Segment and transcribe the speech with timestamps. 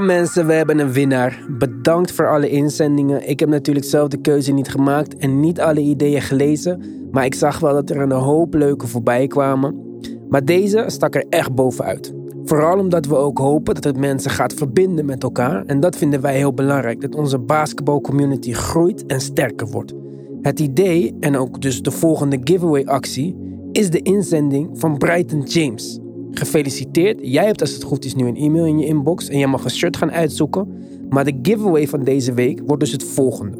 [0.00, 1.46] Mensen, we hebben een winnaar.
[1.48, 3.28] Bedankt voor alle inzendingen.
[3.28, 6.82] Ik heb natuurlijk zelf de keuze niet gemaakt en niet alle ideeën gelezen.
[7.10, 9.98] Maar ik zag wel dat er een hoop leuke voorbij kwamen.
[10.28, 12.14] Maar deze stak er echt bovenuit.
[12.44, 15.64] Vooral omdat we ook hopen dat het mensen gaat verbinden met elkaar.
[15.66, 17.00] En dat vinden wij heel belangrijk.
[17.00, 19.94] Dat onze basketbalcommunity groeit en sterker wordt.
[20.42, 23.36] Het idee, en ook dus de volgende giveaway actie,
[23.72, 25.98] is de inzending van Brighton James.
[26.38, 29.46] Gefeliciteerd, jij hebt als het goed is nu een e-mail in je inbox en jij
[29.46, 30.68] mag een shirt gaan uitzoeken.
[31.08, 33.58] Maar de giveaway van deze week wordt dus het volgende.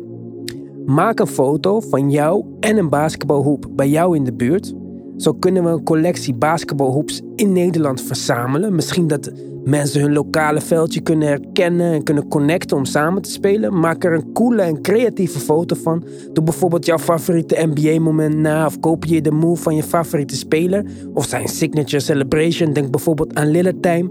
[0.87, 4.75] Maak een foto van jou en een basketbalhoep bij jou in de buurt.
[5.17, 8.75] Zo kunnen we een collectie basketbalhoeps in Nederland verzamelen.
[8.75, 9.33] Misschien dat
[9.65, 13.79] mensen hun lokale veldje kunnen herkennen en kunnen connecten om samen te spelen.
[13.79, 16.05] Maak er een coole en creatieve foto van.
[16.33, 21.27] Doe bijvoorbeeld jouw favoriete NBA-moment na of kopieer de move van je favoriete speler of
[21.27, 22.73] zijn signature celebration.
[22.73, 24.11] Denk bijvoorbeeld aan Lillard Time.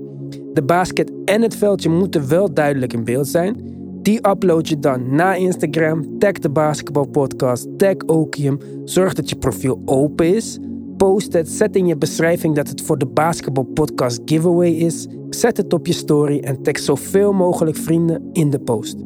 [0.53, 3.73] De basket en het veldje moeten wel duidelijk in beeld zijn.
[4.02, 6.17] Die upload je dan naar Instagram.
[6.20, 7.67] Tag de basketbalpodcast.
[7.78, 8.58] Tag Okium.
[8.83, 10.59] Zorg dat je profiel open is.
[10.97, 11.49] Post het.
[11.49, 15.07] Zet in je beschrijving dat het voor de Basketball Podcast giveaway is.
[15.29, 18.97] Zet het op je story en tag zoveel mogelijk vrienden in de post.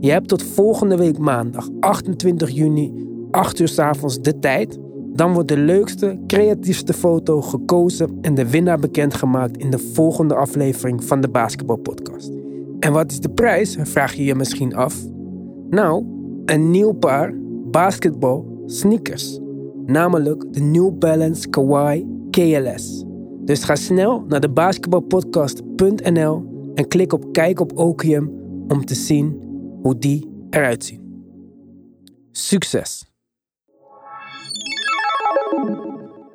[0.00, 2.92] Je hebt tot volgende week maandag 28 juni
[3.30, 4.78] 8 uur s avonds de tijd.
[5.12, 11.04] Dan wordt de leukste, creatiefste foto gekozen en de winnaar bekendgemaakt in de volgende aflevering
[11.04, 12.30] van de Basketball Podcast.
[12.78, 13.76] En wat is de prijs?
[13.82, 14.96] Vraag je je misschien af.
[15.70, 16.04] Nou,
[16.44, 17.34] een nieuw paar
[17.70, 19.40] basketball sneakers.
[19.86, 23.04] Namelijk de New Balance Kawaii KLS.
[23.44, 28.30] Dus ga snel naar de basketbalpodcast.nl en klik op Kijk op Okium
[28.68, 29.40] om te zien
[29.82, 31.04] hoe die eruit zien.
[32.32, 33.04] Succes!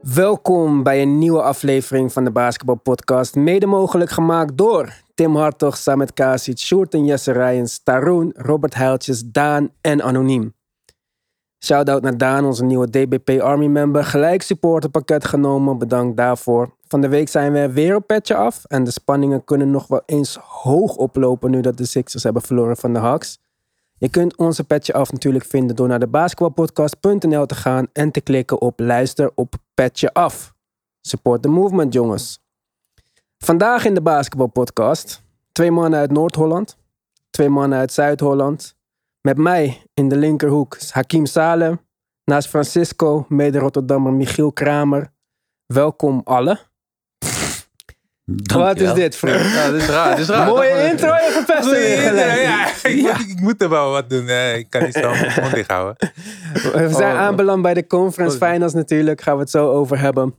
[0.02, 3.36] Welkom bij een nieuwe aflevering van de Basketball Podcast.
[3.36, 9.24] Mede mogelijk gemaakt door Tim Hartog, Samet Kasic, Sjoerd en Jesse Rijens, Taroen, Robert Heiltjes,
[9.26, 10.54] Daan en Anoniem.
[11.64, 14.04] Shoutout naar Daan, onze nieuwe DBP Army member.
[14.04, 16.76] Gelijk supporterpakket genomen, bedankt daarvoor.
[16.88, 18.66] Van de week zijn we weer op petje af.
[18.66, 22.78] En de spanningen kunnen nog wel eens hoog oplopen nu dat de Sixers hebben verloren
[22.78, 23.40] van de Hawks.
[23.98, 28.22] Je kunt onze petje af natuurlijk vinden door naar de basketbalpodcast.nl te gaan en te
[28.22, 30.54] klikken op luister op petje af.
[31.02, 32.40] Support the movement jongens.
[33.38, 36.78] Vandaag in de basketbalpodcast twee mannen uit Noord-Holland,
[37.30, 38.76] twee mannen uit Zuid-Holland.
[39.22, 41.80] Met mij in de linkerhoek is Hakim Salem.
[42.24, 45.14] Naast Francisco, mede-Rotterdammer Michiel Kramer.
[45.66, 46.60] Welkom allen.
[48.54, 49.40] Wat is dit, vriend?
[49.40, 50.10] Ja, dit is raar.
[50.10, 50.48] Dit is raar.
[50.48, 54.30] Mooie intro en verpesting Ja, ik, moet, ik moet er wel wat doen.
[54.30, 55.96] Ik kan niet zo mijn mond dicht houden.
[56.54, 58.50] We zijn Oh, aanbeland bij de conference oh.
[58.50, 59.22] finals natuurlijk.
[59.22, 60.36] Gaan we het zo over hebben.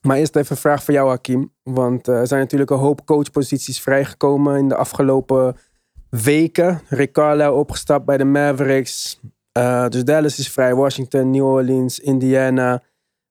[0.00, 1.52] Maar eerst even een vraag voor jou, Hakim.
[1.62, 5.56] Want eh, er zijn natuurlijk een hoop coachposities vrijgekomen in de afgelopen
[6.10, 6.80] weken.
[6.88, 9.20] Rick Carlisle opgestapt bij de Mavericks.
[9.52, 10.74] Eh, dus Dallas is vrij.
[10.74, 12.82] Washington, New Orleans, Indiana,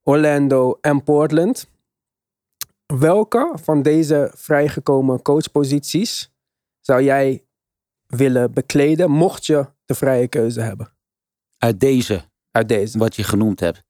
[0.03, 1.67] Orlando en Portland.
[2.85, 6.31] Welke van deze vrijgekomen coachposities
[6.81, 7.43] zou jij
[8.07, 10.93] willen bekleden, mocht je de vrije keuze hebben?
[11.57, 12.21] Uit deze,
[12.51, 12.97] Uit deze.
[12.97, 13.83] wat je genoemd hebt.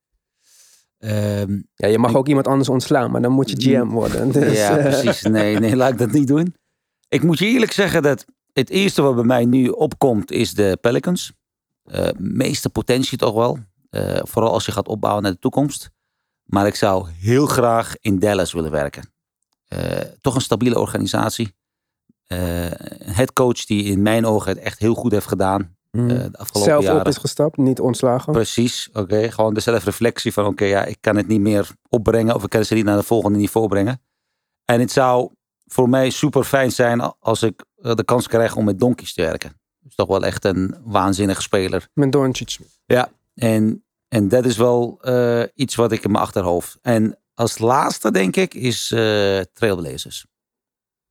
[0.97, 4.31] Ehm, Ja, je mag ook iemand anders ontslaan, maar dan moet je GM worden.
[4.31, 5.21] Dus, ja, eh, precies.
[5.21, 6.55] Nee, nee, laat ik dat niet doen.
[7.09, 10.77] Ik moet je eerlijk zeggen dat het eerste wat bij mij nu opkomt is de
[10.81, 11.33] Pelicans.
[11.83, 13.57] Eh, meeste potentie toch wel.
[13.89, 15.89] Eh, vooral als je gaat opbouwen naar de toekomst.
[16.43, 19.13] Maar ik zou heel graag in Dallas willen werken.
[19.67, 21.53] Eh, toch een stabiele organisatie.
[22.27, 25.75] Een headcoach die in mijn ogen het echt heel goed heeft gedaan.
[25.91, 26.09] mm.
[26.09, 26.99] eh, de afgelopen Zelf jaren.
[26.99, 28.33] op is gestapt, niet ontslagen.
[28.33, 29.31] Precies, oké.
[29.31, 32.65] Gewoon de zelfreflectie van oké, ja, ik kan het niet meer opbrengen of ik kan
[32.65, 34.01] ze niet naar het volgende niveau brengen.
[34.65, 35.31] En het zou
[35.65, 39.21] voor mij super fijn zijn als ik eh, de kans krijg om met Donkies te
[39.21, 39.49] werken.
[39.49, 41.87] Dat is toch wel echt een waanzinnige speler.
[41.93, 42.57] Met Doncic.
[42.85, 46.77] Ja, en, en dat is wel eh, iets wat ik in mijn achterhoofd.
[46.81, 50.25] En als laatste denk ik is eh Trailblazers.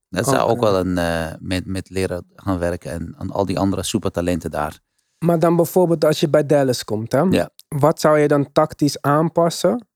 [0.09, 0.71] Dat zou Oh, ook ja.
[0.71, 4.79] wel een, met, met leren gaan werken en aan al die andere supertalenten daar.
[5.25, 7.21] Maar dan bijvoorbeeld als je bij Dallas komt, hè?
[7.21, 7.51] Ja.
[7.69, 9.89] wat zou je dan tactisch aanpassen?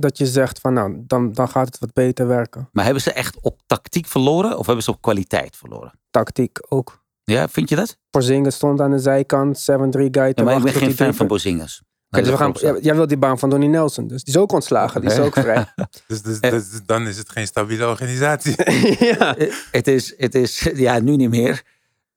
[0.00, 2.68] Dat je zegt van nou, dan, dan gaat het wat beter werken.
[2.72, 5.92] Maar hebben ze echt op tactiek verloren of hebben ze op kwaliteit verloren?
[6.10, 7.02] Tactiek ook.
[7.24, 7.96] Ja, vind je dat?
[8.10, 11.82] Porzingis stond aan de zijkant, 7-3 guy Ja, maar ik ben geen fan van Bozingers.
[12.10, 14.40] Kijk, dus we gaan, ja, jij wilt die baan van Donnie Nelson, dus die is
[14.40, 15.66] ook ontslagen, die is ook vrij.
[16.06, 16.50] Dus, dus, Eh.
[16.50, 18.54] dus dan is het geen stabiele organisatie.
[19.14, 19.36] ja.
[19.70, 21.62] Het is, het is, ja, nu niet meer.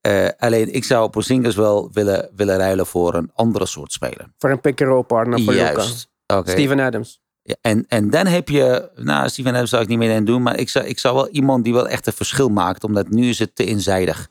[0.02, 4.34] Eh, alleen, ik zou Bozingers wel willen, willen ruilen voor een andere soort speler.
[4.38, 5.54] Voor een pick-and-roll partner voor.
[5.54, 6.10] Juist.
[6.28, 6.52] Oké.
[6.52, 7.22] Steven Adams.
[7.44, 10.60] Ja, en, en dan heb je, nou, Steven Adams zou ik niet meer doen, maar
[10.60, 13.40] ik zou, ik zou wel iemand die wel echt een verschil maakt, omdat nu is
[13.40, 14.30] het te eenzijdig.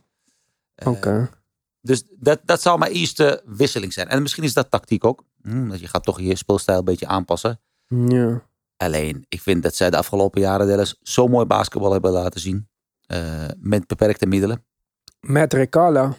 [0.84, 1.30] Oké.
[1.80, 4.08] Dus dat, dat zou mijn eerste wisseling zijn.
[4.08, 5.24] En misschien is dat tactiek ook.
[5.42, 7.60] Hm, dat je gaat toch je speelstijl een beetje aanpassen.
[7.86, 8.42] Ja.
[8.76, 12.68] Alleen, ik vind dat zij de afgelopen jaren Dallas zo mooi basketbal hebben laten zien.
[13.06, 14.64] eh, met beperkte middelen.
[15.20, 16.14] Met Recala.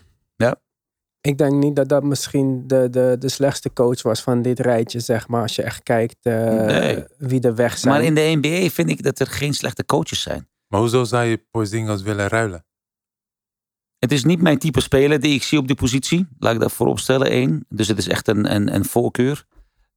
[1.28, 5.00] Ik denk niet dat dat misschien de, de, de slechtste coach was van dit rijtje,
[5.00, 5.42] zeg maar.
[5.42, 7.04] Als je echt kijkt eh, Nee.
[7.18, 7.94] wie er weg zijn.
[7.94, 10.48] Maar in de NBA vind ik dat er geen slechte coaches zijn.
[10.68, 12.66] Maar hoezo zou je Porzingis willen ruilen?
[14.00, 16.28] Het is niet mijn type speler die ik zie op die positie.
[16.40, 17.66] Laat ik dat voorop stellen, één.
[17.70, 19.46] Dus het is echt een, een, een voorkeur.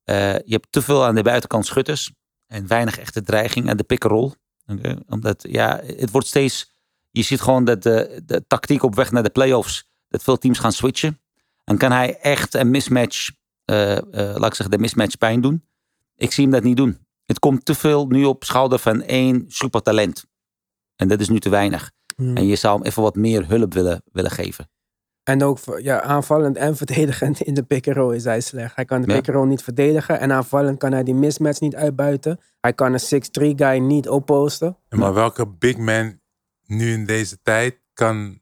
[0.04, 2.12] Eh, je hebt te veel aan de buitenkant schutters.
[2.46, 4.32] En weinig echte dreiging aan de pick-and-roll.
[4.66, 6.72] Oké, Omdat, ja, het wordt steeds...
[7.10, 9.84] Je ziet gewoon dat de, de tactiek op weg naar de playoffs...
[10.08, 11.20] dat veel teams gaan switchen.
[11.64, 13.30] En kan hij echt een mismatch...
[13.64, 15.64] eh, eh, laat ik zeggen, de mismatch pijn doen.
[16.16, 16.98] Ik zie hem dat niet doen.
[17.24, 20.24] Het komt te veel nu op schouder van één supertalent.
[20.96, 21.90] En dat is nu te weinig.
[22.16, 22.36] Hmm.
[22.36, 24.68] En je zou hem even wat meer hulp willen, willen geven.
[25.22, 28.76] En ook voor- ja, aanvallend en verdedigend in de pick-and-roll is hij slecht.
[28.76, 29.14] Hij kan de Ja.
[29.14, 30.20] pick-and-roll niet verdedigen.
[30.20, 32.40] En aanvallend kan hij die mismatch niet uitbuiten.
[32.60, 34.76] Hij kan een 6'3 guy niet opposten.
[34.88, 36.20] Maar welke big man
[36.66, 38.38] nu in deze tijd kan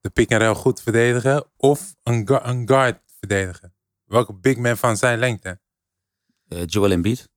[0.00, 3.74] de pick and roll goed verdedigen of een, gu- een guard verdedigen?
[4.04, 5.58] Welke big man van zijn lengte?
[6.48, 7.28] Eh, Joel Embiid,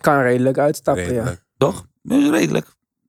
[0.00, 1.10] Kan redelijk uitstappen, ja.
[1.10, 1.44] Redelijk.
[1.56, 1.86] toch?
[2.08, 2.66] Eh, Redelijk.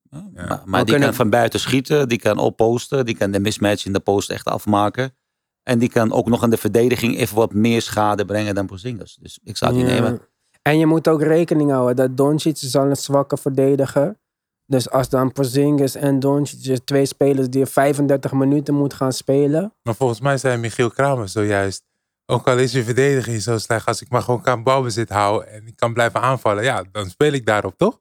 [0.09, 0.45] Ja, Ja.
[0.47, 3.85] Maar, maar die kunnen- kan van buiten schieten, die kan opposten, die kan de mismatch
[3.85, 5.15] in de post echt afmaken.
[5.63, 9.17] En die kan ook nog aan de verdediging even wat meer schade brengen dan Porzingis.
[9.21, 9.93] Dus ik zou die Ja.
[9.93, 10.21] nemen.
[10.61, 14.17] En je moet ook rekening houden dat Doncic is al een zwakke verdediger.
[14.67, 19.73] Dus als dan Porzingis en Doncic, dus twee spelers die 35 minuten moeten gaan spelen.
[19.83, 21.83] Maar volgens mij zei Michiel Kramer zojuist.
[22.25, 25.67] Ook al is je verdediging zo slecht, als ik maar gewoon kan balbezit houden en
[25.67, 27.99] ik kan blijven aanvallen, ja, dan speel ik daarop, toch?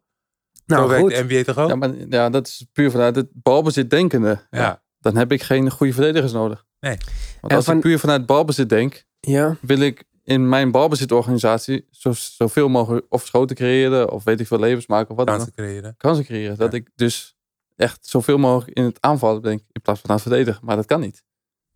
[0.66, 1.69] zo Nou werkt goed, de NBA toch ook?
[1.69, 4.46] Ja, maar ja, dat is puur vanuit het balbezit denkende.
[4.50, 4.82] Ja.
[5.00, 6.64] Dan heb ik geen goede verdedigers nodig.
[6.81, 6.96] Nee.
[7.40, 9.56] Want En als van- ik puur vanuit balbezit denk, ja.
[9.61, 14.59] wil ik in mijn balbezitorganisatie zo, zoveel mogelijk of schoten creëren of weet ik veel
[14.59, 15.43] levens maken of wat dan ook.
[15.44, 15.97] kansen creëren.
[15.97, 16.56] Kansen creëren.
[16.56, 17.37] Dat ik dus
[17.76, 20.65] echt zoveel mogelijk in het aanvallen denk in plaats van aan het verdedigen.
[20.65, 21.25] Maar dat kan niet.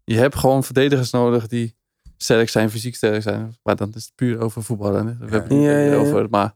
[0.04, 1.76] Je hebt gewoon verdedigers nodig die
[2.16, 3.56] sterk zijn, fysiek sterk zijn.
[3.62, 5.04] Maar dan is het puur over voetballen.
[5.06, 5.18] We Ja.
[5.18, 5.96] hebben het niet Ja, ja, ja.
[5.96, 6.26] over.
[6.30, 6.54] Maar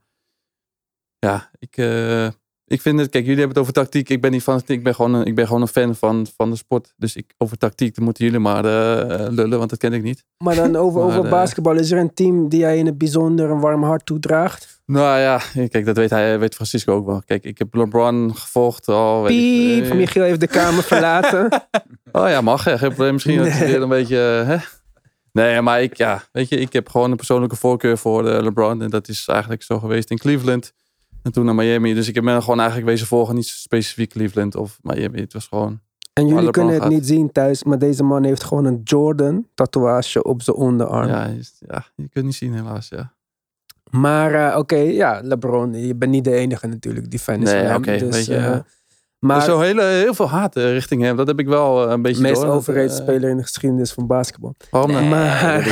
[1.18, 2.28] ja, ik, eh,
[2.66, 3.10] ik vind het.
[3.10, 4.08] Kijk, jullie hebben het over tactiek.
[4.08, 4.62] Ik ben niet van.
[4.66, 6.92] Ik ben gewoon een, ik ben gewoon een fan van, van de sport.
[6.96, 10.24] Dus ik, over tactiek dan moeten jullie maar eh, lullen, want dat ken ik niet.
[10.44, 11.74] Maar dan over, Maar, over eh, basketbal.
[11.76, 14.80] Is er een team die jij in het bijzonder een warm hart toedraagt?
[14.86, 17.22] Nou ja, kijk, dat weet hij, weet Francisco ook wel.
[17.26, 21.48] Kijk, ik heb LeBron gevolgd ik- Piep, eh, Michiel heeft de kamer verlaten.
[22.12, 22.64] Oh ja, mag.
[22.64, 22.78] hè.
[22.78, 23.12] Geen probleem.
[23.12, 23.64] Misschien Nee.
[23.66, 24.16] weer een beetje...
[24.16, 24.56] Hè?
[25.32, 28.82] Nee, maar ik, ja, weet je, ik heb gewoon een persoonlijke voorkeur voor eh, LeBron.
[28.82, 30.72] En dat is eigenlijk zo geweest in Cleveland.
[31.22, 31.94] En toen naar Miami.
[31.94, 33.34] Dus ik heb me gewoon eigenlijk wezen volgen.
[33.34, 35.20] Niet specifiek Cleveland of Miami.
[35.20, 35.80] Het was gewoon...
[36.12, 36.92] En jullie kunnen het gaat.
[36.92, 41.08] niet zien thuis, maar deze man heeft gewoon een Jordan tatoeage op zijn onderarm.
[41.08, 43.12] Ja, ja, je kunt niet zien helaas, ja.
[43.90, 47.60] Maar eh, oké, ja, LeBron, je bent niet de enige natuurlijk die fan is Nee,
[47.60, 47.76] van hem.
[47.76, 48.64] oké, dus, weet je, eh, ja.
[49.26, 51.16] Maar zo hele, heel veel haat eh, richting hem.
[51.16, 52.50] Dat heb ik wel eh, een beetje de meest door.
[52.50, 54.54] Overrated eh, speler in de geschiedenis van basketbal.
[54.70, 55.04] Waarom nou?
[55.04, 55.66] Maar- dat,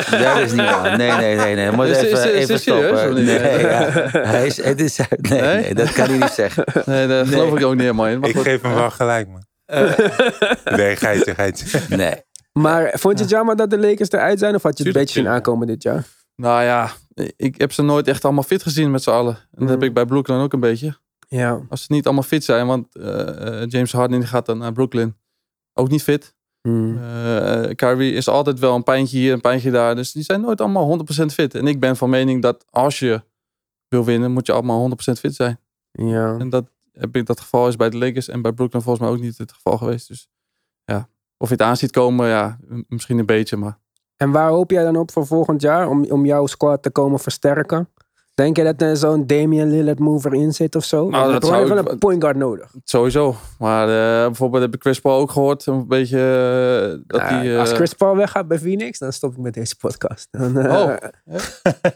[0.00, 0.96] is, dat is niet waar.
[0.96, 1.54] Nee, nee, nee.
[1.54, 1.70] nee.
[1.70, 3.14] Moet Is- even, is- even is stoppen.
[3.24, 3.90] Nee, ja.
[4.32, 5.60] Hij is, het is, nee, Nee?
[5.60, 6.64] nee, dat kan hij niet zeggen.
[6.86, 7.34] Nee, dat Nee.
[7.34, 8.18] geloof ik ook niet helemaal in.
[8.20, 8.44] Maar Ik goed.
[8.44, 9.42] geef hem wel gelijk, man.
[10.76, 11.80] Nee, geitje, geitje.
[11.96, 12.14] Nee.
[12.52, 14.54] Maar vond je het jammer dat de Lakers eruit zijn?
[14.54, 16.04] Of had je het een beetje zien aankomen dit jaar?
[16.36, 16.90] Nou ja,
[17.36, 19.34] ik heb ze nooit echt allemaal fit gezien met z'n allen.
[19.34, 19.68] En dat Mm.
[19.68, 20.96] heb ik bij Brooklyn ook een beetje.
[21.28, 21.60] Ja.
[21.68, 25.16] Als ze niet allemaal fit zijn, want eh, eh, James Harden gaat dan naar Brooklyn.
[25.72, 26.36] Ook niet fit.
[26.60, 26.98] Hmm.
[27.02, 29.94] Eh Kyrie is altijd wel een pijntje hier, een pijntje daar.
[29.94, 31.54] Dus die zijn nooit allemaal 100% fit.
[31.54, 33.22] En ik ben van mening dat als je
[33.88, 35.60] wil winnen, moet je allemaal 100% fit zijn.
[35.90, 36.36] Ja.
[36.38, 39.14] En dat, heb ik, dat geval is bij de Lakers en bij Brooklyn volgens mij
[39.14, 40.08] ook niet het geval geweest.
[40.08, 40.28] Dus
[40.84, 42.58] ja, of je het aan ziet komen, ja,
[42.88, 43.56] misschien een beetje.
[43.56, 43.78] Maar
[44.16, 47.18] En waar hoop jij dan op voor volgend jaar om, om jouw squad te komen
[47.18, 47.88] versterken?
[48.38, 51.08] Denk je dat er zo'n Damian Lillard move erin zit of zo?
[51.08, 52.74] Nou, dat we hebben zou wel ik- een point guard nodig.
[52.84, 53.36] sowieso.
[53.58, 55.66] Maar eh, bijvoorbeeld heb ik Chris Paul ook gehoord.
[55.66, 57.52] Een beetje eh, dat hij...
[57.54, 60.28] eh, als Chris Paul weggaat bij Phoenix, dan stop ik met deze podcast.
[60.30, 60.94] Dan, Oh.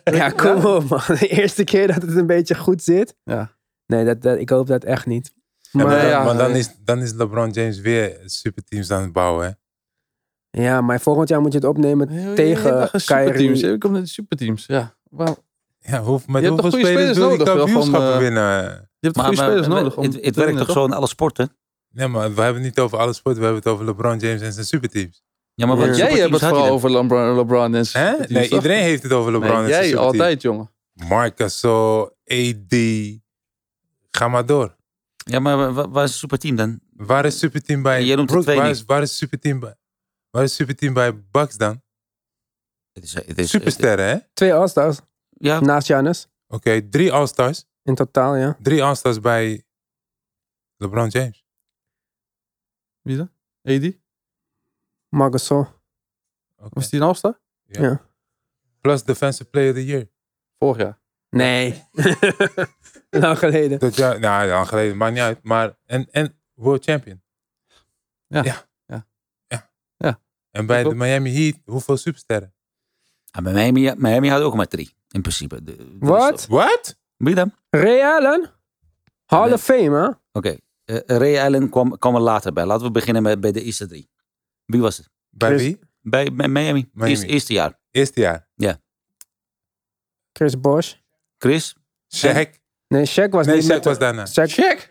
[0.19, 1.01] ja, kom op man.
[1.07, 3.15] De eerste keer dat het een beetje goed zit.
[3.25, 3.51] Ja.
[3.87, 5.33] Nee, dat, dat, ik hoop dat echt niet.
[5.71, 6.25] Ja, Maar, ja.
[6.25, 9.47] maar dan, is, dan is LeBron James weer superteams aan het bouwen.
[9.47, 10.63] Hè?
[10.63, 13.61] ja, maar volgend jaar moet je het opnemen tegen toch superteams.
[13.61, 13.71] Kyrie.
[13.73, 14.67] Je komt naar de superteams.
[14.67, 14.95] Ja.
[15.11, 15.37] Waar-
[15.83, 18.53] Ja, hoe, met Je hebt hoeveel toch goede spelers spelers wil je kampioenschappen eh, winnen?
[18.99, 19.97] Je hebt goede spelers nodig.
[19.97, 21.57] om het, werkt toch zo in alle sporten?
[21.91, 23.41] Nee, maar we hebben het niet over alle sporten.
[23.41, 25.23] We hebben het over LeBron James en zijn superteams.
[25.55, 25.87] Ja, maar Ja.
[25.87, 26.69] wat Jij hebt het vooral dan?
[26.73, 27.85] over LeBron, LeBron en Hè?
[27.85, 28.59] superteams, Nee, toch?
[28.63, 30.21] iedereen heeft het over LeBron Nee, en zijn jij superteams.
[30.21, 30.71] altijd, jongen.
[30.93, 32.75] Marc Gasol, AD.
[34.11, 34.77] Ga maar door.
[35.17, 36.81] Ja, maar wa- wa- waar is het superteam dan?
[36.97, 39.75] Waar is superteam bij Jij noemt Waar is, waar is superteam bij?
[40.31, 41.83] Waar is superteam bij Bucks dan?
[42.93, 44.17] Het is, het is, Supersterren, hè?
[44.33, 44.99] Twee All-Stars.
[45.43, 46.29] Ja, Naast Giannis.
[46.91, 47.67] drie All-Stars.
[47.83, 48.57] In totaal, ja.
[48.61, 49.65] Drie All-Stars bij
[50.77, 51.45] LeBron James.
[53.01, 53.31] Wie dan?
[53.63, 53.93] AD?
[55.09, 55.67] Marc Gasol.
[56.57, 56.69] Oké.
[56.73, 57.41] Was die een All-Star?
[57.65, 57.83] Ja.
[57.83, 58.11] Ja.
[58.81, 60.09] Plus Defensive Player of the Year.
[60.59, 61.01] Vorig jaar.
[61.31, 61.83] Nee.
[63.11, 63.79] Lang geleden.
[63.79, 65.43] Dat jaar, nou, lang geleden, maakt niet uit.
[65.43, 67.23] Maar, en, en World Champion.
[68.27, 68.43] Ja.
[68.45, 68.69] Ja.
[68.87, 69.07] Ja.
[69.47, 69.71] ja.
[69.97, 70.21] Ja.
[70.51, 70.95] En bij de.
[70.95, 72.55] Miami Heat, hoeveel supersterren?
[73.31, 75.63] Ah, bij Miami, Miami had ook maar drie, in principe.
[75.63, 76.47] De- Wat?
[76.49, 76.97] What?
[77.17, 77.53] Wie dan?
[77.71, 78.51] Ray Allen?
[79.27, 79.53] Hall Nee.
[79.53, 80.09] of Fame, hè?
[80.39, 82.65] Oké, eh, Ray Allen kwam, kwam er later bij.
[82.67, 84.11] Laten we beginnen met, bij de eerste drie.
[84.65, 85.09] Wie was het?
[85.31, 85.79] Bij Chris- wie?
[86.01, 86.89] Bij, bij Miami.
[86.93, 87.11] Miami.
[87.11, 87.79] Eerste, eerste jaar.
[87.91, 88.47] Eerste jaar.
[90.33, 90.95] Chris Bosh.
[91.39, 91.77] Chris?
[92.17, 92.51] Shaq.
[92.89, 93.85] Nee, Shaq was Nee, niet Shaq met...
[93.85, 94.27] was daarna.
[94.27, 94.91] Shaq.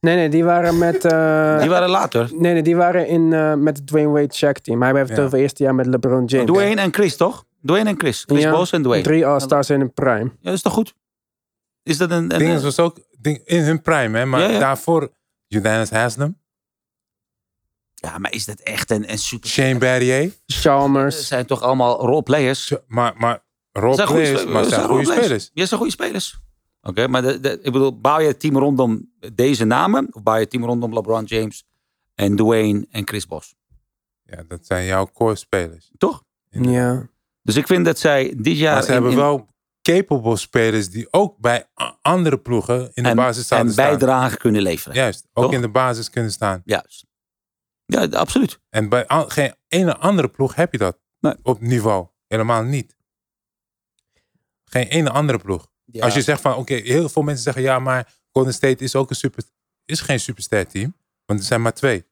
[0.00, 1.04] Nee, nee, die waren met...
[1.04, 2.30] eh, Die waren later.
[2.34, 4.78] Nee, nee, die waren in, eh, met het Dwayne Wade Shaq team.
[4.78, 5.24] Maar hij heeft het Ja.
[5.24, 6.50] over het eerste jaar met LeBron James.
[6.50, 7.44] Dwayne en Chris, toch?
[7.64, 8.22] Dwayne en Chris.
[8.26, 9.02] Chris Ja, en Dwayne.
[9.02, 10.24] Drie All-Stars in een prime.
[10.24, 10.94] Ja, dat is toch goed?
[11.82, 12.32] Is dat een...
[12.32, 14.24] een Dingen was ook ding, in hun prime, hè?
[14.26, 14.58] Maar Ja, ja.
[14.58, 15.12] daarvoor
[15.48, 16.40] Udonis Haslam,
[17.94, 19.48] ja, maar is dat echt een, een super...
[19.48, 20.32] Shane Battier.
[20.46, 21.26] Ze Chalmers.
[21.26, 22.72] zijn toch allemaal roleplayers?
[22.86, 25.24] Maar, maar role Zijn goede players, spe- maar zijn goede roleplayers.
[25.24, 25.50] spelers.
[25.54, 26.40] Ja, zijn goede spelers.
[26.82, 30.08] Oké, maar de, de, ik bedoel, bouw je het team rondom deze namen?
[30.14, 31.64] Of bouw je het team rondom LeBron James
[32.14, 33.50] en Dwayne en Chris Bosh?
[34.24, 35.90] Ja, dat zijn jouw core spelers.
[35.98, 36.24] Toch?
[36.48, 37.08] Ja.
[37.42, 38.72] Dus ik vind dat zij dit jaar...
[38.74, 39.50] maar ze in- hebben in- wel
[39.82, 41.66] capable spelers die ook bij
[42.02, 43.88] andere ploegen in de en, basis zouden en staan.
[43.88, 44.96] bijdrage kunnen leveren.
[44.96, 45.52] Juist, ook Toch?
[45.52, 46.62] in de basis kunnen staan.
[46.64, 47.06] Juist.
[47.84, 48.60] Ja, absoluut.
[48.68, 51.34] En bij geen ene andere ploeg heb je dat Nee.
[51.42, 52.06] op niveau.
[52.26, 52.96] Helemaal niet.
[54.64, 55.70] Geen ene andere ploeg.
[55.84, 56.04] Ja.
[56.04, 59.10] Als je zegt van, oké, heel veel mensen zeggen ja, maar Golden State is ook
[59.10, 59.42] een super,
[59.84, 62.04] is geen superster team, want er zijn maar twee.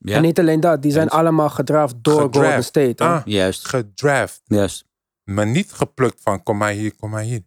[0.00, 2.46] Ja, En niet alleen dat, die zijn allemaal gedraft door Gedraft.
[2.46, 3.04] Golden State.
[3.04, 3.68] Ah, Juist.
[3.68, 4.84] gedraft, Juist.
[5.24, 7.42] maar niet geplukt van kom maar hier, kom maar hier.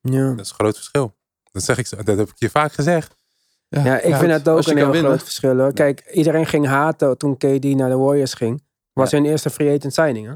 [0.00, 0.28] Ja.
[0.30, 1.16] Dat is een groot verschil.
[1.52, 3.16] Dat zeg ik, zo- dat heb ik je vaak gezegd.
[3.68, 5.10] Ja, ik vind dat ook een heel winnen.
[5.10, 5.56] groot verschil.
[5.58, 5.72] Hoor.
[5.72, 8.62] Kijk, iedereen ging haten toen KD naar de Warriors ging.
[8.92, 9.16] Was Ja.
[9.18, 10.26] hun eerste free agent signing.
[10.26, 10.34] Hè?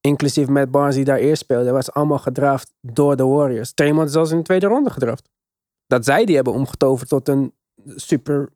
[0.00, 1.70] Inclusief Matt Barnes die daar eerst speelde.
[1.70, 3.72] was allemaal gedraft door de Warriors.
[3.72, 5.28] Tremont is zelfs in de tweede ronde gedraft.
[5.86, 7.54] Dat zij die hebben omgetoverd tot een
[7.86, 8.48] super...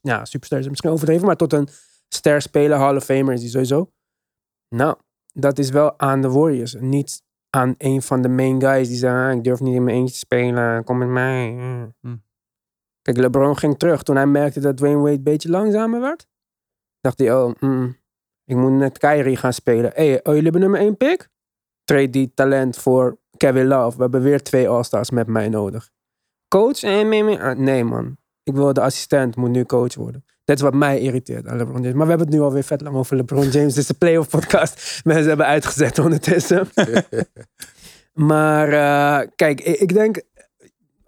[0.00, 1.26] Ja, superster is misschien overdreven.
[1.26, 1.68] Maar tot een
[2.08, 3.90] ster speler, Hall of Famer is die sowieso.
[4.68, 4.96] Nou,
[5.32, 6.74] dat is wel aan de Warriors.
[6.74, 9.20] Niet aan een van de main guys die zeggen...
[9.20, 10.84] "Ah, ik durf niet in mijn eentje te spelen.
[10.84, 11.50] Kom met mij.
[12.00, 12.16] Hm.
[13.02, 16.26] Kijk, LeBron ging terug toen hij merkte dat Dwayne Wade een beetje langzamer werd.
[17.00, 17.96] Dacht hij, oh, mm,
[18.44, 19.92] ik moet net Kyrie gaan spelen.
[19.94, 21.28] Hé, hey, oh, jullie hebben nummer één pick?
[21.84, 23.96] Trade die talent voor Kevin Love.
[23.96, 25.90] We hebben weer twee All-Stars met mij nodig.
[26.48, 26.82] Coach?
[26.82, 28.16] Nee, nee, ah, nee, man.
[28.48, 30.24] Ik wil de assistent, moet nu coach worden.
[30.44, 31.96] Dat is wat mij irriteert aan LeBron James.
[31.96, 33.74] Maar we hebben het nu alweer vet lang over LeBron James.
[33.74, 34.80] Dit is de playoff podcast.
[35.04, 36.68] Mensen hebben uitgezet ondertussen.
[38.30, 40.22] maar eh, kijk, ik, denk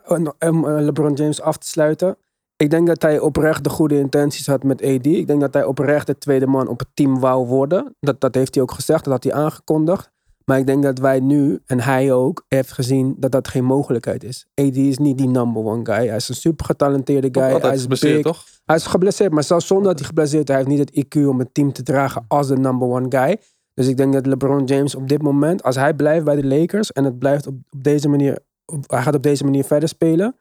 [0.07, 2.17] om om, eh, LeBron James af te sluiten.
[2.57, 5.07] Ik denk dat hij oprecht de goede intenties had met AD.
[5.07, 7.97] Ik denk dat hij oprecht de tweede man op het team wou worden.
[8.01, 10.11] Dat, dat heeft hij ook gezegd, dat had hij aangekondigd.
[10.45, 14.25] Maar ik denk dat wij nu, en hij ook, heeft gezien dat dat geen mogelijkheid
[14.25, 14.47] is.
[14.55, 16.07] AD is niet die number one guy.
[16.07, 17.43] Hij is een super getalenteerde guy.
[17.63, 18.45] hij is geblesseerd, toch?
[18.65, 21.27] Hij is geblesseerd, maar zelfs zonder dat hij geblesseerd is, hij heeft niet het IQ
[21.29, 23.37] om het team te dragen als de number one guy.
[23.75, 26.93] Dus ik denk dat LeBron James op dit moment, als hij blijft bij de Lakers
[26.93, 30.37] en het blijft op, op deze manier, op- hij gaat op deze manier verder spelen,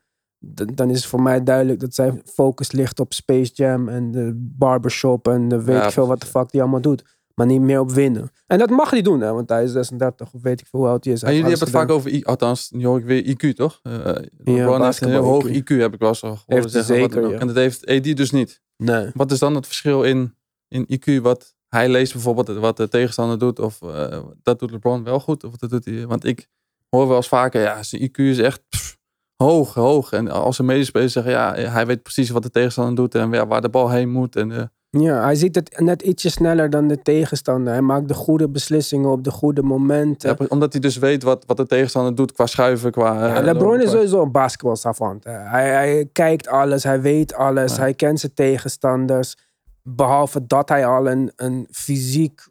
[0.73, 4.31] dan is het voor mij duidelijk dat zijn focus ligt op Space Jam en de
[4.35, 7.17] barbershop en de weet Ja, ik veel wat de fuck die allemaal doet.
[7.39, 8.31] Maar niet meer op winnen.
[8.47, 10.89] En dat mag hij doen, hè, want hij is 36 of weet ik veel hoe
[10.89, 11.21] oud hij is.
[11.21, 13.79] En jullie hebben het vaak over, I, althans, nu hoor ik weer IQ, toch?
[13.83, 13.91] Eh
[14.37, 15.55] LeBron heeft een heel hoog IQ.
[15.55, 16.73] IQ, heb ik wel eens al zeggen.
[16.73, 17.39] wat zeker, ja.
[17.39, 18.61] En dat heeft AD dus niet.
[18.77, 19.11] Nee.
[19.13, 20.35] Wat is dan het verschil in,
[20.67, 23.59] in IQ wat hij leest bijvoorbeeld, wat de tegenstander doet?
[23.59, 25.43] Of eh, dat doet LeBron wel goed?
[25.43, 26.47] Of dat doet hij, want ik
[26.89, 28.97] hoor wel eens vaker, ja, zijn IQ is echt pff,
[29.35, 30.11] hoog, hoog.
[30.11, 33.47] En als zijn medespelers zeggen, ja, hij weet precies wat de tegenstander doet en ja,
[33.47, 34.35] waar de bal heen moet.
[34.35, 37.73] En, eh, Ja, hij ziet het net ietsje sneller dan de tegenstander.
[37.73, 40.35] Hij maakt de goede beslissingen op de goede momenten.
[40.39, 43.27] ja, omdat hij dus weet wat, wat de tegenstander doet qua schuiven, qua...
[43.27, 45.23] Ja, eh, LeBron lopen, is sowieso een basketbalsavant.
[45.23, 45.31] hè.
[45.31, 47.79] Hij, hij kijkt alles, hij weet alles, Ja.
[47.81, 49.37] hij kent zijn tegenstanders.
[49.83, 52.47] Behalve dat hij al een, een fysiek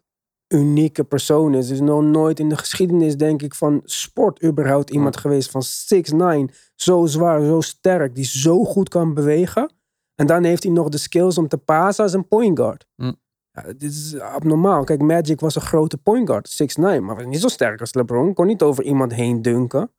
[0.47, 1.67] unieke persoon is.
[1.67, 5.63] Er is nog nooit in de geschiedenis, denk ik, van sport überhaupt iemand geweest van
[6.49, 6.53] 6'9.
[6.75, 9.71] Zo zwaar, zo sterk, die zo goed kan bewegen.
[10.19, 12.85] En dan heeft hij nog de skills om te pasen als een point guard.
[12.95, 13.11] Hm.
[13.51, 14.83] Ja, dit is abnormaal.
[14.83, 18.33] Kijk, Magic was een grote point guard, 6'9, maar was niet zo sterk als LeBron.
[18.33, 19.91] Kon niet over iemand heen dunken.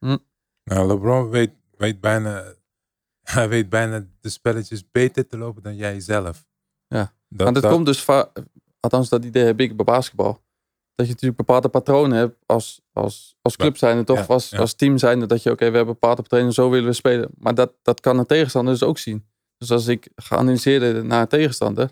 [0.64, 2.44] Nou, LeBron weet, weet bijna,
[3.34, 6.46] hij weet bijna de spelletjes beter te lopen dan jij zelf.
[6.86, 7.12] Ja.
[7.28, 8.06] Dat, Maar dat, dat- komt dus
[8.80, 10.32] althans dat idee heb ik bij basketbal.
[10.94, 14.18] Dat je natuurlijk bepaalde patronen hebt als, als, als club zijnde, toch?
[14.18, 14.58] Ja, als, ja.
[14.58, 17.30] als team zijnde, dat je, oké, we hebben bepaalde patronen, zo willen we spelen.
[17.38, 19.28] Maar dat, dat kan een tegenstander dus ook zien.
[19.60, 21.90] Dus als ik ga analyseren naar een tegenstander,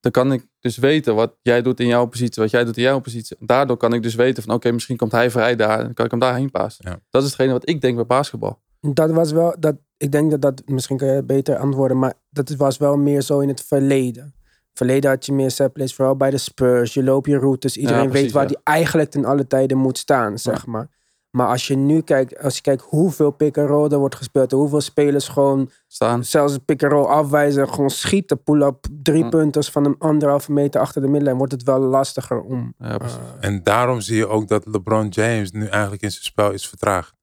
[0.00, 2.82] dan kan ik dus weten wat jij doet in jouw positie, wat jij doet in
[2.82, 3.36] jouw positie.
[3.40, 6.04] Daardoor kan ik dus weten van, oké, misschien komt hij vrij daar, en dan kan
[6.04, 6.90] ik hem daarheen passen.
[6.90, 6.98] Ja.
[7.10, 8.58] Dat is hetgene wat ik denk bij basketbal.
[8.80, 12.50] Dat was wel, dat, ik denk dat dat, misschien kan je beter antwoorden, maar dat
[12.50, 14.34] was wel meer zo in het verleden.
[14.72, 16.94] Verleden had je meer setplays, vooral bij de Spurs.
[16.94, 18.48] Je loopt je routes, iedereen precies, weet waar ja.
[18.48, 20.88] die eigenlijk ten alle tijden moet staan, zeg maar.
[21.34, 24.80] Maar als je nu kijkt, als je kijkt hoeveel pick-and-roll er wordt gespeeld, en hoeveel
[24.80, 26.24] spelers gewoon Staan.
[26.24, 29.28] zelfs pick-and-roll afwijzen, gewoon schieten, pull-up, drie Hm.
[29.30, 32.74] punters van een anderhalve meter achter de middenlijn, wordt het wel lastiger om...
[32.78, 36.50] Ja, eh, En daarom zie je ook dat LeBron James nu eigenlijk in zijn spel
[36.50, 37.14] is vertraagd.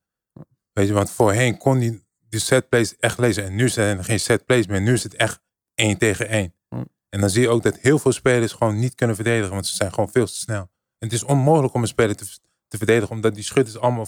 [0.74, 3.44] Weet je, want voorheen kon hij die setplays echt lezen.
[3.44, 4.82] En nu zijn er geen setplays meer.
[4.82, 5.40] Nu is het echt
[5.74, 6.54] één tegen één.
[6.70, 6.84] Hm.
[7.10, 9.54] En dan zie je ook dat heel veel spelers gewoon niet kunnen verdedigen.
[9.54, 10.70] Want ze zijn gewoon veel te snel.
[10.98, 12.26] En het is onmogelijk om een speler te,
[12.72, 13.16] te verdedigen.
[13.16, 14.08] Omdat die schutters allemaal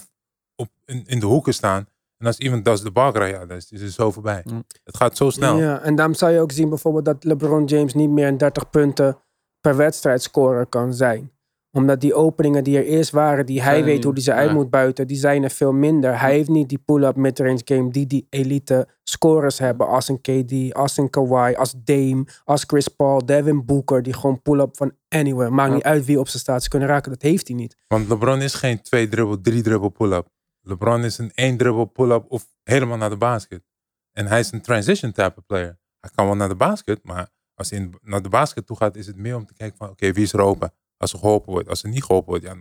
[0.55, 1.87] op, in, in de hoeken staan.
[2.17, 4.45] En als iemand das de bal krijgt, ja, dan is het zo voorbij.
[4.83, 5.57] Het gaat zo snel.
[5.57, 8.69] Ja, en daarom zou je ook zien bijvoorbeeld dat LeBron James niet meer een 30
[8.69, 9.17] punten
[9.61, 11.31] per wedstrijd scorer kan zijn.
[11.75, 14.53] Omdat die openingen die er eerst waren, die hij Zijn weet hoe die ze uit
[14.53, 16.19] moet buiten, die zijn er veel minder.
[16.19, 19.87] Hij heeft niet die pull-up midrange game die die elite scorers hebben.
[19.87, 24.01] Als een KD, als een Kawhi, als Dame, als Chris Paul, Devin Booker.
[24.03, 25.49] Die gewoon pull-up van anywhere.
[25.49, 25.75] Maakt Ja.
[25.75, 27.11] niet uit wie op zijn staat ze kunnen raken.
[27.11, 27.77] Dat heeft hij niet.
[27.87, 30.27] Want LeBron is geen twee dribbel, drie dribbel pull-up.
[30.61, 33.63] LeBron is een één dribbel pull-up of helemaal naar de basket.
[34.11, 35.79] En hij is een transition type player.
[35.99, 39.07] Hij kan wel naar de basket, maar als hij naar de basket toe gaat, is
[39.07, 40.73] het meer om te kijken van oké, wie is er open?
[40.97, 41.69] Als er geholpen wordt.
[41.69, 42.59] Als er niet geholpen wordt, ja, dan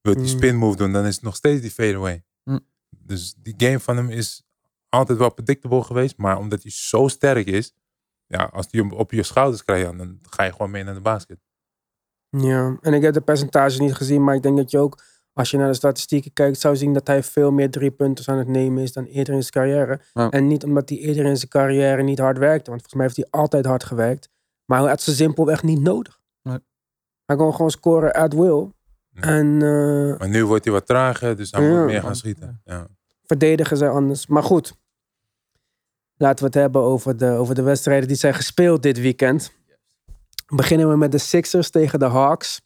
[0.00, 0.38] wil hij die Mm.
[0.38, 0.92] spin move doen.
[0.92, 2.24] Dan is het nog steeds die fadeaway.
[2.44, 2.60] Mm.
[2.90, 4.42] Dus die game van hem is
[4.88, 6.16] altijd wel predictable geweest.
[6.16, 7.74] Maar omdat hij zo sterk is,
[8.26, 11.00] ja, als hij hem op je schouders krijgt, dan ga je gewoon mee naar de
[11.00, 11.38] basket.
[12.30, 15.50] Ja, en ik heb de percentage niet gezien, maar ik denk dat je ook, als
[15.50, 18.48] je naar de statistieken kijkt, zou zien dat hij veel meer drie punten aan het
[18.48, 20.00] nemen is dan eerder in zijn carrière.
[20.12, 20.30] Ja.
[20.30, 23.16] En niet omdat hij eerder in zijn carrière niet hard werkte, want volgens mij heeft
[23.16, 24.28] hij altijd hard gewerkt.
[24.64, 26.20] Maar hij had ze simpelweg niet nodig.
[27.28, 28.70] Hij kon gewoon scoren at will.
[29.10, 29.22] Ja.
[29.22, 31.68] En eh, Maar nu wordt hij wat trager, dus hij Ja.
[31.76, 32.60] moet meer gaan schieten.
[32.64, 32.86] Ja.
[33.24, 34.26] verdedigen ze anders.
[34.26, 34.72] Maar goed,
[36.16, 39.52] laten we het hebben over de, over de wedstrijden die zijn gespeeld dit weekend.
[40.54, 42.60] Beginnen we met de Sixers tegen de Hawks.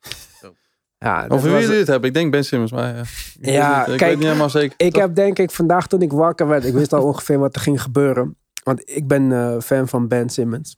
[0.98, 2.08] Ja, Over wie jullie het hebben?
[2.08, 3.00] Ik denk Ben Simmons, maar ja.
[3.00, 4.74] Ik Ja, weet niet, ik kijk, weet niet helemaal zeker.
[4.86, 5.02] Ik Toch?
[5.02, 7.82] heb denk ik vandaag toen ik wakker werd, ik wist al ongeveer wat er ging
[7.82, 8.36] gebeuren.
[8.64, 10.76] Want ik ben eh, fan van Ben Simmons.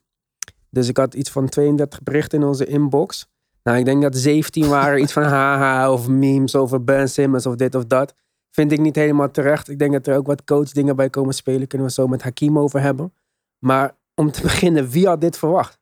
[0.71, 3.29] Dus ik had iets van 32 berichten in onze inbox.
[3.63, 7.55] Nou, ik denk dat 17 waren iets van haha of memes over Ben Simmons of
[7.55, 8.15] dit of dat.
[8.51, 9.69] Vind ik niet helemaal terecht.
[9.69, 11.67] Ik denk dat er ook wat coachdingen bij komen spelen.
[11.67, 13.15] Kunnen we zo met Hakim over hebben.
[13.59, 15.79] Maar om te beginnen, wie had dit verwacht?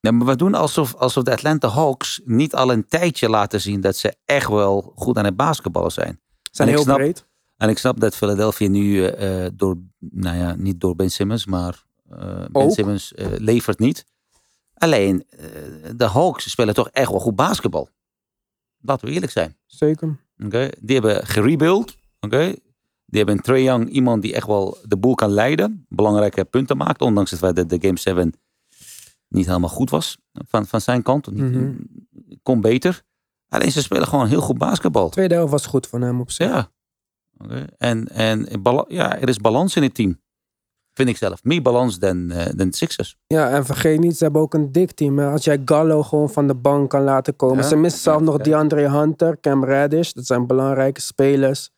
[0.00, 3.80] Ja, maar we doen alsof, alsof de Atlanta Hawks niet al een tijdje laten zien
[3.80, 6.20] dat ze echt wel goed aan het basketballen zijn.
[6.52, 7.26] Zijn En heel snap- breed.
[7.56, 11.46] En ik snap dat Philadelphia nu eh, eh, door, nou ja, niet door Ben Simmons,
[11.46, 12.72] maar Ben Ook.
[12.72, 14.06] Simmons eh, levert niet.
[14.74, 15.46] Alleen, eh,
[15.96, 17.88] de Hawks spelen toch echt wel goed basketbal.
[18.80, 19.56] Laten we eerlijk zijn.
[19.66, 20.18] Zeker.
[20.44, 21.96] Oké, Die hebben gerebuild.
[22.20, 22.54] Oké,
[23.06, 25.86] Die hebben Trae Young, iemand die echt wel de boel kan leiden.
[25.88, 27.00] Belangrijke punten maakt.
[27.00, 28.32] Ondanks dat de Game 7
[29.28, 30.18] niet helemaal goed was.
[30.32, 31.30] Van, van zijn kant.
[31.30, 31.72] Mhm.
[32.42, 33.02] Kon beter.
[33.48, 35.08] Alleen ze spelen gewoon heel goed basketbal.
[35.08, 36.48] Tweede helft was goed van hem op zich.
[36.48, 36.70] Ja.
[37.38, 37.66] Oké.
[37.78, 38.48] En, en
[38.88, 40.20] ja, er is balans in het team.
[40.98, 41.44] Vind ik zelf.
[41.44, 43.16] Meer balans dan, eh dan Sixers.
[43.26, 45.18] Ja, en vergeet niet, ze hebben ook een dik team.
[45.18, 45.30] hè.
[45.30, 47.56] Als jij Gallo gewoon van de bank kan laten komen.
[47.56, 48.36] Ja, Ze missen zelf ja, nog.
[48.36, 50.12] DeAndre Hunter, Cam Reddish.
[50.12, 51.70] Dat zijn belangrijke spelers.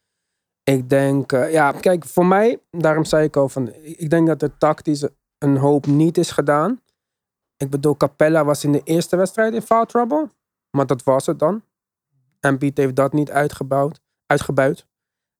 [0.63, 4.43] Ik denk, eh, ja, kijk, voor mij, daarom zei ik al van, ik denk dat
[4.43, 6.81] er tactisch een hoop niet is gedaan.
[7.57, 10.29] Ik bedoel, Capella was in de eerste wedstrijd in foul trouble.
[10.71, 11.63] Maar dat was het dan.
[12.41, 14.87] En Piet heeft dat niet uitgebouwd, uitgebuit.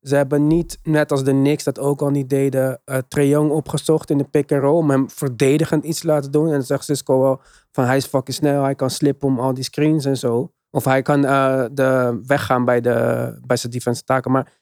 [0.03, 3.51] Ze hebben niet, net als de Knicks dat ook al niet deden, uh, Trae Young
[3.51, 4.77] opgezocht in de pick-and-roll.
[4.77, 6.47] Om hem verdedigend iets te laten doen.
[6.47, 7.41] En dan zegt Cisco wel
[7.73, 8.63] van hij is fucking snel.
[8.63, 10.53] Hij kan slippen om al die screens en zo.
[10.71, 14.31] Of hij kan eh, de, weggaan bij, de, bij zijn defensive taken.
[14.31, 14.53] Maar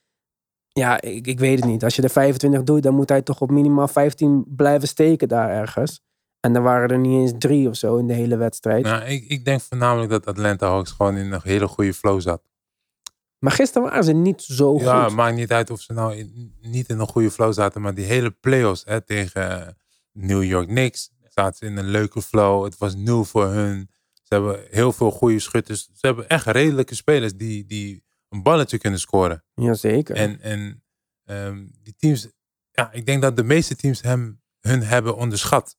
[0.68, 1.84] ja, ik, ik weet het niet.
[1.84, 5.50] Als je er 25 doet, dan moet hij toch op minimaal 15 blijven steken daar
[5.50, 6.00] ergens.
[6.40, 8.84] En dan waren er niet eens drie of zo in de hele wedstrijd.
[8.84, 12.42] Nou, ik, ik denk voornamelijk dat Atlanta Hawks gewoon in een hele goede flow zat.
[13.38, 15.14] Maar gisteren waren ze niet zo ja, goed.
[15.16, 18.04] maakt niet uit of ze nou in- niet in een goede flow zaten, maar die
[18.04, 19.76] hele playoffs hè, tegen
[20.12, 22.64] New York Knicks zaten ze in een leuke flow.
[22.64, 23.90] Het was nieuw voor hun.
[24.22, 25.88] Ze hebben heel veel goede schutters.
[25.94, 29.44] Ze hebben echt redelijke spelers die, die een balletje kunnen scoren.
[29.54, 30.16] Jazeker.
[30.16, 30.84] En, en
[31.24, 32.28] ehm, die teams,
[32.70, 35.76] ja, ik denk dat de meeste teams hem, hun hebben onderschat.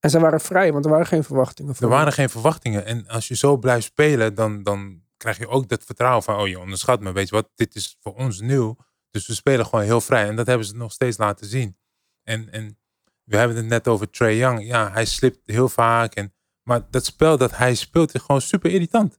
[0.00, 2.84] En ze waren vrij, want er waren geen verwachtingen voor Er waren geen verwachtingen.
[2.86, 6.48] En als je zo blijft spelen, dan, dan krijg je ook dat vertrouwen van, oh
[6.48, 8.76] je onderschat me, weet je wat, dit is voor ons nieuw.
[9.10, 10.28] Dus we spelen gewoon heel vrij.
[10.28, 11.76] En dat hebben ze nog steeds laten zien.
[12.22, 12.78] En, en
[13.24, 14.66] we hebben het net over Trey Young.
[14.66, 16.14] Ja, hij slipt heel vaak.
[16.14, 19.18] En, maar dat spel dat hij speelt is gewoon super irritant.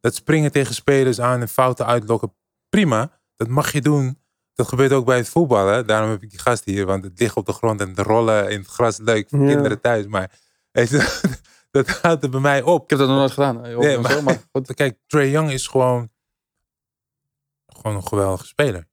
[0.00, 2.34] Dat springen tegen spelers aan en fouten uitlokken.
[2.68, 4.22] Prima, dat mag je doen.
[4.54, 5.86] Dat gebeurt ook bij het voetballen.
[5.86, 6.86] Daarom heb ik die gast hier.
[6.86, 9.46] Want het ligt op de grond en de rollen in het gras leuk voor Ja.
[9.52, 10.06] kinderen thuis.
[10.06, 10.30] Maar
[11.74, 12.82] dat gaat er bij mij op.
[12.82, 13.64] Ik heb dat nog nooit gedaan.
[13.64, 14.74] eh, Nee, maar- zo, maar goed.
[14.74, 16.10] Kijk, Trey Young is gewoon,
[17.66, 18.88] gewoon een geweldige speler.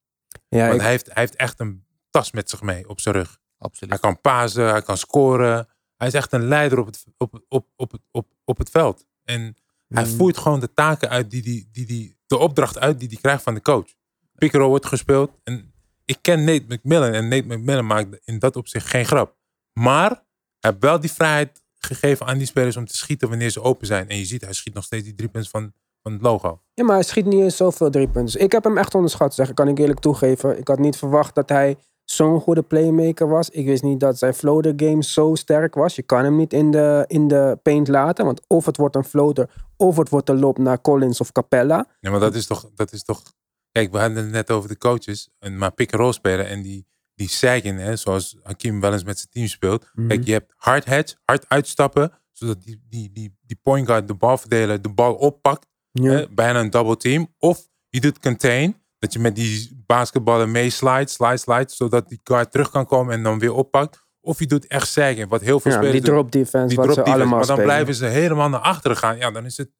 [0.48, 3.14] Ja, Want ik- hij, heeft, hij heeft echt een tas met zich mee op zijn
[3.14, 3.38] rug.
[3.58, 3.90] Absoluut.
[3.92, 5.68] Hij kan pasen, hij kan scoren.
[5.96, 9.04] Hij is echt een leider op het, op, op, op, op, op het veld.
[9.24, 9.56] En
[9.88, 10.10] hij Mm.
[10.16, 13.42] voert gewoon de taken uit die, die, die, die de opdracht uit die hij krijgt
[13.42, 13.86] van de coach.
[14.34, 15.38] Pick and roll wordt gespeeld.
[15.44, 19.36] En ik ken Nate McMillan en Nate McMillan maakt in dat opzicht geen grap.
[19.72, 23.62] Maar hij heeft wel die vrijheid gegeven aan die spelers om te schieten wanneer ze
[23.62, 24.08] open zijn.
[24.08, 26.60] En je ziet, hij schiet nog steeds die drie punten van, van het logo.
[26.74, 28.40] Ja, maar hij schiet niet eens zoveel drie punten.
[28.40, 30.58] Ik heb hem echt onderschat, zeg, kan ik eerlijk toegeven.
[30.58, 33.50] Ik had niet verwacht dat hij zo'n goede playmaker was.
[33.50, 35.96] Ik wist niet dat zijn floater game zo sterk was.
[35.96, 39.04] Je kan hem niet in de, in de paint laten, want of het wordt een
[39.04, 41.86] floater, of het wordt een loop naar Collins of Capella.
[42.00, 43.22] Ja, maar dat is toch, dat is toch.
[43.70, 45.28] Kijk, we hadden het net over de coaches.
[45.38, 49.04] En maar pick and roll spelen en die, die zeggen, hè, zoals Hakim wel eens
[49.04, 49.90] met zijn team speelt.
[50.08, 54.14] Kijk, je hebt hard hedge, hard uitstappen, zodat die, die, die, die point guard, de
[54.14, 55.66] balverdeler, de bal oppakt.
[55.92, 57.34] Hè, bijna een double team.
[57.38, 62.52] Of je doet contain, dat je met die basketballen meeslijt, slide, slide, zodat die guard
[62.52, 64.04] terug kan komen en dan weer oppakt.
[64.20, 66.14] Of je doet echt zeggen, wat heel veel Ja, spelers die doen.
[66.14, 67.72] drop defense, Die wat drop ze defense, allemaal maar dan spelen.
[67.74, 69.16] blijven ze helemaal naar achteren gaan.
[69.16, 69.70] Ja, dan is het,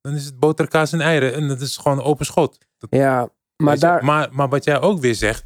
[0.00, 1.34] dan is het boterkaas en eieren.
[1.34, 2.58] En dat is gewoon open schot.
[2.78, 4.04] Dat, Ja, maar daar...
[4.04, 5.45] maar, maar wat jij ook weer zegt,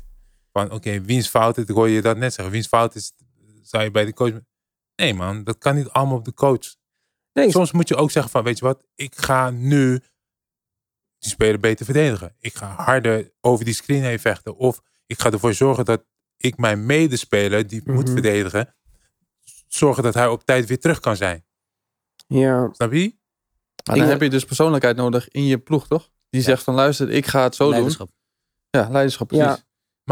[0.53, 3.13] van oké, wiens fout is, hoor je dat net zeggen, wiens fout is,
[3.63, 4.33] zou je bij de coach...
[4.97, 6.75] Nee man, dat kan niet allemaal op de coach.
[7.33, 10.01] Nee, Soms moet je ook zeggen van, weet je wat, ik ga nu
[11.19, 12.37] die speler beter verdedigen.
[12.39, 14.57] Ik ga harder over die screen heen vechten.
[14.57, 16.05] Of ik ga ervoor zorgen dat
[16.37, 18.13] ik mijn medespeler, die moet Mhm.
[18.13, 18.75] verdedigen,
[19.69, 21.45] zorgen dat hij op tijd weer terug kan zijn.
[22.27, 23.19] ja, Snap je?
[23.85, 26.11] Maar dan Ik- heb je dus persoonlijkheid nodig in je ploeg, toch?
[26.31, 28.07] Die zegt van luister, ik ga het zo Leiderschap.
[28.71, 28.83] doen.
[28.83, 29.47] Ja, leiderschap, precies.
[29.47, 29.59] Ja.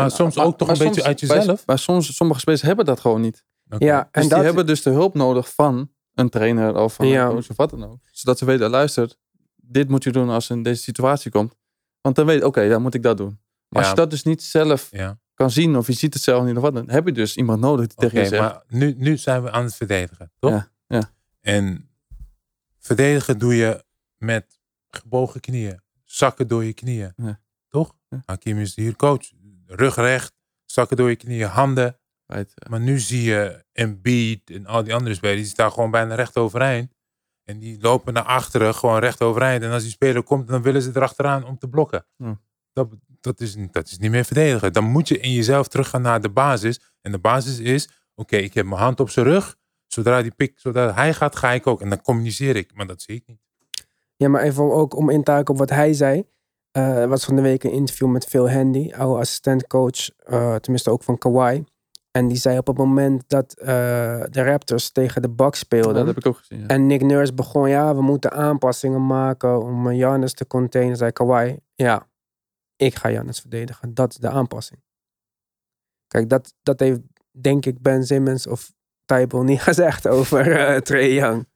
[0.02, 1.66] Maar soms ook toch een maar beetje soms- uit jezelf.
[1.66, 3.44] Maar soms, sommige spelers hebben dat gewoon niet.
[3.78, 7.24] Ja, Dus en die hebben dus de hulp nodig van een trainer of van Ja.
[7.24, 7.98] een coach of wat dan ook.
[8.12, 9.14] Zodat ze weten, luister,
[9.56, 11.54] dit moet je doen als in deze situatie komt.
[12.00, 13.40] Want dan weet je, oké, dan moet ik dat doen.
[13.68, 15.18] Maar als je dat dus niet zelf Ja.
[15.34, 17.60] kan zien of je ziet het zelf niet of wat, dan heb je dus iemand
[17.60, 18.42] nodig die tegen je zegt.
[18.42, 20.50] maar nu, nu zijn we aan het verdedigen, toch?
[20.50, 21.10] Ja, ja.
[21.40, 21.90] En
[22.78, 23.84] verdedigen doe je
[24.16, 24.58] met
[24.88, 27.40] gebogen knieën, zakken door je knieën, Ja.
[27.68, 27.94] toch?
[28.08, 28.22] Ja.
[28.26, 29.30] Hakim is hier coach,
[29.68, 30.32] rug recht,
[30.64, 31.98] zakken door je knieën, handen.
[32.26, 32.66] Right, ja.
[32.70, 36.36] Maar nu zie je Embiid en al die andere spelers, die staan gewoon bijna recht
[36.36, 36.96] overeind.
[37.44, 39.62] En die lopen naar achteren, gewoon recht overeind.
[39.62, 42.06] En als die speler komt, dan willen ze erachteraan om te blokken.
[42.72, 42.88] Dat,
[43.20, 44.72] dat, is, dat is niet meer verdedigen.
[44.72, 46.80] Dan moet je in jezelf teruggaan naar de basis.
[47.00, 49.56] En de basis is, oké, ik heb mijn hand op zijn rug.
[49.86, 51.80] Zodra, die pik, zodra hij gaat, ga ik ook.
[51.80, 52.74] En dan communiceer ik.
[52.74, 53.40] Maar dat zie ik niet.
[54.16, 56.24] Ja, maar even ook om in te haken op wat hij zei.
[56.78, 60.90] Eh, er was van de week een interview met Phil Handy, oude assistentcoach, eh, tenminste
[60.90, 61.64] ook van Kawhi.
[62.10, 63.66] En die zei op het moment dat eh,
[64.30, 65.94] de Raptors tegen de Bucks Ja, speelden.
[65.94, 66.60] dat heb ik ook gezien.
[66.60, 66.66] ja.
[66.66, 70.96] En Nick Nurse begon, ja, we moeten aanpassingen maken om eh, Giannis te containen.
[70.96, 72.06] Zei Kawhi, ja,
[72.76, 73.94] ik ga Giannis verdedigen.
[73.94, 74.80] Dat is de aanpassing.
[76.06, 78.72] Kijk, dat, dat heeft denk ik Ben Simmons of
[79.04, 81.46] Tybal niet gezegd over eh Trae Young.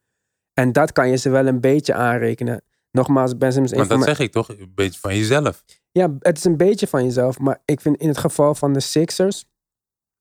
[0.53, 2.63] En dat kan je ze wel een beetje aanrekenen.
[2.97, 3.73] Nogmaals, Ben Simmons...
[3.73, 4.49] Maar dat mijn- zeg ik toch?
[4.49, 5.63] Een beetje van jezelf.
[5.91, 7.39] ja, het is een beetje van jezelf.
[7.39, 9.45] Maar ik vind in het geval van de Sixers.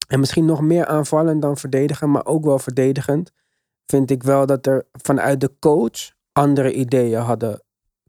[0.09, 2.11] En misschien nog meer aanvallend dan verdedigen.
[2.11, 3.31] Maar ook wel verdedigend.
[3.87, 7.63] Vind ik wel dat er vanuit de coach andere ideeën hadden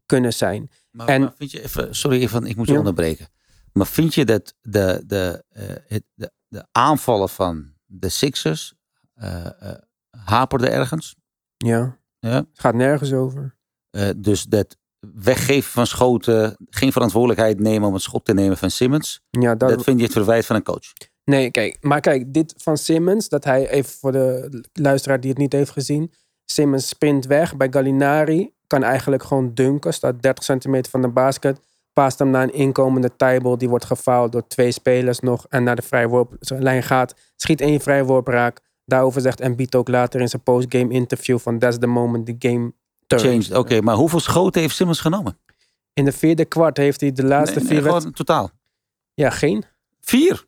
[0.06, 0.70] kunnen zijn.
[0.90, 2.78] Maar, En- maar vind je even, sorry even, ik moet je Ja.
[2.78, 3.28] onderbreken.
[3.72, 8.74] Maar vind je dat de, de, eh, het, de, de aanvallen van de Sixers
[9.14, 9.78] eh eh,
[10.10, 11.16] haperden ergens?
[11.56, 12.30] Ja, Ja?
[12.36, 13.56] het gaat nergens over.
[13.94, 14.76] Eh, dus dat
[15.14, 19.20] weggeven van schoten, geen verantwoordelijkheid nemen om het schot te nemen van Simmons.
[19.30, 20.92] Ja, dat, Dat vind je het verwijt van een coach.
[21.24, 25.38] Nee, kijk, maar kijk, dit van Simmons, dat hij even voor de luisteraar die het
[25.38, 26.12] niet heeft gezien.
[26.44, 31.60] Simmons sprint weg bij Gallinari, kan eigenlijk gewoon dunken, staat 30 centimeter van de basket.
[31.92, 35.76] Paast hem naar een inkomende Tybal, die wordt gefaald door twee spelers nog en naar
[35.76, 37.14] de vrijworplijn gaat.
[37.36, 41.78] Schiet één vrijworp raak, Daarover zegt Embiid ook later in zijn postgame interview van that's
[41.78, 42.72] the moment the game.
[43.06, 43.54] Changed.
[43.56, 45.38] Oké, maar hoeveel schoten heeft Simmons genomen?
[45.92, 48.24] In de vierde kwart heeft hij de laatste Nee, nee, vier gewoon wedstrijden...
[48.26, 48.50] totaal.
[49.14, 49.64] Ja, geen.
[50.00, 50.44] Vier.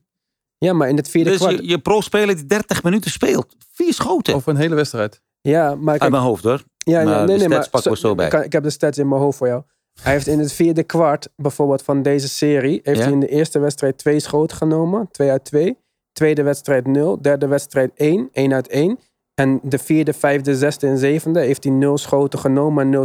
[0.59, 1.57] Ja, maar in het vierde Dus kwart...
[1.57, 3.57] je, je pro-speler die 30 minuten speelt.
[3.73, 4.35] Vier schoten.
[4.35, 5.21] Over een hele wedstrijd.
[5.41, 6.63] Ja, maar Uit kijk, mijn hoofd hoor.
[6.79, 8.25] Ja, Maar ja, de nee, nee, maar pakken we zo bij.
[8.25, 9.63] Ik, kan- ik heb de stats in mijn hoofd voor jou.
[10.03, 13.05] Hij heeft in het vierde kwart, bijvoorbeeld van deze serie, heeft Ja.
[13.05, 15.77] hij in de eerste wedstrijd twee schoten genomen, twee uit twee.
[16.13, 18.99] Tweede wedstrijd nul, derde wedstrijd één, één uit één.
[19.41, 23.05] En de vierde, vijfde, zesde en zevende heeft hij nul schoten genomen en nul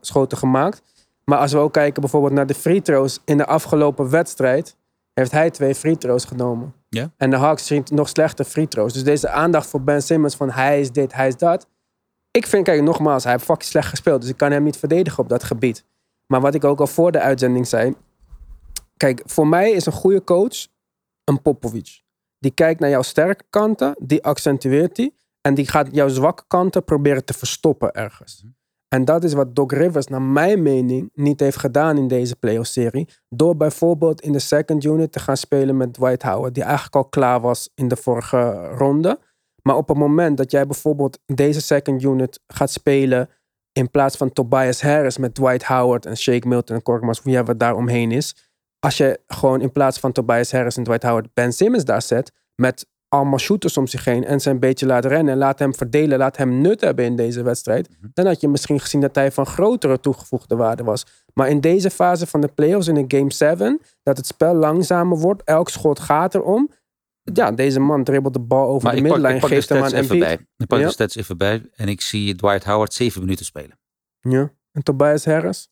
[0.00, 0.82] schoten gemaakt.
[1.24, 4.76] Maar als we ook kijken bijvoorbeeld naar de free throws in de afgelopen wedstrijd,
[5.14, 6.74] heeft hij twee free throws genomen.
[6.88, 7.10] Ja.
[7.16, 8.92] En de Hawks zien nog slechte free throws.
[8.92, 11.66] Dus deze aandacht voor Ben Simmons van hij is dit, hij is dat.
[12.30, 14.20] Ik vind, kijk, nogmaals, hij heeft fucking slecht gespeeld.
[14.20, 15.84] Dus ik kan hem niet verdedigen op dat gebied.
[16.26, 17.94] Maar wat ik ook al voor de uitzending zei.
[18.96, 20.66] Kijk, voor mij is een goede coach
[21.24, 22.02] een Popovic.
[22.38, 25.14] Die kijkt naar jouw sterke kanten, die accentueert die.
[25.46, 28.44] En die gaat jouw zwakke kanten proberen te verstoppen ergens.
[28.88, 33.08] En dat is wat Doc Rivers, naar mijn mening, niet heeft gedaan in deze playoff-serie.
[33.28, 37.04] Door bijvoorbeeld in de second unit te gaan spelen met Dwight Howard, die eigenlijk al
[37.04, 39.18] klaar was in de vorige ronde.
[39.62, 43.28] Maar op het moment dat jij bijvoorbeeld deze second unit gaat spelen
[43.72, 47.58] in plaats van Tobias Harris met Dwight Howard en Shake Milton en Korkmaz, wie wat
[47.58, 48.50] daar omheen is.
[48.78, 52.32] Als je gewoon in plaats van Tobias Harris en Dwight Howard Ben Simmons daar zet
[52.54, 55.74] met allemaal shooters om zich heen en ze een beetje laat rennen en laat hem
[55.74, 59.32] verdelen, laat hem nut hebben in deze wedstrijd, dan had je misschien gezien dat hij
[59.32, 61.06] van grotere toegevoegde waarde was.
[61.34, 65.18] Maar in deze fase van de playoffs in de game 7, dat het spel langzamer
[65.18, 66.70] wordt, elk schot gaat erom.
[67.32, 70.00] Ja, deze man dribbelt de bal over Maar de middenlijn, de geeft hem stats aan
[70.00, 70.36] even Embiid.
[70.38, 70.46] bij.
[70.56, 70.84] Ik pak Ja.
[70.86, 71.68] de stats even bij.
[71.74, 73.78] En ik zie Dwight Howard 7 minuten spelen.
[74.20, 74.52] Ja.
[74.72, 75.68] En Tobias Harris?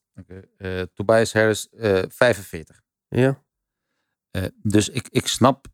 [0.57, 2.81] Eh, Tobias Harris eh 45.
[3.09, 3.43] Ja.
[4.31, 5.67] Eh, dus ik, ik snap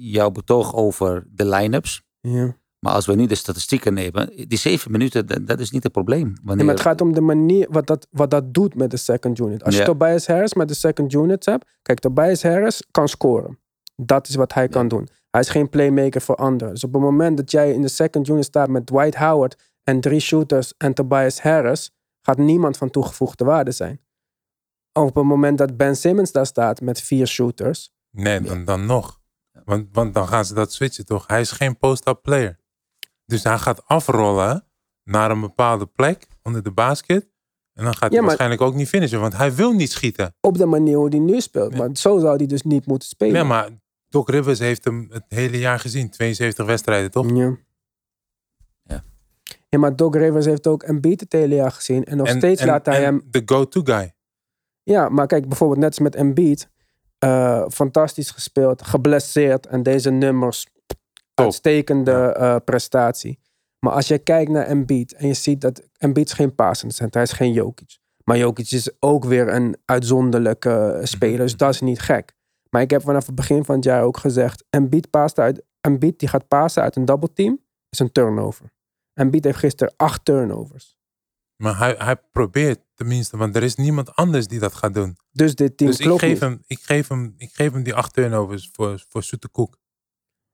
[0.00, 2.02] jouw betoog over de line-ups.
[2.20, 2.58] ja.
[2.80, 5.92] Maar als we nu de statistieken nemen, die 7 minuten, dat, dat is niet het
[5.92, 6.26] probleem.
[6.26, 8.96] Nee, Wanneer, maar het gaat om de manier wat dat, wat dat doet met de
[8.96, 9.64] second unit.
[9.64, 9.82] Als je.
[9.82, 11.66] Tobias Harris met de second unit hebt.
[11.82, 13.58] Kijk, Tobias Harris kan scoren.
[13.96, 15.08] Dat is wat hij kan doen.
[15.30, 16.74] Hij is geen playmaker voor anderen.
[16.74, 20.00] Dus op het moment dat jij in de second unit staat met Dwight Howard en
[20.00, 21.90] drie shooters en Tobias Harris,
[22.22, 24.00] gaat niemand van toegevoegde waarde zijn.
[24.92, 27.92] Op het moment dat Ben Simmons daar staat met vier shooters.
[28.10, 29.19] Nee, dan, dan nog.
[29.64, 31.26] Want, want dan gaan ze dat switchen toch?
[31.26, 32.58] Hij is geen post-up player.
[33.26, 34.64] Dus hij gaat afrollen
[35.04, 37.28] naar een bepaalde plek onder de basket.
[37.72, 40.34] En dan gaat hij Ja, waarschijnlijk ook niet finishen, want hij wil niet schieten.
[40.40, 41.76] Op de manier hoe hij nu speelt.
[41.76, 43.32] Maar zo zou hij dus niet moeten spelen.
[43.34, 43.68] Nee, maar
[44.08, 46.10] Doc Rivers heeft hem het hele jaar gezien.
[46.10, 47.36] 72 wedstrijden, toch?
[47.36, 47.56] Ja.
[48.82, 49.04] Ja.
[49.68, 52.04] Ja, maar Doc Rivers heeft ook Embiid het hele jaar gezien.
[52.04, 53.22] En nog En- steeds en- laat hij en hem...
[53.30, 54.14] De go-to guy.
[54.82, 56.70] Ja, maar kijk, bijvoorbeeld net als met Embiid.
[57.20, 59.66] Eh, fantastisch gespeeld, geblesseerd.
[59.66, 60.66] En deze nummers,
[61.34, 63.38] uitstekende eh, prestatie.
[63.78, 67.20] Maar als je kijkt naar Embiid en je ziet dat Embiid is geen passende center,
[67.20, 67.98] hij is geen Jokic.
[68.24, 72.32] Maar Jokic is ook weer een uitzonderlijke eh, speler, dus dat is niet gek.
[72.70, 76.18] Maar ik heb vanaf het begin van het jaar ook gezegd, Embiid, past uit, Embiid
[76.18, 78.72] die gaat passen uit een double team, is een turnover.
[79.14, 80.98] Embiid heeft gisteren acht turnovers.
[81.60, 85.16] Maar hij, hij probeert tenminste, want er is niemand anders die dat gaat doen.
[85.30, 86.40] Dus dit team dus ik klopt geef, niet.
[86.40, 89.78] hem, ik, geef hem, ik geef hem die acht turnovers voor, voor zoete koek.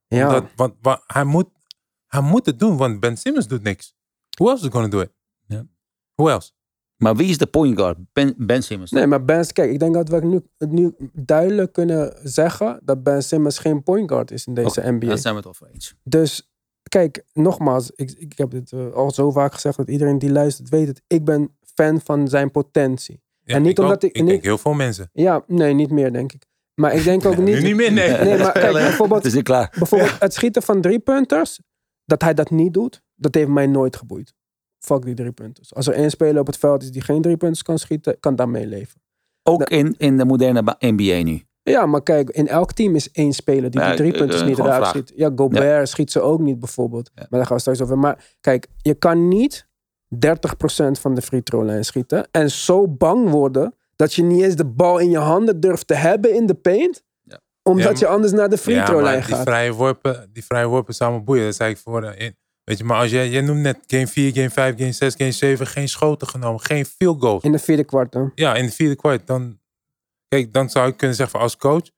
[0.07, 0.27] ja.
[0.27, 1.49] Omdat- want wa- hij, moet,
[2.07, 3.95] hij moet het doen, want Ben Simmons doet niks.
[4.31, 5.13] Who else is gonna do it?
[5.47, 5.67] Ja.
[6.15, 6.53] Who else?
[6.97, 7.99] Maar wie is de point guard?
[8.13, 8.91] Ben, ben Simmons.
[8.91, 13.23] Nee, maar Ben, kijk, ik denk dat we nu, nu duidelijk kunnen zeggen dat Ben
[13.23, 15.07] Simmons geen point guard is in deze NBA.
[15.07, 15.95] Daar zijn we het over eens.
[16.03, 16.51] Dus
[16.89, 20.69] kijk, nogmaals, ik, ik heb dit eh, al zo vaak gezegd dat iedereen die luistert
[20.69, 21.03] weet het.
[21.07, 23.21] Ik ben fan van zijn potentie.
[23.43, 23.85] Ja, En niet ik ook.
[23.85, 25.11] omdat ik- Ik denk heel veel mensen.
[25.13, 26.47] Ja, nee, niet meer denk ik.
[26.75, 27.55] Maar ik denk ook niet.
[27.55, 28.09] Nu niet meer, nee.
[28.11, 29.75] Nee, maar kijk, Het bijvoorbeeld, is niet klaar.
[29.79, 31.61] bijvoorbeeld het schieten van drie punters,
[32.05, 34.35] dat hij dat niet doet, dat heeft mij nooit geboeid.
[34.79, 35.75] Fuck die drie punters.
[35.75, 38.37] Als er één speler op het veld is die geen drie punters kan schieten, kan
[38.37, 39.01] daarmee leven.
[39.43, 41.43] Ook in, in de moderne ba- NBA nu.
[41.71, 44.41] Ja, maar kijk, in elk team is één speler die Ja, die drie eh, punten
[44.41, 44.89] eh, niet vraag.
[44.89, 45.13] schiet.
[45.17, 47.11] Ja, Gobert schiet ze ook niet bijvoorbeeld.
[47.15, 47.21] Ja.
[47.31, 47.99] Maar daar gaan we straks over.
[47.99, 49.67] Maar kijk, je kan niet
[50.15, 52.29] 30% van de free throw lijn schieten.
[52.31, 55.95] En zo bang worden dat je niet eens de bal in je handen durft te
[55.95, 57.03] hebben in de paint.
[57.23, 57.41] Ja.
[57.63, 59.45] Omdat je anders naar de free Ja, throw lijn maar die gaat.
[59.47, 61.45] vrije worpen, die vrije worpen me boeien.
[61.45, 62.03] Dat zei ik voor.
[62.03, 64.93] eh, in- Weet je, maar als jij, jij noemt net game 4, game 5, game
[64.93, 67.43] 6, game 7, geen schoten genomen, geen field goals.
[67.43, 68.33] In de vierde kwart dan.
[68.35, 69.59] Ja, in de vierde kwart, dan,
[70.29, 71.91] kijk, dan zou ik kunnen zeggen van als coach,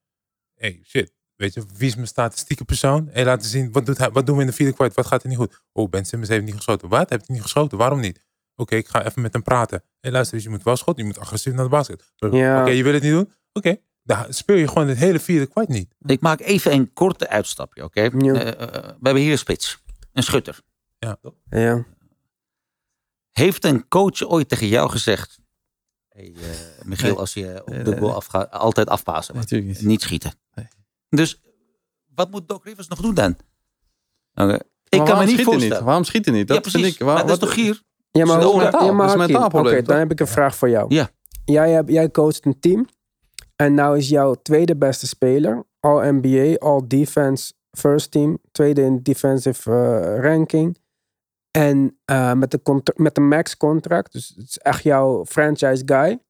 [0.55, 3.09] hey, shit, weet je, wie is mijn statistieke persoon?
[3.13, 4.95] Hey, laten zien, wat, doet hij, wat doen we in de vierde kwart?
[4.95, 5.63] Wat gaat er niet goed?
[5.73, 6.89] Oh, Ben Simmons heeft niet geschoten.
[6.89, 7.11] Wat?
[7.11, 7.79] Heeft hij niet geschoten?
[7.79, 8.27] Waarom niet?
[8.57, 9.83] Oké, ik ga even met hem praten.
[10.01, 12.13] Hé, luister eens, je moet wel schoten, je moet agressief naar de basket.
[12.17, 12.61] Ja.
[12.61, 13.33] Oké, je wil het niet doen?
[13.53, 15.95] Oké, dan speel je gewoon het hele vierde kwart niet.
[16.05, 18.01] Ik maak even een korte uitstapje, oké?
[18.01, 18.11] Ja.
[18.11, 19.83] Eh, eh, we hebben hier een spits.
[20.13, 20.61] een schutter.
[20.99, 21.87] Ja.
[23.33, 25.38] Heeft een coach ooit tegen jou gezegd...
[26.19, 27.19] Hey, eh, Michiel, Nee.
[27.19, 29.35] als je op de goal afgaat, altijd afpassen.
[29.35, 29.83] Natuurlijk niet.
[29.83, 30.33] Niet schieten.
[30.55, 30.67] Nee.
[31.09, 31.41] Dus
[32.15, 33.31] wat moet Doc Rivers nog doen dan?
[33.31, 33.37] Ik
[34.35, 35.85] kan me waarom niet voorstellen.
[35.85, 36.47] Waarom schiet hij niet?
[36.47, 36.83] Dat ja, precies.
[36.83, 37.01] vind ik.
[37.01, 37.83] Waar, maar dat is toch hier?
[38.11, 38.85] Ja, maar Is het mentaal?
[38.85, 40.95] ja, maar mentaal probleem, Oké, dan heb ik een vraag voor jou.
[40.95, 41.11] Ja.
[41.45, 42.87] Jij, hebt, jij coacht een team.
[43.57, 45.67] En nou is jouw tweede beste speler.
[45.81, 48.39] All NBA, All Defense First Team.
[48.53, 50.79] Tweede in defensive eh, ranking.
[51.59, 54.13] En eh, met, de met de max contract.
[54.13, 56.23] Dus het is echt jouw franchise guy.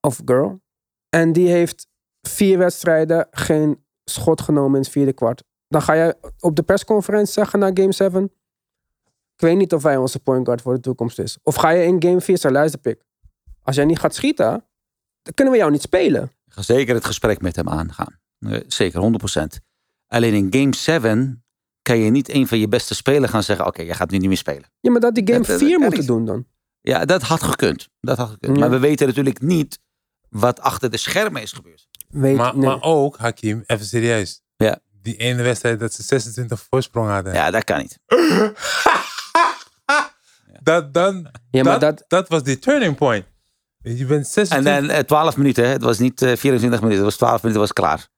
[0.00, 0.60] Of girl.
[1.08, 1.88] En die heeft
[2.20, 5.44] vier wedstrijden geen schot genomen in het vierde kwart.
[5.68, 8.24] Dan ga jij op de persconferentie zeggen na game 7.
[9.34, 11.38] Ik weet niet of hij onze point guard voor de toekomst is.
[11.42, 13.04] Of ga je in game 4 zeggen, luister pik.
[13.62, 14.64] Als jij niet gaat schieten,
[15.22, 16.32] dan kunnen we jou niet spelen.
[16.46, 18.20] Ga zeker het gesprek met hem aangaan.
[18.38, 19.60] Eh, Zeker, 100%.
[20.06, 21.45] Alleen in game 7
[21.86, 23.66] kan je niet een van je beste spelers gaan zeggen...
[23.66, 24.70] oké, jij gaat nu niet meer spelen.
[24.80, 26.46] Ja, maar dat die game Dat- dat- 4 dat moeten is- doen dan.
[26.80, 27.88] Ja, dat had gekund.
[28.00, 28.54] Dat had gekund.
[28.56, 28.60] Ja.
[28.60, 29.78] Maar we weten natuurlijk niet
[30.28, 31.88] wat achter de schermen is gebeurd.
[32.08, 32.66] Weet, Maar, nee.
[32.66, 34.42] maar ook, Hakim, even serieus.
[34.56, 34.78] Ja.
[35.02, 37.32] Die ene wedstrijd dat ze 26 voorsprong hadden.
[37.34, 37.98] Ja, dat kan niet.
[40.62, 43.24] Dat, dan, ja, maar dat, dat, dat was die turning point.
[43.82, 44.74] Je bent En 26.
[44.88, 45.70] dan eh, 12 minuten, hè.
[45.70, 48.08] het was niet eh, 24 minuten, het was 12 minuten, was klaar.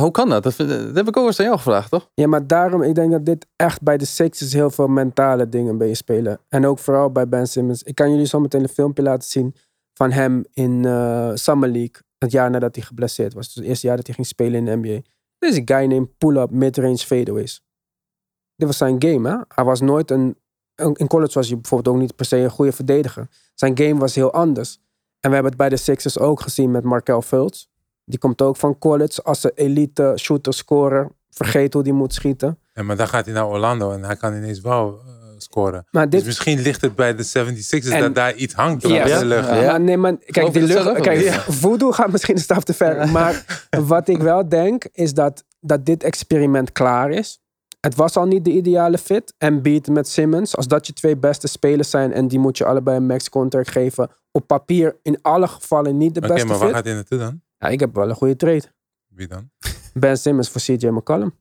[0.00, 0.42] Hoe kan dat?
[0.42, 0.56] Dat,
[0.94, 2.10] heb ik ook eens aan jou gevraagd, toch?
[2.14, 5.78] ja, maar daarom, ik denk dat dit echt bij de Sixers heel veel mentale dingen
[5.78, 6.40] bij je spelen.
[6.48, 7.82] En ook vooral bij Ben Simmons.
[7.82, 9.54] Ik kan jullie zo meteen een filmpje laten zien
[9.92, 12.02] van hem in eh, Summer League.
[12.18, 13.46] Het jaar nadat hij geblesseerd was.
[13.46, 15.00] Dus het eerste jaar dat hij ging spelen in de NBA.
[15.38, 17.62] Een guy named pull-up mid-range fadeaways.
[18.56, 19.36] Dit was zijn game, hè?
[19.48, 20.36] Hij was nooit een...
[20.74, 23.28] In college was hij bijvoorbeeld ook niet per se een goede verdediger.
[23.54, 24.78] Zijn game was heel anders.
[25.20, 27.66] En we hebben het bij de Sixers ook gezien met Markel Fultz.
[28.04, 31.10] Die komt ook van college als een elite shooter scorer.
[31.30, 32.58] Vergeet hoe die moet schieten.
[32.72, 35.86] Ja, maar dan gaat hij naar Orlando en hij kan ineens wel eh, scoren.
[35.90, 39.18] Maar dit, Dus misschien ligt het bij de 76ers En- dat daar iets hangt Yes.
[39.18, 39.48] de lucht.
[39.48, 39.54] Ja.
[39.54, 41.40] Maar nee, maar kijk, die lucht, kijk Ja.
[41.40, 43.08] voodoo gaat misschien een stap te ver.
[43.08, 47.38] Maar wat ik wel denk, is dat, dat dit experiment klaar is.
[47.80, 49.34] Het was al niet de ideale fit.
[49.38, 52.64] En beat met Simmons, als dat je twee beste spelers zijn en die moet je
[52.64, 54.10] allebei een max contract geven.
[54.32, 56.76] Op papier in alle gevallen niet de Oké, beste maar waar fit.
[56.76, 57.42] gaat hij naartoe dan?
[57.64, 58.62] Ja, ik heb wel een goede trade.
[59.08, 59.50] Wie dan?
[59.94, 61.34] Ben Simmons voor CJ McCollum.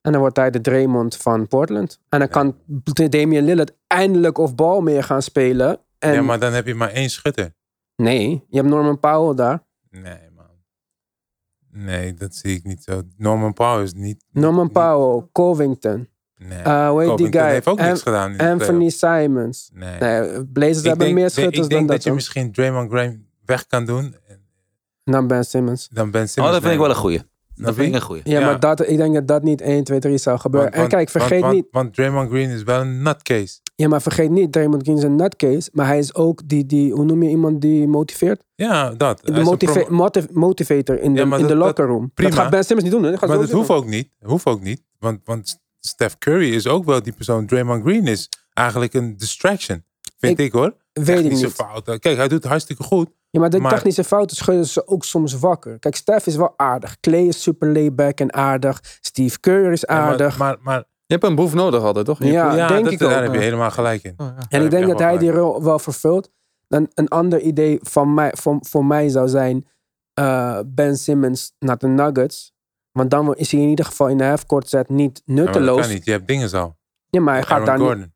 [0.00, 2.00] En dan wordt hij de Draymond van Portland.
[2.08, 2.56] En dan kan
[3.08, 5.80] Damian Lillard eindelijk of bal meer gaan spelen.
[5.98, 7.54] En Ja, maar dan heb je maar één schutter.
[7.96, 9.62] nee, je hebt Norman Powell daar.
[9.90, 10.46] Nee, man.
[11.70, 13.02] Nee, dat zie ik niet zo.
[13.16, 14.24] Norman Powell is niet...
[14.30, 16.08] Norman niet- Powell, Covington.
[16.36, 16.58] Nee.
[16.64, 17.48] Uh, heet die guy?
[17.50, 18.32] heeft ook An- niks gedaan.
[18.32, 19.70] in Anthony Simons.
[19.72, 19.98] Nee.
[20.00, 22.02] Nee, Blazers Ik hebben denk, meer ik schutters denk dan dat, dat.
[22.02, 22.18] je hoor.
[22.18, 24.14] misschien Draymond Green weg kan doen.
[25.10, 25.88] Dan Ben Simmons.
[25.92, 26.52] Dan Ben Oh, Simmons.
[26.54, 27.20] dat vind ik wel een goeie.
[27.54, 28.20] Dat vind ik een goeie.
[28.24, 28.46] Ja, Ja.
[28.46, 30.70] maar dat, ik denk dat dat niet 1, 2, 3 zou gebeuren.
[30.70, 31.66] Want- en kijk, vergeet want, niet.
[31.70, 33.58] Want Draymond Green is wel een nutcase.
[33.76, 34.52] Ja, maar vergeet niet.
[34.52, 35.70] Draymond Green is een nutcase.
[35.72, 38.42] Maar hij is ook die, die hoe noem je iemand die motiveert?
[38.54, 39.20] Ja, dat.
[39.24, 42.10] De motiva- motiv- motivator in de, Ja, in de dat- locker room.
[42.14, 42.30] prima.
[42.30, 43.04] Dat gaat Ben Simmons niet doen.
[43.04, 43.10] Hè?
[43.10, 44.08] Dat gaat maar dat hoeft ook niet.
[44.24, 44.82] Hoeft ook niet.
[44.98, 47.46] Want, want Steph Curry is ook wel die persoon.
[47.46, 49.84] Draymond Green is eigenlijk een distraction.
[50.18, 50.74] Vind Ik- ik, hoor.
[50.92, 51.54] Weet ik Technische niet.
[51.54, 52.00] fouten.
[52.00, 53.08] Kijk, hij doet het hartstikke goed.
[53.30, 55.78] Ja, maar de Maar- technische fouten schudden ze ook soms wakker.
[55.78, 57.00] Kijk, Steph is wel aardig.
[57.00, 58.80] Clay is super layback en aardig.
[59.00, 60.38] Steve Kerr is Ja, maar- aardig.
[60.38, 62.18] Maar, maar, Je hebt een boef nodig altijd, toch?
[62.22, 63.22] Ja, ja, denk dat, ik daar ook.
[63.22, 64.14] heb je helemaal gelijk in.
[64.16, 64.44] Oh, ja.
[64.48, 66.30] En ik denk dat hij die rol wel vervult.
[66.68, 69.66] Dan een ander idee van mij, voor, voor mij zou zijn
[70.14, 72.52] eh, Ben Simmons naar de Nuggets.
[72.92, 75.54] Want dan is hij in ieder geval in de halfcourt set niet Ja, maar dat
[75.54, 75.80] nutteloos.
[75.80, 76.04] kan niet.
[76.04, 76.76] Je hebt dingen zo.
[77.10, 77.98] Ja, maar hij gaat Aaron daar Gordon.
[77.98, 78.10] niet.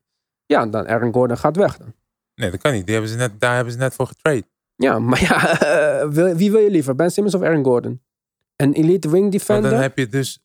[0.47, 1.95] Ja, dan Aaron Gordon gaat weg dan.
[2.35, 2.85] Nee, dat kan niet.
[2.85, 4.45] Die hebben ze net, daar hebben ze net voor getrade.
[4.77, 5.61] Ja, maar ja,
[6.01, 6.95] eh, wie wil je liever?
[6.95, 8.01] Ben Simmons of Aaron Gordon?
[8.57, 9.71] Een elite wing Maar defender?
[9.71, 10.43] dan heb je dus...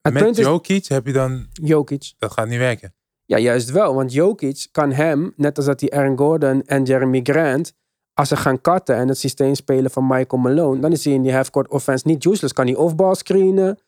[0.00, 1.46] Het met is Jokic heb je dan...
[1.52, 2.12] Jokic.
[2.18, 2.94] Dat gaat niet werken.
[3.24, 3.94] Ja, juist wel.
[3.94, 7.74] Want Jokic kan hem, net als dat hij Aaron Gordon en Jeremy Grant,
[8.14, 11.22] als ze gaan cutten en het systeem spelen van Michael Malone, dan is hij in
[11.22, 12.52] die half-court offense niet useless.
[12.52, 13.78] Kan hij offball screenen.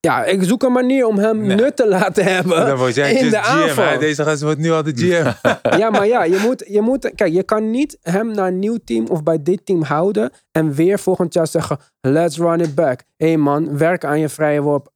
[0.00, 1.56] Ja, ik zoek een manier om hem Nee.
[1.56, 3.68] nut te laten hebben Dan word jij in de GM.
[3.68, 3.98] aanval.
[3.98, 5.32] Deze gast wordt nu al de GM.
[5.78, 8.78] Ja, maar ja, je moet, je moet, kijk, je kan niet hem naar een nieuw
[8.84, 13.02] team of bij dit team houden en weer volgend jaar zeggen, let's run it back.
[13.16, 14.92] Hé hey man, werk aan je vrije worp.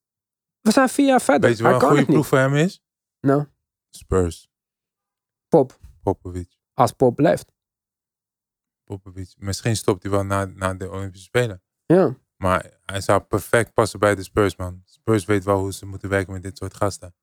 [0.60, 1.48] We zijn vier jaar verder.
[1.48, 2.82] Weet je wel een goede ploeg voor hem is?
[3.20, 3.44] Nou,
[3.90, 4.48] Spurs.
[5.48, 6.48] Pop, Popovic.
[6.74, 7.52] als Pop blijft.
[8.84, 9.34] Popovic.
[9.38, 11.62] Misschien stopt hij wel na, na de Olympische Spelen.
[11.86, 12.16] Ja.
[12.36, 14.82] Maar hij zou perfect passen bij de Spurs, man.
[15.02, 17.14] Spurs weet wel hoe ze moeten werken met dit soort gasten.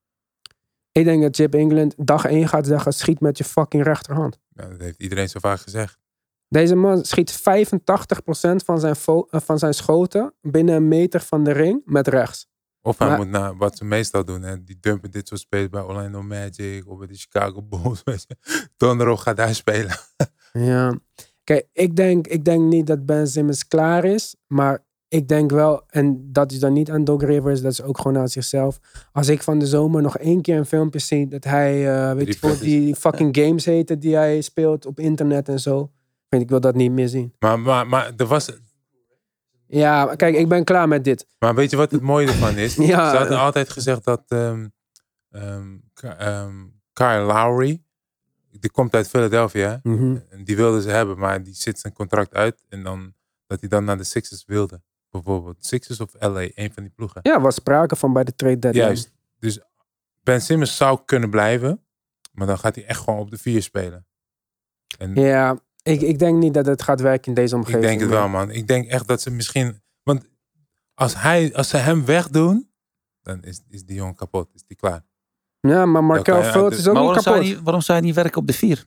[0.92, 4.40] Ik denk dat Chip England dag 1 gaat zeggen: schiet met je fucking rechterhand.
[4.50, 5.98] Ja, dat heeft iedereen zo vaak gezegd.
[6.48, 8.96] Deze man schiet 85% van zijn,
[9.30, 12.48] eh, van zijn schoten binnen een meter van de ring met rechts.
[12.82, 14.42] Of hij Maar- moet naar wat ze meestal doen.
[14.42, 14.64] Hè?
[14.64, 18.04] Die dumpen dit soort spelers bij Orlando Magic of bij de Chicago Bulls.
[18.78, 19.96] Donderdag gaat hij spelen.
[20.54, 21.00] Ja.
[21.44, 24.36] Kijk, ik denk, ik denk niet dat Ben Simmons klaar is.
[24.48, 27.97] Maar ik denk wel, en dat is dan niet aan Doc Rivers, dat is ook
[27.97, 28.80] gewoon aan zichzelf.
[29.12, 32.34] Als ik van de zomer nog één keer een filmpje zie dat hij, eh, weet
[32.34, 35.91] je wel, die fucking games heten die hij speelt op internet en zo.
[36.30, 37.34] Vind ik wil dat niet meer zien.
[37.39, 38.51] Maar, maar, maar, er was,
[39.68, 41.28] Ja, kijk, ik ben klaar met dit.
[41.39, 42.76] maar weet je wat het mooie ervan is?
[42.93, 43.12] Ja.
[43.12, 44.68] Ze hadden altijd gezegd dat ehm,
[46.93, 47.82] Kyle Lowry,
[48.60, 49.80] die komt uit Philadelphia.
[49.84, 50.18] Mhm.
[50.30, 52.64] En die wilden ze hebben, maar die zit zijn contract uit.
[52.70, 53.14] En dan,
[53.47, 54.82] dat hij dan naar de Sixers wilde.
[55.10, 57.20] Bijvoorbeeld Sixers of LA, een van die ploegen.
[57.24, 58.86] Ja, er was sprake van bij de trade deadline.
[58.86, 59.12] Juist.
[59.39, 59.60] Dus
[60.24, 61.84] Ben Simmons zou kunnen blijven.
[62.32, 64.07] Maar dan gaat hij echt gewoon op de vier spelen.
[64.97, 67.84] En Ja, ik, ik denk niet dat het gaat werken in deze omgeving.
[67.84, 68.51] ik denk het wel, man.
[68.51, 69.82] Ik denk echt dat ze misschien...
[70.03, 70.30] Want
[70.93, 72.72] als, hij, als ze hem wegdoen,
[73.22, 74.49] dan is, is die jongen kapot.
[74.53, 75.05] Is die klaar.
[75.60, 77.64] Ja, maar Markel Fultz is ook Maar niet kapot.
[77.64, 78.86] waarom zou je niet werken op de vier?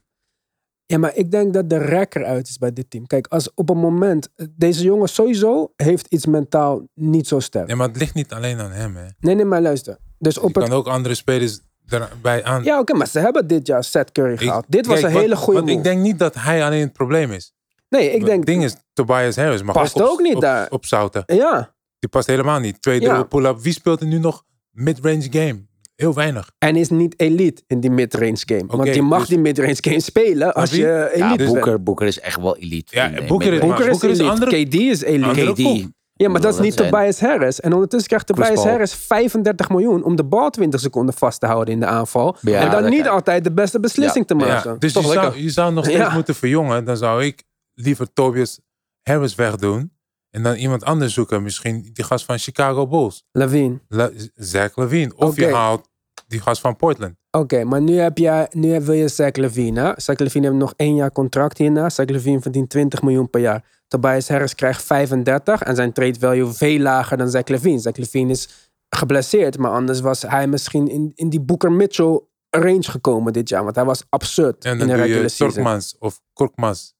[0.85, 3.07] Ja, maar ik denk dat de rek eruit is bij dit team.
[3.07, 4.29] Kijk, als op een moment...
[4.55, 7.67] Deze jongen sowieso heeft iets mentaal niet zo sterk.
[7.67, 9.05] Nee, maar het ligt niet alleen aan hem, hè.
[9.19, 9.97] Nee, nee, maar luister.
[10.19, 10.63] Dus Je op het...
[10.63, 12.63] kan ook andere spelers erbij aan...
[12.63, 14.65] Ja, oké, maar ze hebben dit jaar Seth Curry Ik- gehaald.
[14.67, 17.31] Dit was kijk, een hele goede Want ik denk niet dat hij alleen het probleem
[17.31, 17.53] is.
[17.89, 18.37] nee, ik denk...
[18.37, 20.69] Het ding is, Tobias Harris mag Past ook, op, ook niet op, daar.
[20.69, 21.23] op zouten.
[21.25, 22.81] Ja, Die past helemaal niet.
[22.81, 23.23] Twee Ja.
[23.23, 23.59] pull-up.
[23.59, 25.65] Wie speelt er nu nog mid-range game?
[26.03, 26.51] Heel weinig.
[26.57, 28.63] en is niet elite in die midrange game.
[28.67, 30.79] Want je mag dus- die midrange game spelen als wie?
[30.81, 31.53] je Ja, elite bent.
[31.53, 32.95] Boeker, Boeker is echt wel elite.
[32.95, 33.59] Ja, Boeker is-.
[33.59, 34.23] Boeker elite.
[34.23, 35.51] andere- KD is elite.
[35.53, 35.91] KD.
[36.15, 37.59] Ja, maar dat is niet zijn- Tobias Harris.
[37.59, 38.71] En ondertussen krijgt Chris Tobias Paul.
[38.73, 42.37] Harris 35 miljoen om de bal 20 seconden vast te houden in de aanval.
[42.41, 44.71] Ja, en dan niet altijd de beste beslissing te maken.
[44.71, 45.41] Ja, dus Toch je zou, lekker.
[45.41, 46.13] je zou nog steeds Ja.
[46.13, 46.85] moeten verjongen.
[46.85, 47.43] Dan zou ik
[47.73, 48.59] liever Tobias
[49.01, 49.91] Harris wegdoen.
[50.29, 51.43] En dan iemand anders zoeken.
[51.43, 53.23] Misschien die gast van Chicago Bulls.
[53.31, 53.79] Levine.
[53.87, 55.11] La- Zach Levine.
[55.15, 55.89] Of je haalt
[56.33, 57.15] die gast van Portland.
[57.31, 59.81] Oké, maar nu, heb je, nu heb- wil je Zach Levine.
[59.81, 59.91] Hè?
[59.95, 61.89] Zach Levine heeft nog één jaar contract hierna.
[61.89, 63.63] Zach Levine verdient 20 miljoen per jaar.
[63.87, 67.79] Tobias Harris krijgt 35 en zijn trade value veel lager dan Zach Levine.
[67.79, 72.83] Zach Levine is geblesseerd, maar anders was hij misschien in, in die Booker Mitchell range
[72.83, 73.63] gekomen dit jaar.
[73.63, 75.53] Want hij was absurd En in dan de doe regular je season.
[75.55, 76.91] Torkmans of Korkmaz.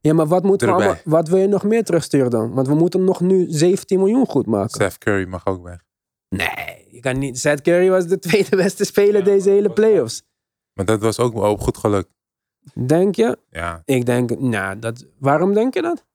[0.00, 2.52] Ja, maar wat, moeten we allemaal, wat wil je nog meer terugsturen dan?
[2.54, 4.70] Want we moeten nog nu 17 miljoen goed maken.
[4.70, 5.82] Steph Curry mag ook weg.
[6.28, 7.38] Nee, je kan niet.
[7.38, 10.22] Seth Curry was de tweede beste speler deze hele playoffs.
[10.72, 12.10] Maar dat was ook wel goed gelukt.
[12.86, 13.38] Denk je?
[13.50, 16.06] Ja, Ik denk, nou, dat, waarom denk je dat?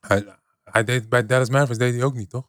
[0.00, 0.26] hij,
[0.64, 2.48] hij deed, bij Dallas Mavericks deed hij ook niet, toch?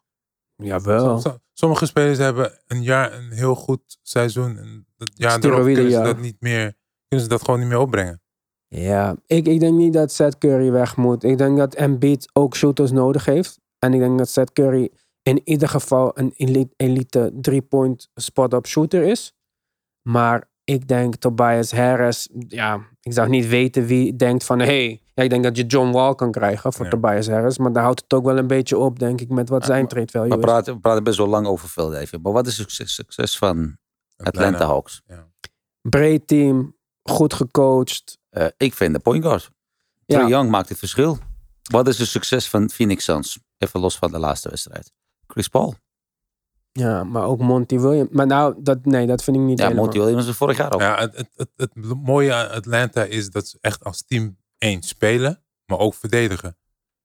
[0.56, 1.20] Jawel.
[1.20, 4.58] Som- Sommige spelers hebben een jaar een heel goed seizoen.
[4.58, 6.74] En dat jaar erop kunnen ze dat niet meer,
[7.08, 8.20] kunnen ze dat gewoon niet meer opbrengen.
[8.68, 11.24] Ja, ik, ik denk niet dat Seth Curry weg moet.
[11.24, 13.60] Ik denk dat Embiid ook shooters nodig heeft.
[13.78, 14.90] En ik denk dat Seth Curry
[15.26, 19.32] in ieder geval een elite, elite three-point spot-up shooter is.
[20.02, 25.02] Maar ik denk Tobias Harris, ja, ik zou niet weten wie denkt van, hé, hey,
[25.14, 26.90] ja, ik denk dat je John Wall kan krijgen voor Ja.
[26.90, 27.58] Tobias Harris.
[27.58, 29.88] Maar daar houdt het ook wel een beetje op, denk ik, met wat Ja, zijn
[29.88, 30.40] trade value We is.
[30.40, 32.18] praten, we praten best wel lang over Philadelphia.
[32.22, 33.76] Maar wat is het succes, succes van
[34.16, 35.02] Atlanta Hawks?
[35.80, 38.18] Breed team, goed gecoacht.
[38.30, 39.50] Eh, ik vind de point guard.
[40.06, 40.16] Ja.
[40.18, 41.18] Trae Young maakt het verschil.
[41.70, 43.38] Wat is het succes van Phoenix Suns?
[43.58, 44.92] Even los van de laatste wedstrijd.
[45.26, 45.74] Chris Paul.
[46.72, 48.10] Ja, maar ook Monty Williams.
[48.10, 49.84] Maar nou, dat, nee, dat vind ik niet Ja, helemaal.
[49.84, 50.80] Monty Williams is vorig jaar ook.
[50.80, 54.82] Ja, het, het, het, het mooie aan Atlanta is dat ze echt als team één
[54.82, 56.56] spelen, maar ook verdedigen.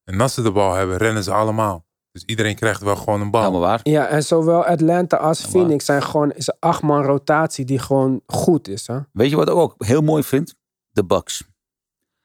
[0.03, 1.85] En als ze de bal hebben, rennen ze allemaal.
[2.11, 3.41] Dus iedereen krijgt wel gewoon een bal.
[3.41, 3.79] Helemaal waar.
[3.83, 8.67] Ja, en zowel Atlanta als Phoenix zijn gewoon is een achtman rotatie die gewoon goed
[8.67, 8.87] is.
[8.87, 8.99] Hè?
[9.11, 10.55] Weet je wat ik ook heel mooi vind?
[10.89, 11.43] De Bucks.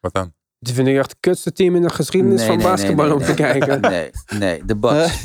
[0.01, 0.35] Wat dan?
[0.59, 3.81] Die vind ik echt het kutste team in de geschiedenis van basketbal om te kijken.
[3.91, 5.25] Nee, nee, de Bucks.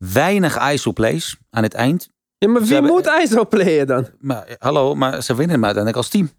[0.00, 2.08] Weinig ISO-plays aan het eind.
[2.38, 4.06] Ja, maar wie hebben- moet ISO playen dan?
[4.18, 6.30] Maar, eh, hallo, maar ze winnen hem uiteindelijk als team.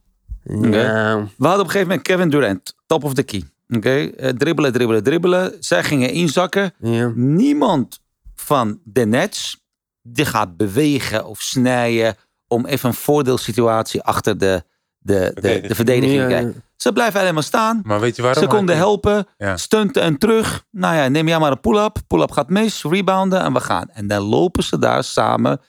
[0.43, 1.15] Ja.
[1.37, 3.43] We hadden op een gegeven moment Kevin Durant, top of the key.
[3.69, 5.53] Oké, Eh, dribbelen, dribbelen, dribbelen.
[5.59, 6.73] Zij gingen inzakken.
[6.79, 7.11] ja.
[7.15, 7.99] Niemand
[8.35, 9.61] van de Nets
[10.01, 12.15] die gaat bewegen of snijden
[12.47, 14.63] om even een voordeelsituatie achter de,
[14.99, 15.75] de, de, de Verdediging.
[15.75, 16.63] verdediging te Ja, krijgen.
[16.81, 17.81] Ze blijven helemaal staan.
[17.83, 18.43] Maar weet je waarom?
[18.43, 19.57] Ze konden helpen, Ja.
[19.57, 20.63] stunten en terug.
[20.71, 21.97] Nou ja, neem jij maar een pull-up.
[22.07, 23.89] Pull-up gaat mis, rebounden en we gaan.
[23.89, 25.61] En dan lopen ze daar samen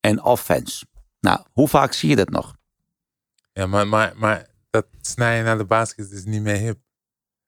[0.00, 0.84] en offense.
[1.20, 2.54] Nou, hoe vaak zie je dat nog?
[3.52, 6.78] Ja, maar, maar, maar dat snijden naar de basket is niet meer hip.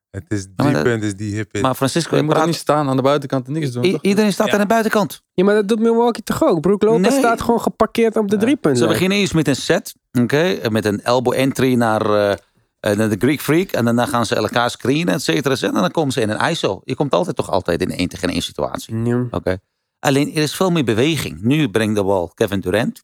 [0.09, 1.61] Het is maar drie dat- punten is die hip is.
[1.61, 3.83] Maar Francisco, Je moet praat- niet staan aan de buitenkant en niks doen.
[3.83, 4.01] i- toch?
[4.01, 4.53] iedereen staat Ja.
[4.53, 5.21] aan de buitenkant.
[5.33, 6.61] Ja, maar dat doet Milwaukee toch ook?
[6.61, 7.19] Brook Lopez Nee.
[7.19, 8.87] staat gewoon geparkeerd op de drie Ze punten.
[8.87, 12.39] beginnen eerst met een set, oké, met een elbow entry naar, eh, naar
[12.81, 13.71] de Greek Freak.
[13.71, 15.53] En daarna gaan ze elkaar screenen, et cetera.
[15.53, 15.75] et cetera.
[15.77, 16.81] En dan komen ze in een ISO.
[16.83, 18.95] Je komt altijd toch altijd in een één tegen één situatie.
[18.95, 19.27] Ja.
[19.31, 19.57] Oké.
[19.99, 21.41] Alleen er is veel meer beweging.
[21.41, 23.01] Nu brengt de bal Kevin Durant.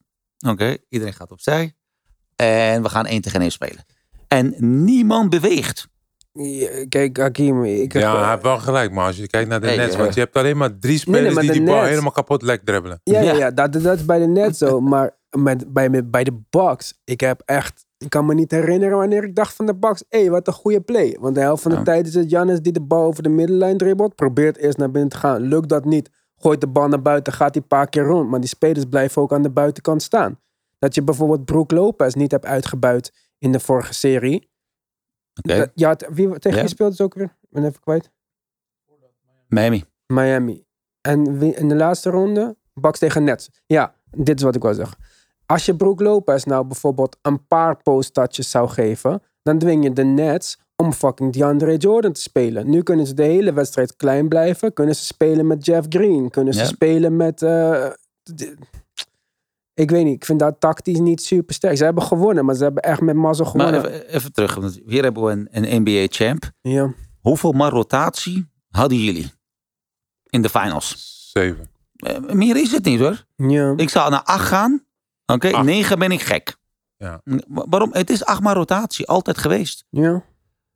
[0.47, 1.75] Oké, iedereen gaat opzij.
[2.35, 3.85] En we gaan één tegen één spelen.
[4.27, 5.87] En niemand beweegt.
[6.31, 8.01] Ja, Kijk, Hakim, ik heb...
[8.01, 10.01] Ja, hij heeft wel gelijk, maar als je kijkt naar de Nets, ja.
[10.01, 12.41] want je hebt alleen maar drie nee, spelers maar die de die bal helemaal kapot
[12.41, 13.01] lek dribbelen.
[13.03, 14.79] Ja, ja, dat, dat is bij de net zo.
[14.91, 17.85] Maar met, bij, met, bij de Bucks, ik heb echt...
[17.97, 20.03] Ik kan me niet herinneren wanneer ik dacht van de Bucks...
[20.09, 21.17] Hé, hey, wat een goede play.
[21.19, 21.83] Want de helft van de Ja.
[21.83, 24.15] tijd is het Giannis die de bal over de middenlijn dribbelt.
[24.15, 25.41] Probeert eerst naar binnen te gaan.
[25.41, 28.29] Lukt dat niet, gooit de bal naar buiten, gaat hij een paar keer rond.
[28.29, 30.39] Maar die spelers blijven ook aan de buitenkant staan.
[30.79, 34.49] Dat je bijvoorbeeld Brook Lopez niet hebt uitgebuit in de vorige serie.
[35.73, 36.59] Ja, wie, tegen Ja.
[36.63, 37.25] wie speelt het ook weer?
[37.41, 38.11] Ik ben even kwijt.
[39.47, 39.83] Miami.
[40.07, 40.65] Miami.
[41.01, 43.49] En in de laatste ronde, Bucks tegen Nets.
[43.65, 44.97] Ja, dit is wat ik wil zeggen.
[45.47, 50.03] Als je Brook Lopez nou bijvoorbeeld een paar post-touches zou geven, dan dwing je de
[50.03, 52.69] Nets om fucking DeAndre Jordan te spelen.
[52.69, 54.73] Nu kunnen ze de hele wedstrijd klein blijven.
[54.73, 56.29] Kunnen ze spelen met Jeff Green.
[56.29, 56.65] Kunnen ze Ja.
[56.65, 57.41] spelen met...
[57.41, 57.85] eh,
[58.35, 58.55] d-
[59.73, 61.77] ik weet niet, ik vind dat tactisch niet super sterk.
[61.77, 63.91] Ze hebben gewonnen, maar ze hebben echt met mazzel Maar gewonnen.
[63.91, 64.55] even, even terug.
[64.55, 66.51] Want hier hebben we een, een NBA-champ.
[66.61, 66.93] ja.
[67.21, 69.31] Hoeveel maar rotatie hadden jullie
[70.29, 71.15] in de finals?
[71.33, 71.69] Zeven.
[71.95, 73.25] Eh, meer is het niet hoor.
[73.35, 73.73] Ja.
[73.75, 74.85] Ik zou naar acht gaan.
[75.33, 76.57] Oké, okay, 9 ben ik gek.
[76.97, 77.21] Ja.
[77.47, 77.89] Waarom?
[77.93, 79.85] Het is achtmaar rotatie, altijd geweest.
[79.89, 80.23] Ja.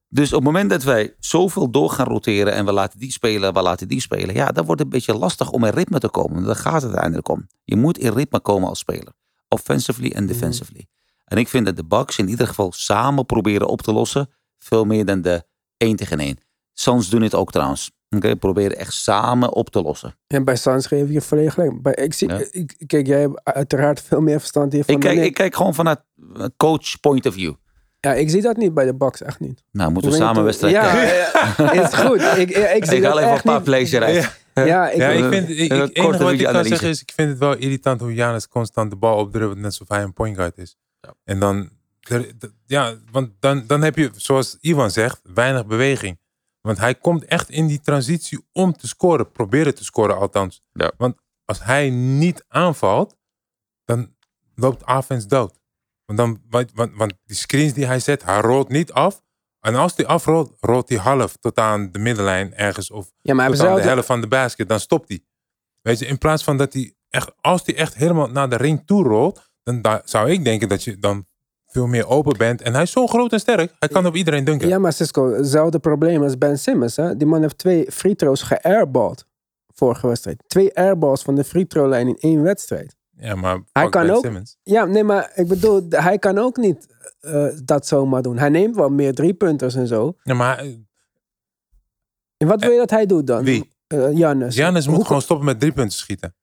[0.07, 3.53] Dus op het moment dat wij zoveel door gaan roteren en we laten die spelen,
[3.53, 6.09] we laten die spelen, ja, dan wordt het een beetje lastig om in ritme te
[6.09, 6.43] komen.
[6.43, 7.47] Dan gaat het uiteindelijk om.
[7.63, 9.13] Je moet in ritme komen als speler,
[9.47, 10.33] offensively en mhm.
[10.33, 10.87] defensively.
[11.25, 14.29] En ik vind dat de Bucks in ieder geval samen proberen op te lossen,
[14.59, 15.43] veel meer dan de
[15.77, 16.37] 1 tegen 1.
[16.81, 17.91] Sans doen het ook trouwens.
[18.09, 20.15] Oké, probeer echt samen op te lossen.
[20.27, 21.81] En bij Sans geef je volledig gelijk.
[21.81, 24.95] Bij, ik zie, ik, kijk, jij hebt uiteraard veel meer verstand hiervan.
[24.95, 25.99] Ik kijk, ik kijk gewoon vanuit
[26.57, 27.53] coach point of view.
[27.99, 29.63] Ja, ik zie dat niet bij de box, echt niet.
[29.71, 30.69] Nou, moeten we samen toe...
[30.69, 32.21] ja, ja, is goed.
[32.21, 34.39] Ik, ik, zie ik haal even een paar plezier eruit.
[34.53, 36.67] Ja, ik, vind, ik, het wat ik kan analyse.
[36.67, 39.87] zeggen is, ik vind het wel irritant hoe Janus constant de bal opdrubbelt, net alsof
[39.87, 40.75] hij een point guard is.
[41.23, 41.69] En dan,
[42.65, 46.19] ja, want dan, dan heb je, zoals Ivan zegt, weinig beweging.
[46.61, 50.61] Want hij komt echt in die transitie om te scoren, proberen te scoren althans.
[50.71, 50.91] Ja.
[50.97, 53.15] Want als hij niet aanvalt,
[53.85, 54.15] dan
[54.55, 55.59] loopt offense dood.
[56.05, 59.21] Want, dan, want, want, want die screens die hij zet, hij rolt niet af.
[59.59, 63.49] En als hij afrolt, rolt hij half tot aan de middenlijn ergens of ja, maar
[63.51, 65.23] tot aan de helft van de basket, dan stopt hij.
[65.81, 68.85] Weet je, in plaats van dat hij echt, als hij echt helemaal naar de ring
[68.85, 71.25] toe rolt, dan da- zou ik denken dat je dan
[71.71, 72.61] veel meer open bent.
[72.61, 74.67] En hij is zo groot en sterk, hij kan op iedereen dunken.
[74.67, 76.95] Ja, maar Cisco, hetzelfde probleem als Ben Simmons.
[76.95, 77.17] Hè?
[77.17, 79.25] Die man heeft twee free throws geairballed
[79.73, 80.43] vorige wedstrijd.
[80.47, 82.95] Twee airballs van de free throw lijn in één wedstrijd.
[83.17, 84.57] Ja, maar Hij kan Ben ook- Simmons.
[84.63, 86.87] Ja, nee, maar ik bedoel, hij kan ook niet
[87.19, 88.37] eh, dat zomaar doen.
[88.37, 90.13] Hij neemt wel meer driepunters en zo.
[90.23, 90.85] Ja, maar hij-
[92.37, 93.43] En wat wil je dat hij doet dan?
[93.43, 93.71] wie?
[93.87, 94.55] Eh Giannis.
[94.55, 96.35] Giannis moet Hoe- gewoon stoppen met drie punten schieten.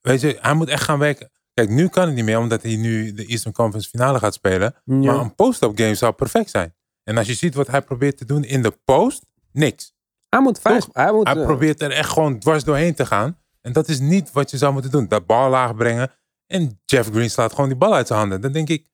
[0.00, 1.30] Weet je, hij moet echt gaan werken.
[1.54, 4.74] Kijk, nu kan het niet meer, omdat hij nu de Eastern Conference finale gaat spelen.
[4.84, 4.94] Ja.
[4.94, 6.74] Maar een post-up game zou perfect zijn.
[7.02, 9.94] En als je ziet wat hij probeert te doen in de post, niks.
[10.28, 10.86] Hij moet vijf.
[10.92, 13.38] Hij moet, Hij eh, probeert er echt gewoon dwars doorheen te gaan.
[13.60, 15.08] En dat is niet wat je zou moeten doen.
[15.08, 16.10] Dat bal laag brengen.
[16.46, 18.40] En Jeff Green slaat gewoon die bal uit zijn handen.
[18.40, 18.90] Dan denk ik,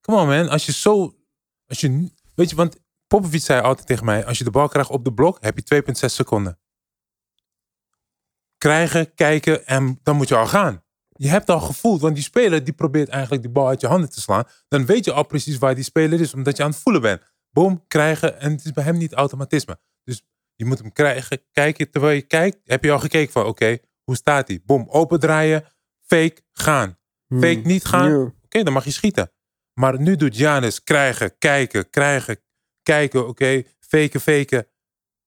[0.00, 0.48] come on man.
[0.48, 1.16] Als je zo,
[1.66, 4.90] als je, weet je, want Popovic zei altijd tegen mij, als je de bal krijgt
[4.90, 6.58] op de blok, heb je 2,6 seconden.
[8.58, 10.83] Krijgen, kijken en dan moet je al gaan.
[11.16, 14.10] Je hebt al gevoeld, want die speler die probeert eigenlijk die bal uit je handen
[14.10, 14.44] te slaan.
[14.68, 17.22] Dan weet je al precies waar die speler is, omdat je aan het voelen bent.
[17.50, 18.40] Boom, krijgen.
[18.40, 19.78] En het is bij hem niet automatisme.
[20.04, 20.22] Dus
[20.54, 21.90] je moet hem krijgen, kijken.
[21.90, 24.60] Terwijl je kijkt, heb je al gekeken van, oké, hoe staat hij?
[24.64, 25.64] Boom, opendraaien,
[26.00, 26.98] fake, gaan.
[27.26, 27.40] hmm.
[27.40, 29.32] Fake niet gaan, oké, dan mag je schieten.
[29.80, 32.36] Maar nu doet Janis krijgen, kijken, krijgen,
[32.82, 34.66] kijken, oké, faken, faken.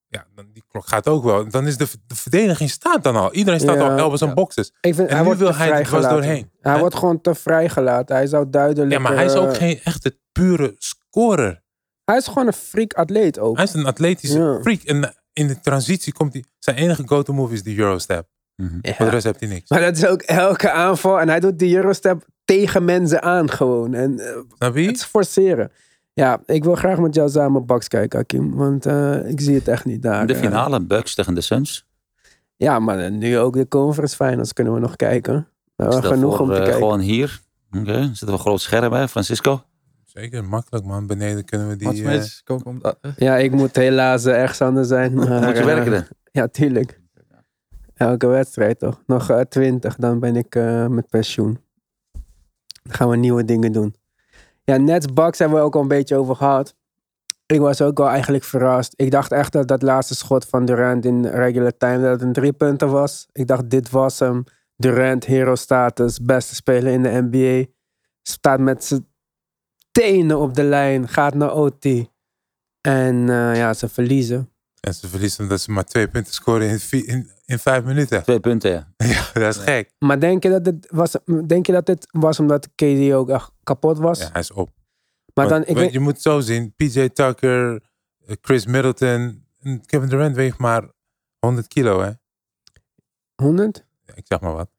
[0.10, 1.50] Ja, dan die klok gaat ook wel.
[1.50, 3.34] Dan is de, de verdediging staat dan al.
[3.34, 3.90] Iedereen staat Ja.
[3.90, 4.34] al elbows en Ja.
[4.34, 4.74] boxes.
[4.82, 6.10] En hij nu wordt wil hij er vrijgelaten.
[6.10, 6.52] doorheen.
[6.62, 8.16] Hij wordt gewoon te vrijgelaten.
[8.16, 8.92] Hij zou duidelijk...
[8.92, 11.64] Ja, maar hij is ook eh, geen echte pure scorer.
[12.04, 13.56] Hij is gewoon een freak atleet ook.
[13.56, 14.60] Hij is een atletische Ja.
[14.62, 14.82] freak.
[14.82, 16.44] En in de transitie komt hij...
[16.60, 18.28] Zijn enige go-to move is die Eurostep.
[18.56, 18.94] Ja.
[18.94, 19.70] Voor de rest heeft hij niks.
[19.70, 21.20] Maar dat is ook elke aanval.
[21.20, 23.94] En hij doet die Eurostep tegen mensen aan gewoon.
[23.94, 24.20] En
[24.60, 24.82] eh, je?
[24.88, 25.72] het is forceren.
[26.18, 28.56] Ja, ik wil graag met jou samen Bucks kijken, Hakim.
[28.56, 30.28] Want eh, ik zie het echt niet daar.
[30.28, 30.40] De eh.
[30.40, 31.86] finale, Bucks tegen de Suns.
[32.56, 35.48] ja, maar nu ook de conference finals kunnen we nog kijken.
[35.78, 36.82] Genoeg voor, om te eh, kijken.
[36.82, 37.42] Gewoon hier.
[37.80, 39.64] Oké, zitten we groot scherm hè, Francisco.
[40.06, 41.08] Zeker, makkelijk man.
[41.08, 42.04] Beneden kunnen we die...
[43.16, 45.14] Ja, ik moet helaas ergens anders zijn.
[45.14, 46.04] Maar, Moet je werken dan?
[46.32, 47.02] Ja, tuurlijk.
[47.94, 49.02] Elke wedstrijd toch.
[49.06, 50.56] Nog twintig, dan ben ik
[50.90, 51.60] met pensioen.
[52.84, 53.96] Dan gaan we nieuwe dingen doen.
[54.72, 56.76] Ja, Nets Bucks hebben we ook al een beetje over gehad.
[57.46, 58.94] Ik was ook wel eigenlijk verrast.
[58.96, 62.54] Ik dacht echt dat dat laatste schot van Durant in regular time dat een drie
[62.54, 63.28] punten was.
[63.32, 64.44] Ik dacht dit was hem.
[64.76, 67.72] Durant, hero status, beste speler in de NBA.
[68.22, 69.08] Staat met zijn
[69.92, 71.86] tenen op de lijn, gaat naar OT.
[72.82, 74.52] En eh, ja, ze verliezen.
[74.88, 78.24] En ze verliezen omdat ze maar twee punten scoren in, vi- in, in vijf minuten.
[78.24, 78.88] Twee punten, ja.
[79.08, 79.92] Ja, dat is gek.
[80.00, 81.16] Maar denk je dat het was,
[81.48, 84.20] denk je dat dit was omdat KD ook echt kapot was?
[84.20, 84.70] Ja, hij is op.
[85.34, 86.74] maar dan, ik want weet, Je moet zo zien.
[86.76, 87.82] PJ Tucker,
[88.26, 89.46] eh, Chris Middleton.
[89.62, 90.84] en Kevin Durant weegt maar
[91.40, 92.12] 100 kilo, hè?
[93.36, 93.86] 100?
[94.06, 94.70] Ja, Ik zeg maar wat.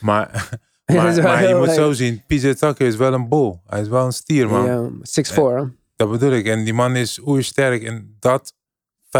[0.00, 0.30] Maar,
[0.84, 1.76] dat maar, is wel maar je heel moet leuk.
[1.76, 2.22] zo zien.
[2.26, 3.60] PJ Tucker is wel een bull.
[3.66, 4.64] Hij is wel een stier, man.
[4.64, 5.56] Ja, 6'4.
[5.56, 5.64] hè?
[5.96, 6.46] Dat bedoel ik.
[6.46, 7.82] En die man is oersterk.
[7.82, 8.54] En dat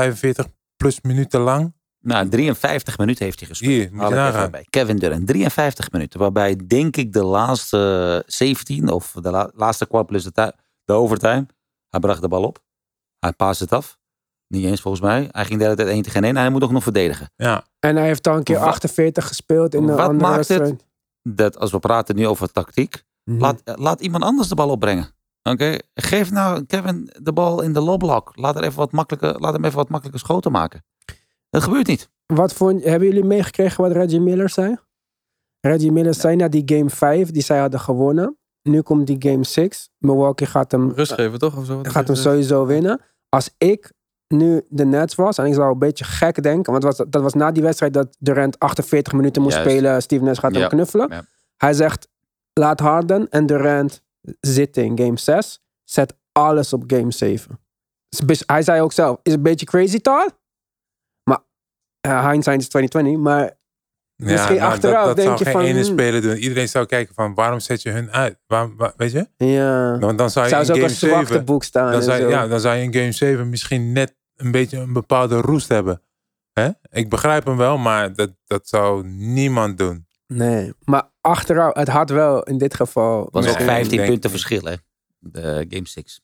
[0.00, 1.74] 45 plus minuten lang.
[2.00, 3.72] Nou, 53 minuten heeft hij gespeeld.
[3.72, 4.66] Hier, moet je bij.
[4.70, 6.20] Kevin Durant, 53 minuten.
[6.20, 10.52] Waarbij denk ik de laatste 17 of de la- laatste kwart plus de,
[10.84, 11.46] de overtime.
[11.88, 12.58] Hij bracht de bal op.
[13.18, 13.98] Hij paast het af.
[14.48, 15.28] Niet eens volgens mij.
[15.30, 17.30] Hij ging de hele tijd 1 tegen 1 en hij moet ook nog verdedigen.
[17.36, 20.48] Ja, En hij heeft al een keer Wat- 48 gespeeld in een wat andere maakt
[20.48, 20.84] het-.
[21.22, 23.02] Dat als we praten nu over tactiek.
[23.24, 23.40] Mhm.
[23.40, 25.14] Laat, laat iemand anders de bal opbrengen.
[25.50, 28.32] Oké, Geef nou Kevin de bal in de lobblock.
[28.34, 30.84] Laat, er even wat makkelijker, laat hem even wat makkelijker schoten maken.
[31.50, 32.10] Dat gebeurt niet.
[32.26, 34.76] Wat vond, hebben jullie meegekregen wat Reggie Miller zei?
[35.60, 38.36] Reggie Miller zei na die game 5 die zij hadden gewonnen.
[38.62, 39.90] Nu komt die game 6.
[39.98, 41.56] Milwaukee gaat hem, Rust geven, toch?
[41.56, 41.76] Of zo?
[41.76, 43.00] Wat gaat hem sowieso winnen.
[43.28, 43.92] Als ik
[44.28, 47.34] nu de Nets was, en ik zou een beetje gek denken, want was, dat was
[47.34, 49.70] na die wedstrijd dat Durant 48 minuten moest Juist.
[49.70, 50.02] spelen.
[50.02, 50.68] Steve Nash gaat hem Ja.
[50.68, 51.08] knuffelen.
[51.10, 51.24] Ja.
[51.56, 52.08] Hij zegt,
[52.52, 54.02] laat Harden en Durant
[54.40, 55.60] zitten in game 6.
[55.84, 57.60] Zet alles op game 7.
[58.08, 60.38] Is een beetje- Hij zei ook zelf, is een beetje crazy talk.
[61.30, 61.44] Maar
[62.06, 63.58] uh, hindsight is 2020, maar
[64.22, 65.98] Misschien ja, nou, achteraf dat, dat denk zou je geen van, ene hmm.
[65.98, 66.36] speler doen.
[66.36, 68.38] Iedereen zou kijken van waarom zet je hun uit?
[68.46, 69.28] Waarom, wa- weet je?
[69.36, 69.98] ja.
[69.98, 71.44] Want dan zou je Zou in game als zwakte 7...
[71.44, 74.78] boek staan Dan zou, ja, dan zou je in game 7 misschien net een beetje
[74.78, 76.02] een bepaalde roest hebben.
[76.52, 76.68] Hè?
[76.90, 80.05] Ik begrijp hem wel, maar dat, dat zou niemand doen.
[80.26, 83.28] Nee, maar achteraf, het had wel in dit geval...
[83.30, 84.74] was ook ik 15 denk punten verschil, hè?
[85.18, 86.20] De game 6.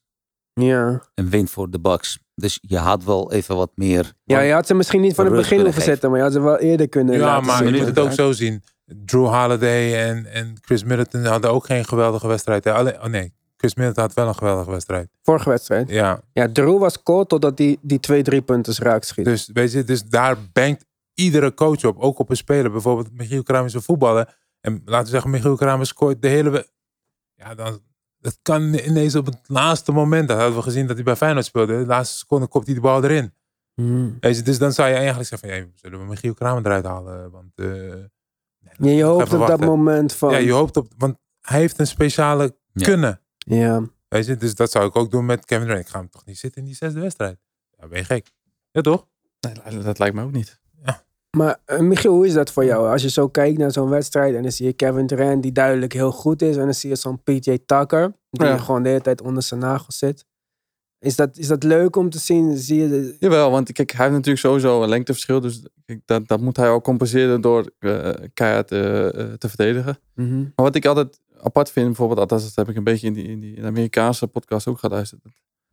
[0.52, 1.02] Ja.
[1.14, 2.18] Een win voor de Bucks.
[2.34, 4.12] Dus je had wel even wat meer.
[4.24, 6.40] ja, je had ze misschien niet van het begin hoeven zetten, maar je had ze
[6.40, 7.66] wel eerder kunnen Ja, laten maar zien.
[7.72, 8.62] je moet het ook zo zien.
[9.04, 12.64] Drew Holiday en, en Chris Middleton hadden ook geen geweldige wedstrijd.
[12.64, 12.72] hè.
[12.72, 15.08] Alleen, oh nee, Chris Middleton had wel een geweldige wedstrijd.
[15.22, 15.88] Vorige wedstrijd.
[15.90, 19.24] Ja, Ja, Drew was cold totdat hij die twee drie punten raak schiet.
[19.24, 20.84] dus weet je, dus daar bankt
[21.14, 21.98] iedere coach op.
[21.98, 22.70] Ook op een speler.
[22.70, 24.36] Bijvoorbeeld Michiel Kramer is een voetballer.
[24.60, 26.68] En laten we zeggen, Michiel Kramer scoort de hele...
[27.34, 27.80] Ja, dan...
[28.18, 30.28] Dat kan ineens op het laatste moment.
[30.28, 31.78] Dat hadden we gezien dat hij bij Feyenoord speelde.
[31.78, 33.34] De laatste seconde kopt hij de bal erin.
[33.74, 34.16] Hmm.
[34.20, 35.58] Weet je, dus dan zou je eigenlijk zeggen van...
[35.58, 37.30] Ja, zullen we Michiel Kramer eruit halen?
[37.30, 37.52] Want...
[37.54, 38.06] eh, nee,
[38.78, 40.30] Ja, je hoopt op dat moment van...
[40.30, 40.92] Ja, je hoopt op...
[40.96, 42.84] Want hij heeft een speciale Ja.
[42.84, 43.20] kunnen.
[43.36, 43.88] Ja.
[44.08, 45.84] Weet je, dus dat zou ik ook doen met Kevin Durant.
[45.84, 47.38] Ik ga hem toch niet zitten in die zesde wedstrijd?
[47.78, 48.30] Ja, ben je gek?
[48.70, 49.06] Ja, toch?
[49.40, 50.60] Nee, dat lijkt me ook niet.
[51.36, 52.90] Maar eh, Michiel, hoe is dat voor jou?
[52.90, 55.92] Als je zo kijkt naar zo'n wedstrijd en dan zie je Kevin Durant die duidelijk
[55.92, 56.56] heel goed is.
[56.56, 58.56] En dan zie je zo'n PJ Tucker die Ja.
[58.58, 60.24] gewoon de hele tijd onder zijn nagels zit.
[60.98, 62.56] Is dat, is dat leuk om te zien?
[62.56, 65.40] Zie je de- Jawel, want kijk, hij heeft natuurlijk sowieso een lengteverschil.
[65.40, 68.78] Dus kijk, dat, dat moet hij ook compenseren door eh keihard eh,
[69.38, 69.98] te verdedigen.
[70.14, 70.38] Mhm.
[70.40, 73.24] Maar wat ik altijd apart vind, bijvoorbeeld, althans dat heb ik een beetje in die,
[73.28, 75.20] in die in de Amerikaanse podcast ook geluisterd.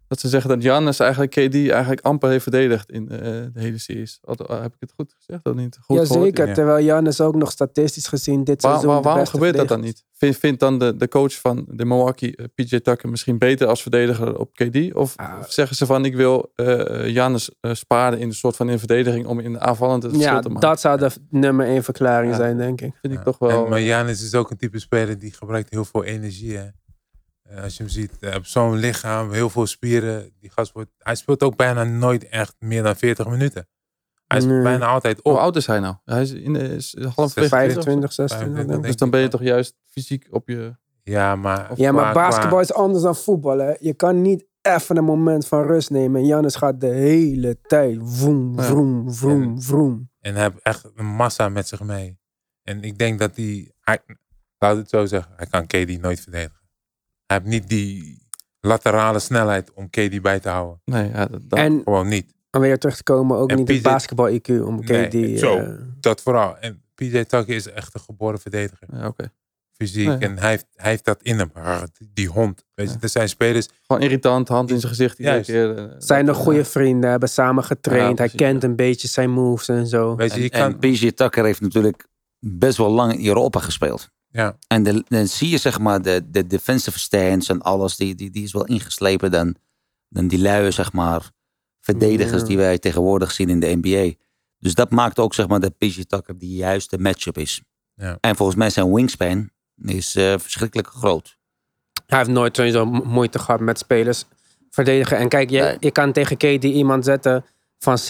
[0.10, 3.78] Dat ze zeggen dat Giannis eigenlijk KD eigenlijk amper heeft verdedigd in eh, de hele
[3.78, 4.20] series.
[4.22, 5.78] Had- Heb ik het goed gezegd of niet?
[5.82, 5.98] Goed?
[5.98, 6.54] Jazeker, ja.
[6.54, 9.82] terwijl Jannes ook nog statistisch gezien dit Waar, seizoen waar- de waarom gebeurt dat dan
[9.82, 10.04] niet?
[10.14, 13.82] Vind, vindt dan de, de coach van de Milwaukee, eh, PJ Tucker, misschien beter als
[13.82, 14.94] verdediger op KD?
[14.94, 15.36] Of, Ah.
[15.40, 16.66] of zeggen ze van ik wil eh
[17.04, 20.36] Giannis eh, sparen in een soort van in verdediging om in de aanvallende het verschil
[20.36, 20.70] Ja, te maken?
[20.70, 22.38] dat zou de nummer één verklaring Ja.
[22.38, 22.94] zijn, denk ik.
[23.02, 23.64] vind ik toch wel...
[23.64, 26.58] En, maar Janis is ook een type speler die gebruikt heel veel energie.
[26.58, 26.66] Hè.
[27.50, 30.32] Eh, als je hem ziet, eh, op zo'n lichaam, heel veel spieren.
[30.40, 33.68] Die gast wordt, hij speelt ook bijna nooit echt meer dan 40 minuten.
[34.28, 34.62] Hij is Nee.
[34.62, 35.38] bijna altijd Hoe op.
[35.40, 35.96] oud is hij nou?
[36.06, 38.14] Hij is, in, is half 25, 26.
[38.38, 38.86] 25, denk ik.
[38.86, 40.76] Dus dan ben je toch juist fysiek op je...
[41.04, 43.58] Ja, maar, Ja, maar qua- basketbal qua- is anders dan voetbal.
[43.58, 43.74] Hè.
[43.80, 46.22] Je kan niet even een moment van rust nemen.
[46.22, 50.10] En Jannes gaat de hele tijd vroom, vroom, vroom, vroom.
[50.20, 52.18] En hij heeft echt een massa met zich mee.
[52.64, 54.00] En ik denk dat hij, hij
[54.58, 56.59] laat het zo zeggen, hij kan KD nooit verdedigen.
[57.30, 58.22] Hij heeft niet die
[58.60, 60.82] laterale snelheid om KD bij te houden.
[60.86, 62.34] Nee, ja, dat, dat- En Gewoon niet.
[62.52, 65.40] om weer terug te komen, ook En niet het PJ basketbal IQ om Nee, KD...
[65.40, 65.58] zo.
[65.58, 65.70] eh,
[66.00, 66.58] Dat vooral.
[66.58, 68.88] En PJ Tucker is echt een geboren verdediger.
[68.94, 69.32] ja, oké.
[69.72, 70.08] Fysiek.
[70.08, 70.18] Nee.
[70.18, 71.50] En hij heeft, hij heeft dat in hem.
[71.54, 71.82] Ah,
[72.14, 72.66] Die, hond.
[72.74, 73.00] Weet je, Ja.
[73.02, 73.68] er zijn spelers.
[73.88, 75.78] Gewoon irritant, hand in zijn gezicht keer.
[75.78, 76.66] eh, zijn nog goede ja.
[76.66, 78.18] vrienden, hebben samen getraind.
[78.18, 80.16] Ja, hij kent een beetje zijn moves en zo.
[80.16, 80.62] Weet je, En, kan.
[80.62, 82.08] en PJ Tucker heeft natuurlijk
[82.40, 84.10] best wel lang in Europa gespeeld.
[84.32, 88.16] Ja, En de, dan zie je zeg maar de, de defensive stance en alles, die,
[88.16, 89.56] die, die is wel ingeslepen dan
[90.10, 91.32] dan die luie, zeg maar,
[91.82, 92.48] verdedigers Ja.
[92.48, 94.14] die wij tegenwoordig zien in de NBA.
[94.60, 97.62] Dus dat maakt ook, zeg maar, dat PJ Tucker die juiste matchup is.
[97.94, 98.18] Ja.
[98.22, 99.50] En volgens mij zijn wingspan
[99.84, 101.38] is eh, verschrikkelijk groot.
[102.06, 104.26] Hij heeft nooit sowieso mo- moeite gehad met spelers
[104.70, 105.18] verdedigen.
[105.18, 105.78] En kijk, je, Nee.
[105.80, 107.46] je kan tegen KD iemand zetten
[107.80, 108.06] van 6'10.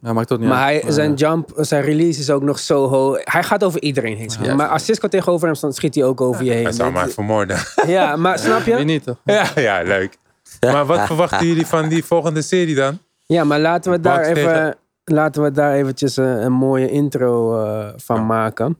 [0.00, 0.82] Ja, maakt ook niet Maar uit.
[0.82, 3.20] hij, zijn jump, zijn release is ook nog zo hoog.
[3.24, 4.30] Hij gaat over iedereen heen.
[4.30, 4.50] schieten.
[4.52, 4.56] Ja.
[4.58, 6.62] Maar als Cisco tegenover hem staat, schiet hij ook over je heen.
[6.64, 7.56] Hij zou mij vermoorden.
[7.86, 8.84] Ja, maar snap Wie je?
[8.84, 9.16] niet toch?
[9.24, 10.16] ja, ja, leuk.
[10.60, 12.98] Maar wat verwachten jullie van die volgende serie dan?
[13.26, 17.64] Ja, maar laten we daar even, tegen- laten we daar eventjes een, een mooie intro
[17.64, 18.22] eh, van Ja.
[18.22, 18.78] maken.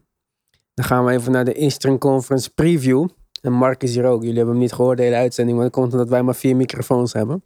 [0.74, 3.08] Dan gaan we even naar de Eastern Conference preview.
[3.40, 4.20] En Mark is hier ook.
[4.20, 5.56] Jullie hebben hem niet gehoord, de hele uitzending.
[5.56, 7.42] Maar dat komt omdat wij maar vier microfoons hebben.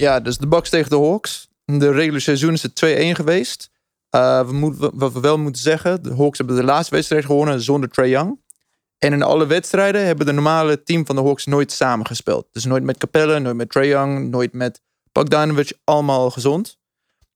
[0.00, 1.48] Ja, dus de Bucks tegen de Hawks.
[1.64, 3.70] De regular seizoen is het 2-1 geweest.
[4.10, 7.60] Eh, we moeten, wat we wel moeten zeggen, de Hawks hebben de laatste wedstrijd gewonnen
[7.60, 8.40] zonder Trae Young.
[8.98, 12.46] En in alle wedstrijden hebben de normale team van de Hawks nooit samengespeeld.
[12.52, 14.80] Dus nooit met Capella, nooit met Trae Young, nooit met
[15.12, 16.78] Bogdanovic, allemaal gezond.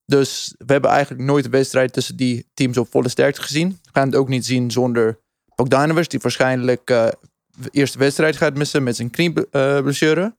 [0.06, 3.68] Dus we hebben eigenlijk nooit een wedstrijd tussen die teams op volle sterkte gezien.
[3.82, 5.20] We gaan het ook niet zien zonder
[5.54, 7.08] Bogdanovic, die waarschijnlijk eh,
[7.58, 10.34] de eerste wedstrijd gaat missen met zijn knieblessure.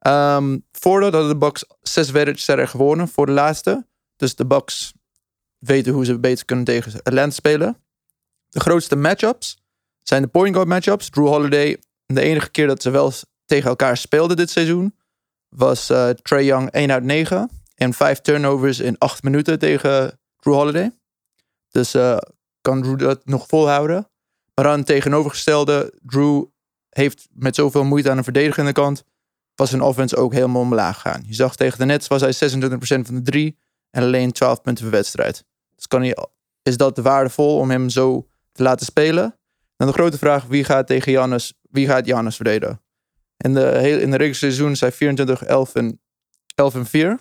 [0.00, 3.86] Ehm voordat hadden de Bucks zes wedstrijden gewonnen voor de laatste.
[4.16, 4.92] Dus de Bucks
[5.58, 7.76] weten hoe ze beter kunnen tegen Atlanta spelen.
[8.48, 9.58] De grootste matchups
[10.02, 11.10] zijn de point guard matchups.
[11.10, 13.12] Drew Holiday, de enige keer dat ze wel
[13.44, 14.94] tegen elkaar speelden dit seizoen,
[15.48, 20.54] was eh Trey Young 1 uit 9 en 5 turnovers in 8 minuten tegen Drew
[20.54, 20.92] Holiday.
[21.70, 22.16] Dus eh,
[22.60, 24.10] kan Drew dat nog volhouden.
[24.54, 26.44] Maar aan tegenovergestelde, Drew
[26.88, 29.04] heeft met zoveel moeite aan de verdedigende kant
[29.60, 31.22] was zijn offense ook helemaal omlaag gaan.
[31.26, 32.36] Je zag tegen de Nets was hij 26%
[32.80, 33.58] van de drie
[33.90, 35.44] en alleen 12 punten per wedstrijd.
[35.76, 36.16] Dus kan hij,
[36.62, 39.38] is dat waardevol om hem zo te laten spelen?
[39.76, 42.82] Dan de grote vraag, wie gaat tegen Giannis, wie gaat verdedigen?
[43.36, 44.16] In de, heel, in de
[44.74, 46.00] zijn 24, 11 en,
[46.54, 47.18] 11 en 4.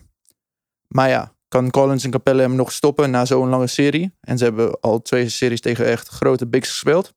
[0.88, 4.16] Maar ja, kan Collins en Capella hem nog stoppen na zo'n lange serie?
[4.22, 7.14] En ze hebben al twee series tegen echt grote bigs gespeeld.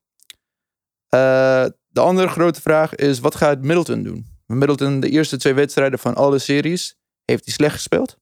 [1.09, 4.32] Eh, de andere grote vraag is, wat gaat Middleton doen?
[4.57, 6.95] Middleton de eerste twee wedstrijden van alle series
[7.25, 8.17] heeft hij slecht gespeeld.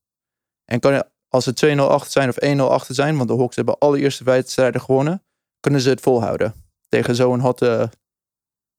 [0.65, 2.36] En kan als ze 2-0 achter zijn of
[2.69, 5.23] 1-0 achter zijn, want de Hawks hebben alle eerste wedstrijden gewonnen,
[5.59, 6.53] kunnen ze het volhouden
[6.88, 7.89] tegen zo'n hotte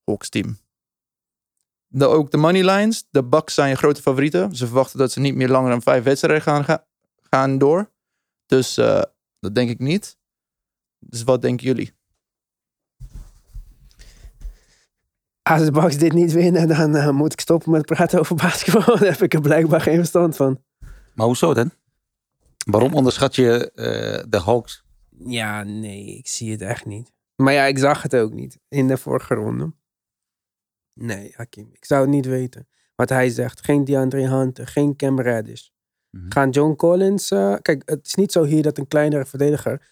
[0.04, 0.58] Hawks team.
[1.98, 4.56] Ook de money lines, de Bucks zijn grote favorieten.
[4.56, 6.86] Ze verwachten dat ze niet meer langer dan vijf wedstrijden gaan, ga-
[7.30, 7.92] gaan door.
[8.46, 9.02] Dus eh,
[9.38, 10.16] dat denk ik niet.
[10.98, 11.92] Dus wat denken jullie?
[15.42, 18.96] Als de Bucks dit niet winnen, dan eh, moet ik stoppen met praten over basketbal.
[18.98, 20.62] Daar heb ik er blijkbaar geen verstand van.
[21.14, 21.70] Maar hoezo dan?
[22.70, 24.84] Waarom onderschat je eh, de Hawks?
[25.24, 27.12] Ja, nee, ik zie het echt niet.
[27.36, 29.72] Maar ja, ik zag het ook niet in de vorige ronde.
[30.94, 32.68] Nee, Hakim, ik zou het niet weten.
[32.94, 35.68] Wat hij zegt, geen DeAndre Hunter, geen Cam Reddish.
[36.10, 36.30] Mhm.
[36.30, 37.30] Gaan John Collins...
[37.30, 39.90] eh, kijk, het is niet zo hier dat een kleinere verdediger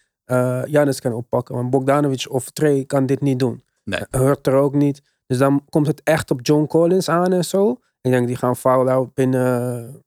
[0.65, 1.55] Janis kan oppakken.
[1.55, 3.63] Want Bogdanovic of Trey kan dit niet doen.
[3.83, 3.99] Nee.
[4.09, 5.01] Hurt er ook niet.
[5.31, 7.71] Dus dan komt het echt op John Collins aan en zo.
[8.01, 10.03] Ik denk, die gaan foul out binnen...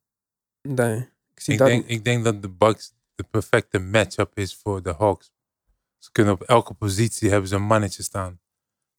[0.62, 0.96] Nee,
[1.34, 4.82] ik zie Ik dat denk, ik denk dat de Bucks de perfecte matchup is voor
[4.82, 5.32] de Hawks.
[5.98, 8.40] Ze kunnen op elke positie hebben ze een mannetje staan.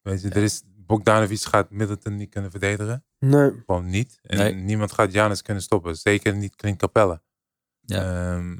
[0.02, 3.04] Weet je, er is, Bogdanovic gaat Middleton niet kunnen verdedigen.
[3.18, 3.62] Nee.
[3.66, 4.18] Gewoon niet.
[4.22, 4.54] En Nee.
[4.54, 5.96] niemand gaat Giannis kunnen stoppen.
[5.96, 7.22] Zeker niet Clint Capella.
[7.80, 8.34] Ja.
[8.34, 8.56] Ehm,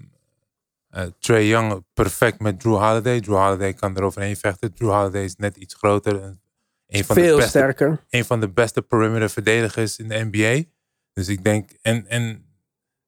[0.88, 3.20] eh, Trey Young perfect met Drew Holiday.
[3.20, 4.74] Drew Holiday kan er overheen vechten.
[4.74, 6.22] Drew Holiday is net iets groter.
[6.22, 6.40] En
[6.86, 8.04] Een van, de Veel beste, sterker.
[8.10, 10.68] een van de beste perimeter verdedigers in de NBA.
[11.12, 12.46] Dus ik denk, en, en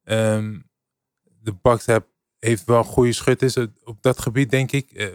[0.02, 0.58] ehm,
[1.22, 2.06] de Bucks heb,
[2.38, 4.90] heeft wel goede schutters op- dat gebied, denk ik.
[4.90, 5.06] Eh,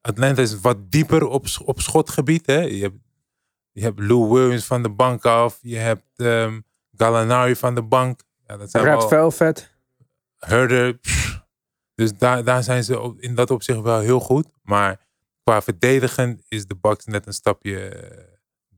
[0.00, 2.46] Atlanta is wat dieper op, op schotgebied.
[2.46, 2.60] Hè?
[2.60, 2.96] Je, hebt,
[3.72, 5.58] je hebt Lou Williams van de bank af.
[5.62, 6.60] Je hebt ehm
[6.96, 8.20] Gallinari van de bank.
[8.46, 9.74] Ja, dat zijn Red Velvet.
[10.38, 10.94] Herder.
[10.98, 11.46] pff.
[11.94, 14.46] Dus daar, daar zijn ze in dat opzicht wel heel goed.
[14.62, 15.06] Maar
[15.48, 18.24] qua verdedigen is de Bucks net een stapje eh,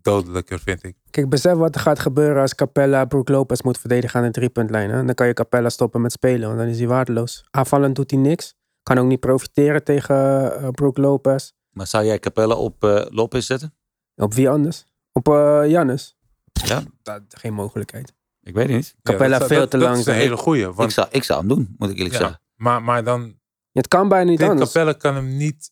[0.02, 0.96] dodelijker, vind ik.
[1.10, 4.90] Kijk, besef wat er gaat gebeuren als Capella Brook Lopez moet verdedigen aan de driepuntlijn.
[4.90, 5.04] Hè?
[5.04, 7.44] Dan kan je Capella stoppen met spelen, want dan is hij waardeloos.
[7.50, 8.54] Aanvallend doet hij niks.
[8.82, 10.16] Kan ook niet profiteren tegen
[10.62, 11.50] eh Brook Lopez.
[11.70, 13.74] Maar zou jij Capella op eh Lopez zetten?
[14.16, 14.84] Op wie anders?
[15.12, 16.16] Op eh Jannes?
[16.52, 18.12] Ja, Dat, geen mogelijkheid.
[18.42, 18.94] ik weet het niet.
[19.02, 20.14] Capella Ja, dat- veel dat- te dat langzaam.
[20.14, 20.68] is een hele goeie.
[20.84, 22.40] Ik zou, ik zou hem doen, moet ik eerlijk ja, zeggen.
[22.54, 23.38] maar, maar dan,
[23.72, 24.72] Het kan bijna niet Clint anders.
[24.72, 25.70] Capella kan hem niet...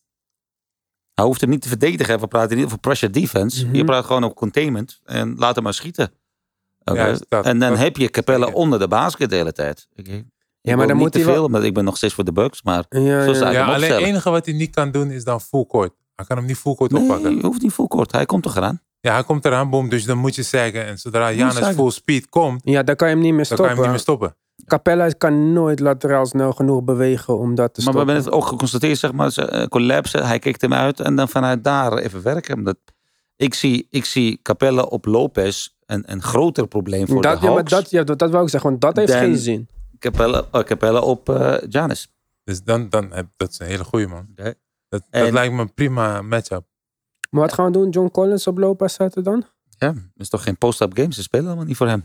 [1.19, 2.19] Hij hoeft hem niet te verdedigen.
[2.19, 3.65] We praten niet over pressure defense.
[3.65, 3.75] Mhm.
[3.75, 4.99] Je praat gewoon op containment.
[5.05, 6.11] En laat hem maar schieten.
[6.83, 9.87] Ja, dat- en dan dat- heb je Capella onder de basket de hele tijd.
[9.99, 10.11] Oké.
[10.11, 11.45] Ja, Ik maar dan niet moet te hij veel, wel...
[11.45, 12.63] omdat ik ben nog steeds voor de Bucks.
[12.63, 15.65] Maar Ja, Zo ja, alleen het enige wat hij niet kan doen is dan full
[15.65, 15.91] court.
[16.15, 17.35] Hij kan hem niet full court nee, oppakken.
[17.35, 18.11] je hoeft niet full court.
[18.11, 18.81] Hij komt toch eraan?
[18.99, 19.89] Ja, hij komt eraan, boom.
[19.89, 20.85] Dus dan moet je zeggen.
[20.85, 23.65] En zodra Janis full speed komt, Ja, daar kan je hem niet meer dan kan
[23.65, 23.75] je stoppen.
[23.75, 24.35] hem niet meer stoppen.
[24.65, 28.13] Capella kan nooit lateraal snel genoeg bewegen om dat te Maar we stoppen.
[28.15, 30.17] hebben het ook geconstateerd, zeg maar, ze, eh, collapse.
[30.23, 32.63] Hij kikt hem uit en dan vanuit daar even werken.
[32.63, 32.77] Dat,
[33.35, 37.45] ik, zie, ik zie Capella op Lopez een, een groter probleem voor dat, de ja,
[37.51, 37.71] maar Hawks.
[37.71, 39.67] dat, ja, dat, dat wou ik zeggen, want dat heeft geen zin.
[39.99, 42.13] Capella, oh, Capella op eh Giannis.
[42.43, 44.27] Dus dan, dan heb, dat is een hele goeie man.
[44.35, 44.55] Dat,
[45.09, 46.63] En- dat lijkt me een prima matchup.
[47.29, 47.89] Maar wat gaan we doen?
[47.89, 49.45] John Collins op Lopez zetten dan?
[49.77, 51.15] Ja, dat is toch geen post-up games?
[51.15, 52.03] Ze spelen helemaal niet voor hem.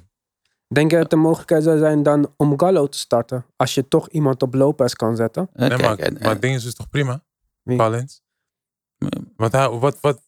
[0.68, 3.44] Denk je dat de mogelijkheid zou zijn dan om Gallo te starten?
[3.56, 5.48] Als je toch iemand op Lopez kan zetten.
[5.52, 7.22] Nee, maar, en- maar en- dingen is dus toch prima?
[7.62, 7.78] Wie?
[7.78, 8.22] Collins.
[9.36, 10.20] Wat, wat, wat,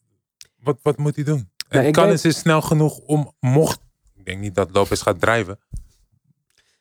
[0.62, 1.38] wat, wat moet hij doen?
[1.68, 3.80] En Nou, ik Collins is snel genoeg om, mocht...
[4.14, 5.58] Ik denk niet dat Lopez gaat drijven.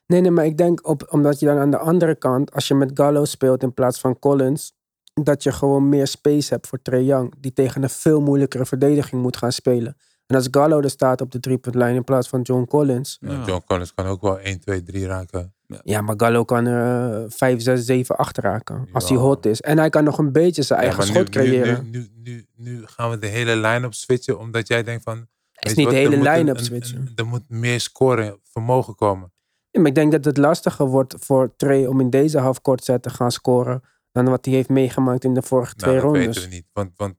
[0.08, 2.74] Nee, nee, maar ik denk op, omdat je dan aan de andere kant, als je
[2.76, 4.74] met Gallo speelt in plaats van Collins,
[5.14, 9.22] dat je gewoon meer space hebt voor Trae Young, die tegen een veel moeilijkere verdediging
[9.22, 9.97] moet gaan spelen.
[10.28, 13.43] En als Gallo er staat op de driepuntlijn in plaats van John Collins, Ja.
[13.45, 15.53] John Collins kan ook wel 1, 2, 3 raken.
[15.84, 19.61] ja, maar Gallo kan er eh, 5, 6, 7, 8 raken als hij hot is.
[19.61, 21.89] En hij kan nog een beetje zijn eigen schot nu, creëren.
[21.91, 25.28] nu, nu, nu, nu gaan we de hele line-up switchen, omdat jij denkt van...
[25.51, 26.97] Het is niet wat, de er hele line-up switchen.
[26.97, 29.34] een- Er moet meer scoren vermogen komen.
[29.69, 33.01] Ja, maar ik denk dat het lastiger wordt voor Trey om in deze halfcourt set
[33.03, 36.36] te gaan scoren dan wat hij heeft meegemaakt in de vorige twee Nou, dat rondes.
[36.36, 36.65] weten we niet.
[36.73, 37.15] Want, want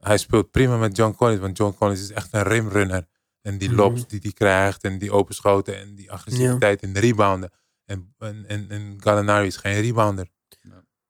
[0.00, 1.40] hij speelt prima met John Collins.
[1.40, 3.06] Want John Collins is echt een rimrunner.
[3.42, 3.76] En die Mhm.
[3.76, 4.84] lobs die hij krijgt.
[4.84, 5.78] En die open schoten.
[5.78, 7.50] En die agressiviteit in de rebounden.
[7.84, 10.28] En, en, en, en Gallinari is geen rebounder.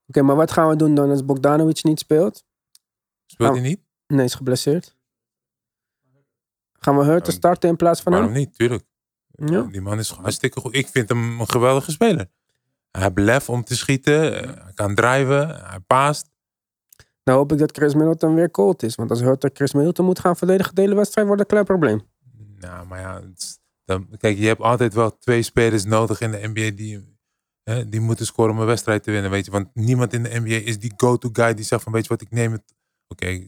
[0.07, 2.45] Oké, maar wat gaan we doen dan als Bogdanovic niet speelt?
[3.27, 3.81] Speelt hij niet?
[4.07, 4.97] Nee, is geblesseerd.
[6.73, 8.39] Gaan we Hurten starten in plaats van Waarom hem?
[8.39, 8.55] niet?
[8.57, 8.85] Tuurlijk.
[9.31, 9.63] Ja.
[9.63, 10.75] Die man is hartstikke goed.
[10.75, 12.31] Ik vind hem een geweldige speler.
[12.91, 14.43] Hij heeft lef om te schieten.
[14.43, 15.67] eh, Hij kan drijven.
[15.69, 16.31] Hij paast.
[17.29, 18.95] Nou hoop ik dat Chris Middleton weer cold is.
[18.95, 22.01] Want als Hurten Chris Middleton moet gaan verdedigen de hele wedstrijd, wordt een klein probleem.
[22.59, 23.23] Nou, maar ja.
[23.85, 27.19] dan, kijk, je hebt altijd wel twee spelers nodig in de NBA die,
[27.63, 29.31] hè, die moeten scoren om een wedstrijd te winnen.
[29.31, 29.51] Weet je?
[29.51, 32.21] Want niemand in de NBA is die go-to guy die zegt van weet je wat,
[32.21, 32.75] ik neem het.
[33.09, 33.47] Oké,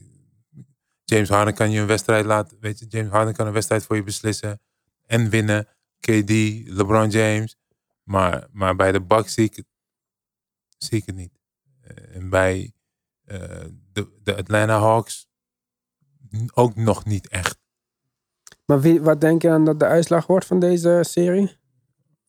[1.03, 2.57] James Harden kan je een wedstrijd laten.
[2.59, 4.61] Weet je, James Harden kan een wedstrijd voor je beslissen
[5.05, 5.67] en winnen.
[5.99, 6.29] KD,
[6.65, 7.57] LeBron James.
[8.03, 9.65] Maar, maar bij de Bucks zie ik het,
[10.77, 11.39] zie ik het niet.
[11.81, 12.73] Eh, en bij
[13.93, 15.27] de, de Atlanta Hawks
[16.53, 17.59] ook nog niet echt.
[18.65, 21.59] Maar wie, wat denk je dan dat de uitslag wordt van deze serie?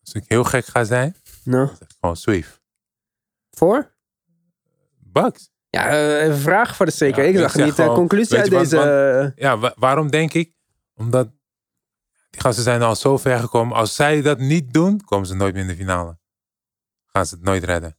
[0.01, 2.61] Als ik heel gek ga zijn, Nou, gewoon Swift.
[3.51, 3.91] voor?
[4.99, 5.51] Bucks.
[5.69, 7.23] Ja, eh, even vragen voor de zeker.
[7.23, 8.79] Ja, ik zag niet de conclusie uit deze...
[8.79, 10.53] eh, Ja, wa- waarom denk ik?
[10.93, 11.29] Omdat
[12.29, 13.75] die gasten zijn al zo ver gekomen.
[13.77, 16.17] Als zij dat niet doen, komen ze nooit meer in de finale.
[17.05, 17.97] Gaan ze het nooit redden.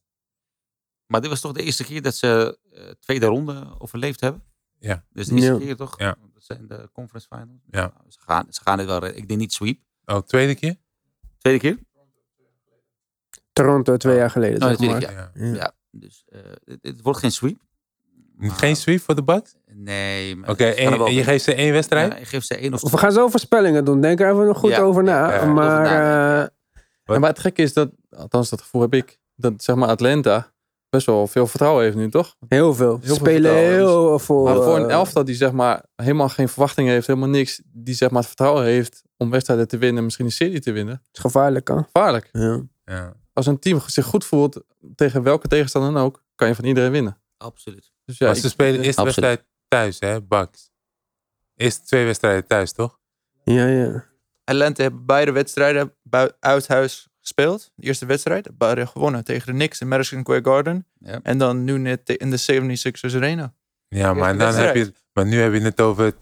[1.15, 4.43] Maar dit was toch de eerste keer dat ze eh, tweede ronde overleefd hebben?
[4.79, 5.05] Ja.
[5.13, 5.59] Dus de eerste Ja.
[5.59, 5.99] keer toch?
[5.99, 6.17] Ja.
[6.35, 7.61] Dat zijn de conference finals.
[7.71, 7.81] Ja.
[7.81, 9.05] Nou, Ze gaan, ze gaan dit wel.
[9.07, 9.79] Ik denk niet sweep.
[10.05, 10.77] Oh, tweede keer?
[11.39, 11.79] Tweede keer?
[13.53, 15.01] Toronto twee jaar geleden, Oh, zeg maar.
[15.01, 15.31] Ja.
[15.35, 15.73] Ja.
[15.91, 17.59] Dus eh, het, het wordt geen sweep.
[18.37, 19.55] Maar- Geen sweep voor de Bucks?
[19.67, 20.37] Nee.
[20.37, 22.13] maar Oké, en je geeft ze één wedstrijd?
[22.13, 24.01] Ja, je geeft ze één of We gaan zo voorspellingen doen.
[24.01, 25.45] Denk er even nog goed Ja, over na.
[25.45, 29.77] maar Over eh, maar het gekke is dat, althans dat gevoel heb ik, dat zeg
[29.77, 30.53] maar Atlanta
[30.95, 32.37] best wel veel vertrouwen heeft nu, toch?
[32.49, 32.99] heel veel.
[33.03, 34.43] veel Spelen heel veel.
[34.45, 37.95] Maar voor een eh, elftal die zeg maar helemaal geen verwachting heeft, helemaal niks, die
[37.95, 41.03] zeg maar het vertrouwen heeft om wedstrijden te winnen, misschien een serie te winnen.
[41.13, 41.77] is gevaarlijk, hè?
[41.83, 42.29] Gevaarlijk.
[42.33, 42.63] Ja.
[42.85, 43.13] Ja.
[43.33, 44.61] Als een team zich goed voelt,
[44.95, 47.19] tegen welke tegenstander dan ook, kan je van iedereen winnen.
[47.37, 47.93] Absoluut.
[48.05, 50.71] Dus ja, maar ik- ze spelen eerst de wedstrijd thuis, hè, Bucks.
[51.57, 52.99] Eerst twee wedstrijden thuis, toch?
[53.45, 54.05] ja, ja.
[54.45, 55.95] Atlanta hebben beide wedstrijden
[56.41, 57.71] uit huis gespeeld.
[57.75, 60.87] De eerste wedstrijd, beide gewonnen tegen de Knicks in Madison Square Garden.
[60.99, 61.21] Ja.
[61.23, 63.55] En dan nu net in de 76ers Arena.
[63.89, 66.13] Ja, maar, dan heb je, maar nu heb je het over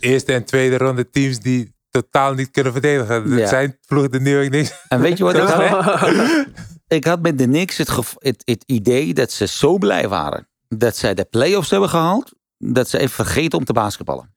[0.00, 3.28] eerste en tweede ronde teams die totaal niet kunnen verdedigen.
[3.30, 3.46] Dat Ja.
[3.46, 4.72] zijn ploegen de New York Knicks.
[4.88, 6.46] En weet je wat ik had?
[6.88, 10.48] Ik had met de Knicks het, het, het idee dat ze zo blij waren.
[10.68, 12.32] Dat zij de playoffs hebben gehaald.
[12.58, 14.34] Dat ze even vergeten om te basketballen.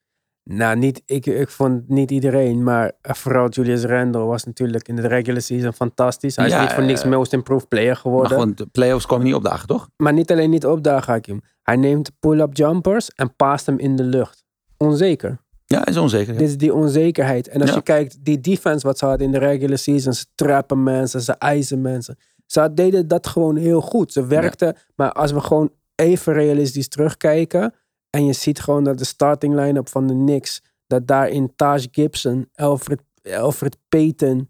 [0.50, 5.08] Nou, niet, ik, ik vond niet iedereen, maar vooral Julius Randle was natuurlijk in de
[5.08, 6.36] regular season fantastisch.
[6.36, 8.30] Hij is niet voor niks eh, most improved player Maar geworden.
[8.30, 9.90] Maar, gewoon, de playoffs komen niet opdagen, toch?
[10.14, 11.42] niet alleen niet opdagen, Hakim.
[11.64, 14.44] Hij neemt pull-up jumpers en paast hem in de lucht.
[14.78, 15.38] Onzeker.
[15.66, 16.34] Ja, is onzeker.
[16.34, 16.40] ja.
[16.40, 17.48] Dit is die onzekerheid.
[17.48, 17.76] En als Ja.
[17.76, 21.32] je kijkt, die defense wat ze hadden in de regular season, ze trappen mensen, ze
[21.34, 22.18] eisen mensen.
[22.46, 24.12] Ze deden dat gewoon heel goed.
[24.14, 27.74] Ze werkten, maar als we gewoon even realistisch terugkijken
[28.16, 32.50] en je ziet gewoon dat de starting line-up van de Knicks, dat daarin Taj Gibson,
[32.54, 34.50] Alfred, Alfred Payton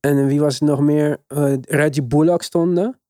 [0.00, 3.00] en wie was het nog meer, Eh, Reggie Bullock stonden.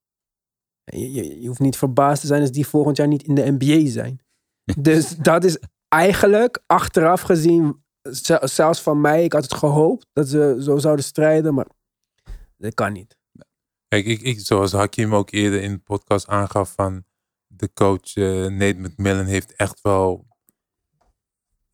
[0.84, 3.56] Je, je, je hoeft niet verbaasd te zijn als die volgend jaar niet in de
[3.58, 4.20] NBA zijn.
[4.80, 10.28] Dus dat is eigenlijk, achteraf gezien, zel- zelfs van mij, ik had het gehoopt dat
[10.28, 11.66] ze zo zouden strijden, maar
[12.56, 13.16] dat kan niet.
[13.88, 17.04] Kijk, ik, ik, zoals Hakim ook eerder in de podcast aangaf van
[17.62, 20.26] de coach eh, Nate McMillan heeft echt wel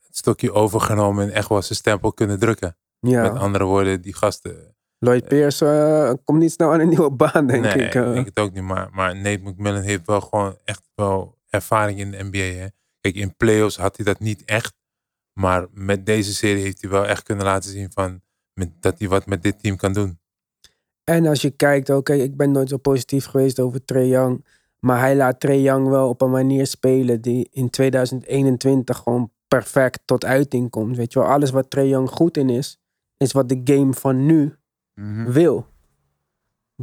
[0.06, 2.76] het stokje overgenomen en echt wel zijn stempel kunnen drukken.
[3.00, 4.76] Ja, Met andere woorden, die gasten.
[4.98, 7.94] Lloyd Pierce eh, komt niet snel aan een nieuwe baan, denk nee, ik.
[7.94, 8.12] eh.
[8.12, 8.62] denk het ook niet.
[8.62, 12.60] Maar, maar Nate McMillan heeft wel gewoon echt wel ervaring in de NBA.
[12.60, 12.66] Hè?
[13.00, 14.74] Kijk, in playoffs had hij dat niet echt.
[15.32, 18.22] Maar met deze serie heeft hij wel echt kunnen laten zien van,
[18.52, 20.20] met, dat hij wat met dit team kan doen.
[21.04, 24.46] En als je kijkt, oké, ik ben nooit zo positief geweest over Trae Young.
[24.80, 30.00] Maar hij laat Trae Young wel op een manier spelen die in 2021 gewoon perfect
[30.04, 30.96] tot uiting komt.
[30.96, 32.78] Weet je wel, alles wat Trae Young goed in is,
[33.16, 34.56] is wat de game van nu
[34.94, 35.30] Mhm.
[35.30, 35.66] wil.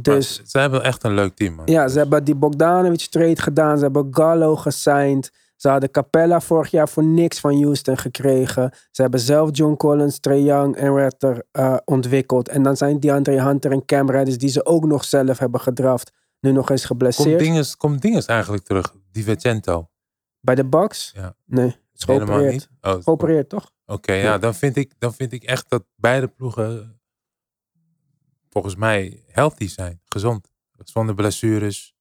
[0.00, 1.66] Dus Maar ze hebben echt een leuk team, man.
[1.66, 3.76] ja, ze hebben die Bogdanovic trade gedaan.
[3.78, 5.32] Ze hebben Gallo gesigned.
[5.56, 8.70] Ze hadden Capella vorig jaar voor niks van Houston gekregen.
[8.90, 12.48] Ze hebben zelf John Collins, Trae Young en Ratter eh, ontwikkeld.
[12.48, 16.12] En dan zijn DeAndre Hunter en Cam Reddish die ze ook nog zelf hebben gedraft.
[16.46, 17.38] Nu nog eens Komt geblesseerd.
[17.38, 18.94] dinges, komt dinges eigenlijk terug?
[19.10, 19.90] Divergento.
[20.40, 21.12] Bij de Bucks?
[21.14, 21.36] Ja.
[21.44, 22.52] Nee, het is Helemaal geopereerd.
[22.52, 22.68] niet?
[22.80, 23.70] Oh, het is- Geopereerd, toch?
[23.86, 27.00] Oké, ja, dan vind, ik, dan vind ik echt dat beide ploegen
[28.48, 30.52] volgens mij healthy zijn, gezond.
[30.84, 31.94] Zonder blessures,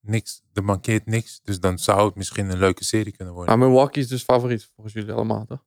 [0.00, 1.40] niks, er mankeert niks.
[1.44, 3.58] Dus dan zou het misschien een leuke serie kunnen worden.
[3.58, 5.64] Maar Milwaukee is dus favoriet volgens jullie allemaal, toch?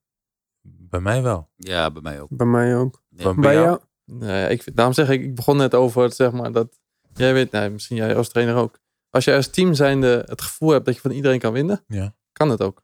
[0.61, 1.49] Bij mij wel.
[1.55, 2.29] Ja, bij mij ook.
[2.31, 3.03] Bij mij ook.
[3.09, 3.23] Ja.
[3.23, 3.65] Bij Bij jou?
[3.65, 3.79] jou?
[4.05, 6.79] Nee, ik, daarom zeg ik, ik begon net over het, zeg maar, dat
[7.13, 8.79] jij weet, nee, misschien jij als trainer ook.
[9.09, 12.15] Als je als team zijnde het gevoel hebt dat je van iedereen kan winnen, Ja.
[12.31, 12.81] kan het ook.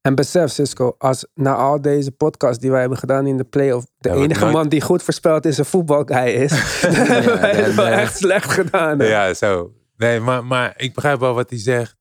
[0.00, 3.86] En besef, Cisco, als na al deze podcasts die wij hebben gedaan in de playoff,
[3.98, 7.54] de Ja, enige nooit- man die goed voorspelt is een voetbalguy is, dan hebben wij
[7.54, 8.98] het wel echt slecht gedaan.
[8.98, 9.06] hè.
[9.06, 9.74] Ja, zo.
[9.96, 11.96] Nee, maar, maar ik begrijp wel wat hij zegt.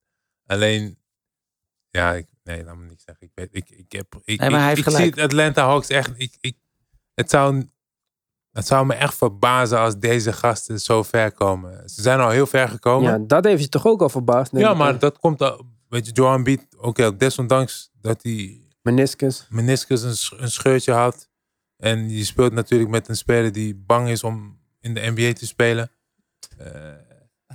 [0.45, 0.97] Alleen,
[1.89, 3.25] ja, ik, nee, laat me niet zeggen.
[3.25, 5.65] Ik, weet, ik, ik, heb, ik, Nee, maar hij ik, heeft ik zie het Atlanta
[5.65, 6.11] Hawks echt.
[6.17, 6.57] Ik, ik,
[7.13, 7.63] het, zou,
[8.51, 11.89] het zou me echt verbazen als deze gasten zo ver komen.
[11.89, 13.11] Ze zijn al heel ver gekomen.
[13.11, 14.51] Ja, dat heeft je toch ook al verbaasd?
[14.55, 15.65] Ja, maar dat komt al.
[15.87, 19.47] Weet je, Johan Beat, ook al desondanks dat hij Meniscus.
[19.49, 21.29] meniscus een scheurtje had.
[21.77, 25.47] En je speelt natuurlijk met een speler die bang is om in de NBA te
[25.47, 25.91] spelen.
[26.57, 26.93] Eh,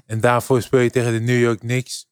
[0.06, 2.08] en daarvoor speel je tegen de New York Knicks.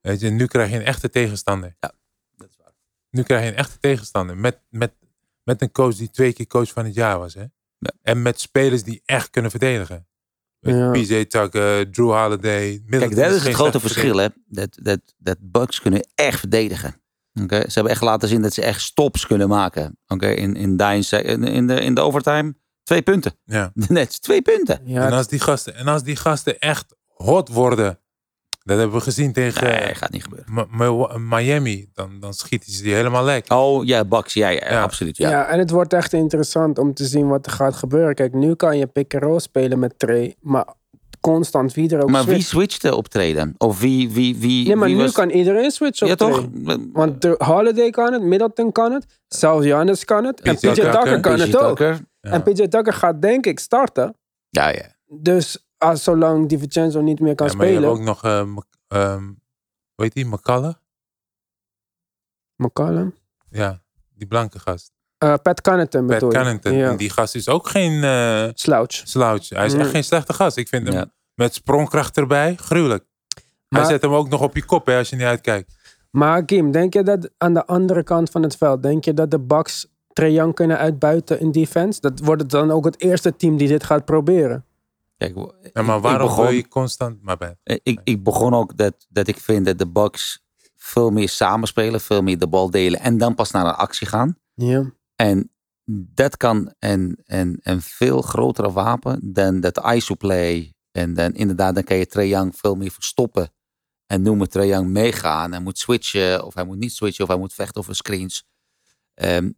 [0.00, 1.76] Weet je, nu krijg je een echte tegenstander.
[1.80, 1.92] Ja,
[2.36, 2.72] dat is waar.
[3.10, 4.36] Nu krijg je een echte tegenstander.
[4.36, 4.92] Met, met,
[5.42, 7.34] met een coach die twee keer coach van het jaar was.
[7.34, 7.44] Hè?
[8.02, 10.06] En met spelers die echt kunnen verdedigen.
[10.60, 10.90] Ja.
[10.90, 12.82] PJ Tucker, Drew Holiday.
[12.88, 14.28] Kijk, dat is het grote verschil, hè.
[14.46, 17.02] Dat, dat, dat Bucks kunnen echt verdedigen.
[17.42, 19.98] Oké, Ze hebben echt laten zien dat ze echt stops kunnen maken.
[20.06, 20.78] Oké, In, in,
[21.10, 23.32] in, in, de, in de overtime, twee punten.
[23.44, 23.70] Ja.
[23.74, 24.80] De Nets, twee punten.
[24.84, 28.00] Ja, En, als die gasten, en als die gasten echt hot worden.
[28.68, 31.28] Dat hebben we gezien tegen Nee, gaat niet gebeuren.
[31.28, 31.88] Miami.
[31.94, 33.52] Dan, dan schieten ze die helemaal lek.
[33.52, 34.82] Oh, ja, Bucks, ja, ja, Ja.
[34.82, 35.16] absoluut.
[35.16, 35.30] ja.
[35.30, 35.46] Ja.
[35.46, 38.14] en het wordt echt interessant om te zien wat er gaat gebeuren.
[38.14, 40.66] Kijk, nu kan je pick-and-roll spelen met Trey, maar
[41.20, 42.48] constant wie er ook Maar wie switcht.
[42.48, 43.54] switchte optreden?
[43.58, 45.12] Of wie, wie, wie, Nee, maar wie nu was...
[45.12, 46.46] kan iedereen switchen Ja, op toch?
[46.64, 46.78] Trey.
[46.92, 50.40] Want de Holiday kan het, Middleton kan het, zelfs Giannis kan het.
[50.40, 51.78] En PJ Tucker kan PJ het ook.
[51.78, 51.98] Ja.
[52.20, 54.14] En PJ Tucker gaat denk ik starten.
[54.50, 54.96] Ja, ja.
[55.06, 58.00] Dus als zolang DiVincenzo niet meer kan Ja, maar je hebt spelen.
[58.00, 59.24] ook nog, eh, Mc- ehm,
[59.94, 60.76] hoe heet die, McCullough?
[62.56, 63.14] McCollum.
[63.50, 63.80] Ja,
[64.14, 64.92] die blanke gast.
[65.18, 66.28] Eh, Pat Connaughton Pat bedoel?
[66.30, 66.72] Connaughton.
[66.74, 66.90] Ja.
[66.90, 68.92] En die gast is ook geen eh Slouch.
[68.92, 69.48] slouch.
[69.48, 69.80] Hij is Mm.
[69.80, 70.56] echt geen slechte gast.
[70.56, 71.10] Ik vind hem Ja.
[71.34, 73.04] met sprongkracht erbij, gruwelijk.
[73.68, 75.76] Hij Maar- zet hem ook nog op je kop hè, als je niet uitkijkt.
[76.10, 79.30] Maar Kim, denk je dat aan de andere kant van het veld, denk je dat
[79.30, 82.00] de Bucks Trae Young kunnen uitbuiten in defense?
[82.00, 84.64] Dat wordt het dan ook het eerste team die dit gaat proberen.
[85.18, 85.34] Kijk,
[85.72, 87.22] Ja, maar waarom begon, wil je constant...
[87.22, 87.56] Maar bij.
[87.82, 90.46] ik, ik begon ook dat, dat ik vind dat de Bucks
[90.76, 94.38] veel meer samenspelen, veel meer de bal delen en dan pas naar een actie gaan.
[94.54, 94.92] Ja.
[95.16, 95.52] En
[95.90, 100.74] dat kan een, een, een veel grotere wapen dan dat ISO-play.
[100.90, 103.52] En dan inderdaad, dan kan je Trae Young veel meer verstoppen.
[104.06, 105.52] En noemen Trae Young meegaan.
[105.52, 108.46] Hij moet switchen, of hij moet niet switchen, of hij moet vechten over screens.
[109.14, 109.50] Ehm,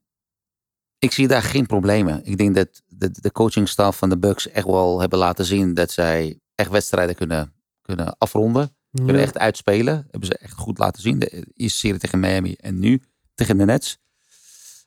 [0.98, 2.24] ik zie daar geen problemen.
[2.24, 5.90] Ik denk dat de, de coachingstaf van de Bucks echt wel hebben laten zien dat
[5.90, 8.74] zij echt wedstrijden kunnen, kunnen afronden.
[8.92, 9.22] Kunnen Ja.
[9.22, 10.06] echt uitspelen.
[10.10, 11.18] Hebben ze echt goed laten zien.
[11.18, 13.02] De eerste serie tegen Miami en nu
[13.34, 13.98] tegen de Nets.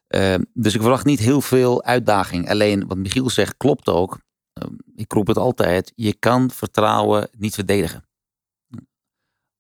[0.08, 2.50] Ehm, dus ik verwacht niet heel veel uitdaging.
[2.50, 4.20] Alleen wat Michiel zegt klopt ook.
[4.54, 5.92] Ehm, ik roep het altijd.
[5.96, 8.04] Je kan vertrouwen niet verdedigen.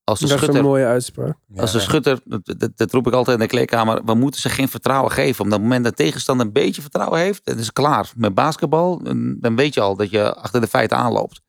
[0.03, 1.37] Als de Dat is een schutter, mooie uitspraak.
[1.55, 4.03] als de Ja, schutter dat, dat, dat roep ik altijd in de kleedkamer.
[4.05, 5.45] We moeten ze geen vertrouwen geven.
[5.45, 7.45] Op het moment dat de tegenstander een beetje vertrouwen heeft.
[7.45, 8.11] Dan is het klaar.
[8.15, 9.01] Met basketbal,
[9.39, 11.41] dan weet je al dat je achter de feiten aanloopt.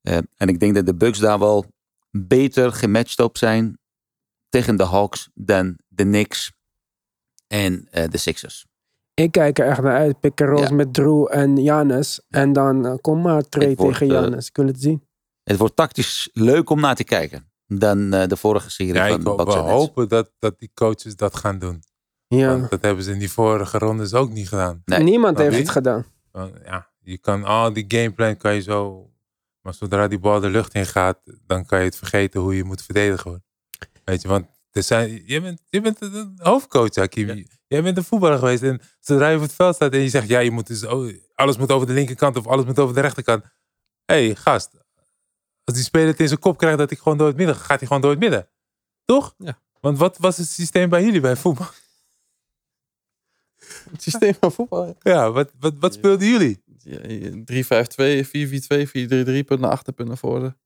[0.00, 1.64] Eh, en ik denk dat de Bucks daar wel
[2.10, 3.78] beter gematcht op zijn
[4.48, 6.52] tegen de Hawks dan de Knicks
[7.46, 8.66] en eh, de Sixers.
[9.14, 10.20] Ik kijk er echt naar uit.
[10.20, 10.74] Pick and rolls Ja.
[10.74, 12.20] met Drew en Janis.
[12.28, 14.48] En dan eh, kom maar trade Het tegen Janis.
[14.48, 15.04] Ik wil het zien.
[15.42, 19.20] Het wordt tactisch leuk om naar te kijken dan eh, de vorige serie Ja, van
[19.20, 21.82] ik, we hopen dat, dat die coaches dat gaan doen.
[22.26, 22.48] Ja.
[22.48, 24.82] Want dat hebben ze in die vorige rondes ook niet gedaan.
[24.84, 25.02] Nee.
[25.02, 26.04] Niemand heeft het gedaan.
[26.32, 29.10] Want, ja, je kan al die gameplan kan je zo.
[29.60, 32.64] Maar zodra die bal de lucht in gaat, dan kan je het vergeten hoe je
[32.64, 33.30] moet verdedigen.
[33.30, 33.40] Hoor.
[34.04, 37.46] Weet je, want er zijn, je, bent, je bent een hoofdcoach, Hakim.
[37.66, 38.62] Jij bent een voetballer geweest.
[38.62, 41.12] En zodra je op het veld staat en je zegt, ja, je moet dus, oh,
[41.34, 43.44] alles moet over de linkerkant of alles moet over de rechterkant.
[44.04, 44.70] Hé, hey, gast.
[45.70, 47.64] Als die speler het in zijn kop krijgt dat hij gewoon door het midden gaat,
[47.64, 48.48] gaat hij gewoon door het midden.
[49.04, 49.34] Toch?
[49.38, 49.58] Ja.
[49.80, 51.66] Want wat was het systeem bij jullie bij voetbal?
[53.90, 54.96] Het systeem van voetbal.
[55.00, 56.62] Ja, wat, wat, wat speelden jullie?
[56.78, 56.98] Ja,
[58.22, 60.58] 3-5-2, 4-4-2, 4-3-3, punt naar achter, punt naar voren.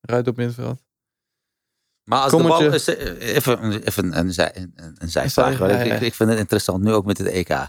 [0.00, 0.82] Rijdt op middenveld.
[2.04, 2.58] Maar als de bal...
[2.58, 2.96] Kommetje.
[2.96, 5.58] eh, Even, even een, zij, een, een zijvraag.
[5.58, 5.94] Ja, Ik, ja.
[5.94, 7.68] ik- ik vind het interessant, nu ook met het EK.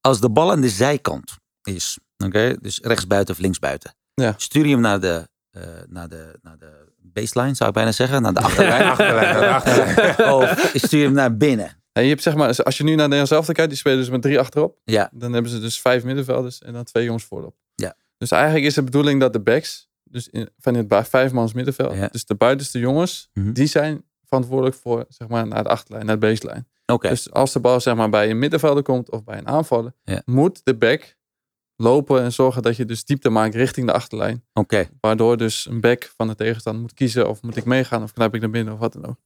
[0.00, 3.94] Als de bal aan de zijkant is, oké, dus rechtsbuiten of linksbuiten.
[4.14, 4.34] Ja.
[4.36, 5.24] Stuur je hem naar de, eh,
[5.88, 8.22] naar, de, naar de baseline, zou ik bijna zeggen.
[8.22, 8.82] Naar de achterlijn.
[8.90, 10.32] Achterlijn, naar de achterlijn.
[10.34, 11.82] of stuur je hem naar binnen.
[11.92, 14.10] En je hebt zeg maar, als je nu naar Nederland zelf kijkt, die spelen dus
[14.10, 14.76] met drie achterop.
[14.84, 17.54] Ja, Dan hebben ze dus vijf middenvelders en dan twee jongens voorop.
[17.74, 17.94] Ja.
[18.18, 22.08] Dus eigenlijk is de bedoeling dat de backs, dus in, van het vijfmans middenveld, Ja.
[22.08, 23.52] dus de buitenste jongens, Mhm.
[23.52, 26.64] die zijn verantwoordelijk voor zeg maar naar de achterlijn, naar de baseline.
[26.86, 27.08] oké.
[27.08, 30.22] Dus als de bal zeg maar bij een middenvelder komt of bij een aanvaller, Ja.
[30.24, 31.16] moet de back
[31.76, 34.44] lopen en zorgen dat je dus diepte maakt richting de achterlijn.
[34.52, 38.12] Oké, Waardoor dus een back van de tegenstander moet kiezen of moet ik meegaan of
[38.12, 39.16] knijp ik naar binnen of wat dan ook.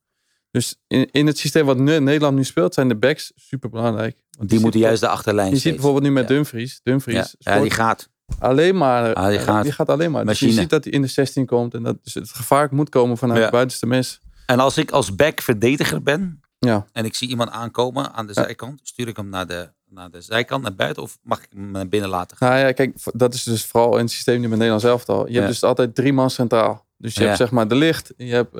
[0.51, 4.23] Dus in, in het systeem wat nu, Nederland nu speelt, zijn de backs super belangrijk.
[4.39, 6.35] die moeten juist de achterlijn Je ziet bijvoorbeeld nu met Ja.
[6.35, 6.79] Dumfries.
[6.83, 8.09] Dumfries Ja, die gaat.
[8.39, 9.13] alleen maar.
[9.13, 9.63] Ah, die gaat.
[9.63, 10.25] die gaat alleen maar.
[10.25, 12.89] Dus je ziet dat hij in de 16 komt en dat dus het gevaar moet
[12.89, 14.19] komen vanuit het buitenste mes.
[14.45, 16.85] En als ik als back verdediger ben Ja.
[16.91, 20.21] en ik zie iemand aankomen aan de zijkant, stuur ik hem naar de, naar de
[20.21, 22.49] zijkant, naar buiten of mag ik hem naar binnen laten gaan?
[22.49, 25.25] Nou ja, kijk, dat is dus vooral in het systeem nu met Nederland zelf al.
[25.27, 25.37] Je Ja.
[25.39, 26.85] hebt dus altijd drie man centraal.
[26.97, 27.25] Dus je Ja.
[27.25, 28.53] hebt zeg maar de licht, je hebt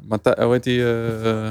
[0.00, 1.48] Matthij- hoe heet die, eh,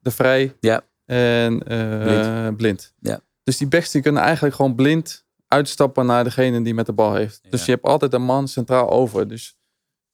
[0.00, 0.80] de vrij Ja.
[1.04, 2.56] en eh, Blind.
[2.56, 2.92] blind.
[3.00, 3.20] Ja.
[3.42, 7.14] Dus die backs die kunnen eigenlijk gewoon blind uitstappen naar degene die met de bal
[7.14, 7.40] heeft.
[7.50, 7.66] Dus Ja.
[7.66, 9.28] je hebt altijd een man centraal over.
[9.28, 9.56] Dus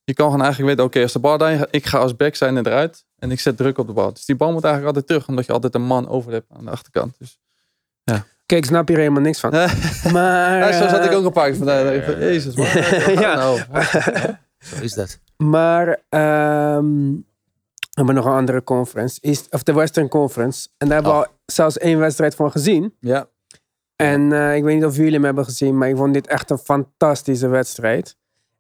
[0.05, 2.35] je kan gewoon eigenlijk weten, oké, als de bal daarin gaat, ik ga als back
[2.35, 4.13] zijn en eruit en ik zet druk op de bal.
[4.13, 6.65] Dus die bal moet eigenlijk altijd terug, omdat je altijd een man over hebt aan
[6.65, 7.15] de achterkant.
[7.19, 7.39] Dus,
[8.53, 9.51] Kijk, ik snap hier helemaal niks van.
[10.13, 11.95] Maar, ja, zo zat ik eh, ook een paar keer vandaag.
[11.95, 12.67] Ik van, Jezus, man.
[13.25, 13.35] Ja.
[13.35, 13.61] Nou,
[14.59, 15.19] Zo is dat.
[15.37, 19.19] Maar ehm, we hebben nog een andere conference.
[19.21, 20.69] East, of de Western Conference.
[20.79, 21.25] En daar hebben we Oh.
[21.27, 22.95] al zelfs één wedstrijd van gezien.
[23.01, 23.29] Ja.
[23.97, 26.51] En eh, ik weet niet of jullie hem hebben gezien, maar ik vond dit echt
[26.51, 28.17] een fantastische wedstrijd.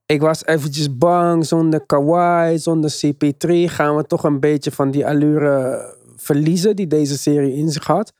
[0.06, 5.06] Ik was eventjes bang, zonder Kawhi, zonder CP3 gaan we toch een beetje van die
[5.06, 5.84] allure
[6.16, 8.12] verliezen die deze serie in zich had.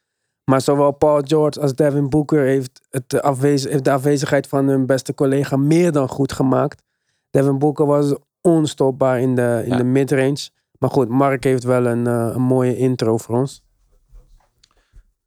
[0.45, 4.67] Maar zowel Paul George als Devin Booker heeft, het de, afwez- heeft de afwezigheid van
[4.69, 6.83] hun beste collega meer dan goed gemaakt.
[7.31, 9.77] Devin Booker was onstopbaar in de, in Ja.
[9.77, 10.49] de midrange.
[10.79, 13.63] Maar goed, Mark heeft wel een, eh, een mooie intro voor ons.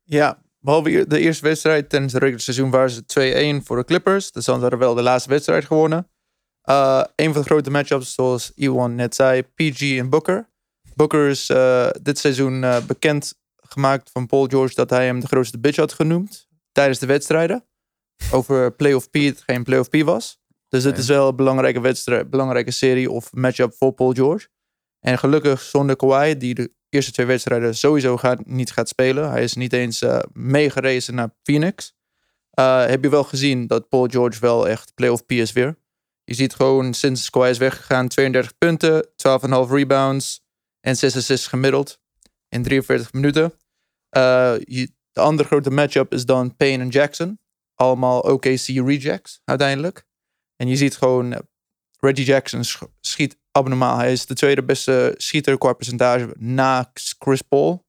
[0.03, 4.31] Ja, behalve de eerste wedstrijd tijdens het regular seizoen waren ze 2-1 voor de Clippers.
[4.31, 6.07] Dus dan hadden we wel de laatste wedstrijd gewonnen.
[6.61, 10.49] Eh, een van de grote matchups, zoals Iwan net zei, PG en Booker.
[10.95, 13.35] Booker is eh, dit seizoen bekend
[13.69, 17.65] gemaakt van Paul George dat hij hem de grootste bitch had genoemd tijdens de wedstrijden.
[18.31, 20.39] Over playoff P, het geen playoff P was.
[20.69, 20.97] Dus Oké.
[20.97, 24.47] is wel een belangrijke wedstrijd, belangrijke serie of matchup voor Paul George.
[24.99, 29.29] En gelukkig zonder Kawhi, die de eerste twee wedstrijden sowieso gaat, niet gaat spelen.
[29.29, 31.93] Hij is niet eens eh meegerezen naar Phoenix.
[32.49, 35.77] Eh, heb je wel gezien dat Paul George wel echt playoff P is weer.
[36.23, 40.43] Je ziet gewoon sinds Kawhi is weggegaan 32 punten, 12,5 rebounds
[40.81, 41.99] en 6 assists gemiddeld
[42.49, 43.53] in 43 minuten.
[44.09, 44.53] Eh,
[45.11, 47.39] de andere grote matchup is dan Payne en Jackson.
[47.73, 50.05] Allemaal OKC rejects uiteindelijk.
[50.55, 51.39] En je ziet gewoon eh,
[51.99, 53.97] Reggie Jackson sch- schiet abnormaal.
[53.97, 57.85] Hij is de tweede beste schieter qua percentage na Chris Paul.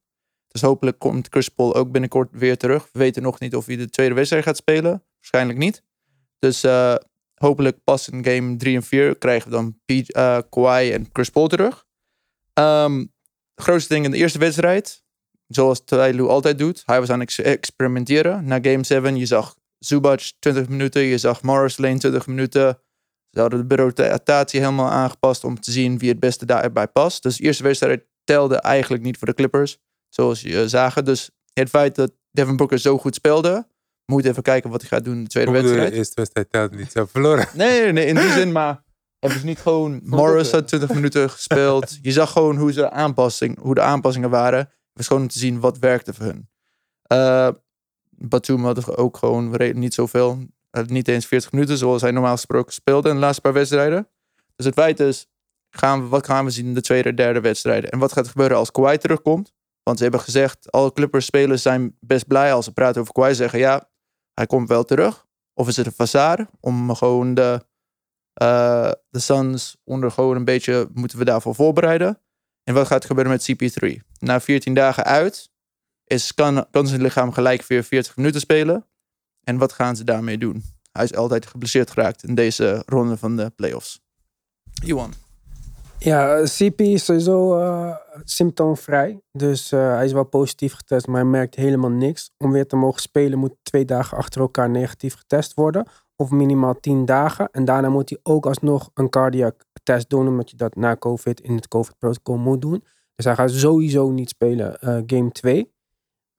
[0.47, 2.89] Dus hopelijk komt Chris Paul ook binnenkort weer terug.
[2.91, 5.03] We weten nog niet of hij de tweede wedstrijd gaat spelen.
[5.15, 5.83] Waarschijnlijk niet.
[6.39, 6.95] Dus eh,
[7.35, 10.11] hopelijk pas in game 3 en 4 krijgen we dan P,
[10.49, 11.85] Kawhi en Chris Paul terug.
[12.53, 13.05] Ehm,
[13.57, 15.03] het grootste ding in de eerste wedstrijd,
[15.47, 16.83] zoals Tyloo altijd doet.
[16.85, 18.45] Hij was aan het ex- experimenteren.
[18.45, 21.01] Na game 7, je zag Zubac 20 minuten.
[21.01, 22.79] Je zag Morris Lane 20 minuten.
[23.31, 27.23] Ze hadden de rotatie helemaal aangepast om te zien wie het beste daarbij past.
[27.23, 29.77] Dus de eerste wedstrijd telde eigenlijk niet voor de Clippers.
[30.09, 31.05] Zoals je zagen.
[31.05, 33.67] Dus het feit dat Devin Booker zo goed speelde.
[34.05, 35.89] Moet even kijken wat hij gaat doen in de tweede wedstrijd.
[35.91, 37.47] de eerste wedstrijd telt niet zo verloren.
[37.53, 38.83] Nee, nee, nee, in die zin, maar
[39.19, 40.01] hebben ze niet gewoon.
[40.03, 41.97] Morris had 20 minuten gespeeld.
[42.01, 44.69] Je zag gewoon hoe, ze aanpassing, hoe de aanpassingen waren.
[44.93, 46.49] was gewoon om te zien wat werkte voor hun.
[47.01, 47.49] Eh
[48.19, 50.39] Batum had ook gewoon niet zoveel.
[50.85, 54.07] niet eens 40 minuten zoals hij normaal gesproken speelde in de laatste paar wedstrijden.
[54.55, 55.27] Dus het feit is,
[55.69, 57.89] gaan we, wat gaan we zien in de tweede en derde wedstrijden?
[57.89, 59.53] En wat gaat er gebeuren als Kawhi terugkomt?
[59.83, 63.33] Want ze hebben gezegd, alle Clippers-spelers zijn best blij als ze praten over Kawhi.
[63.33, 63.89] Zeggen, ja,
[64.33, 65.25] hij komt wel terug.
[65.53, 67.65] Of is het een façade om gewoon de,
[68.37, 72.21] de Suns onder gewoon een beetje, moeten we daarvoor voorbereiden?
[72.63, 73.95] En wat gaat er gebeuren met CP3?
[74.19, 75.49] Na 14 dagen uit
[76.03, 78.85] is, kan, kan zijn lichaam gelijk weer 40 minuten spelen.
[79.43, 80.63] En wat gaan ze daarmee doen?
[80.91, 83.99] Hij is altijd geblesseerd geraakt in deze ronde van de playoffs.
[84.83, 85.13] Iwan.
[85.99, 89.21] Ja, CP is sowieso eh, symptoomvrij.
[89.31, 92.31] Dus eh, hij is wel positief getest, maar hij merkt helemaal niks.
[92.37, 95.87] Om weer te mogen spelen moet twee dagen achter elkaar negatief getest worden.
[96.19, 97.49] Of minimaal tien dagen.
[97.51, 101.41] En daarna moet hij ook alsnog een cardiac test doen, omdat je dat na COVID
[101.41, 102.83] in het COVID-protocol moet doen.
[103.15, 105.73] Dus hij gaat sowieso niet spelen eh, game 2.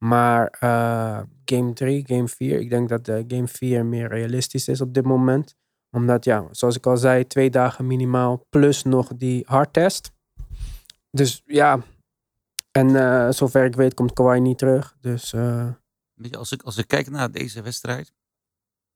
[0.05, 4.81] Maar eh, game 3, game 4, ik denk dat eh, game 4 meer realistisch is
[4.81, 5.57] op dit moment
[5.91, 10.13] omdat, ja, zoals ik al zei, twee dagen minimaal plus nog die hardtest.
[11.11, 11.83] Dus ja,
[12.71, 14.97] en zover ik weet komt Kawhi niet terug.
[15.01, 15.35] Dus
[16.19, 18.13] Weet je, als ik, als ik kijk naar deze wedstrijd.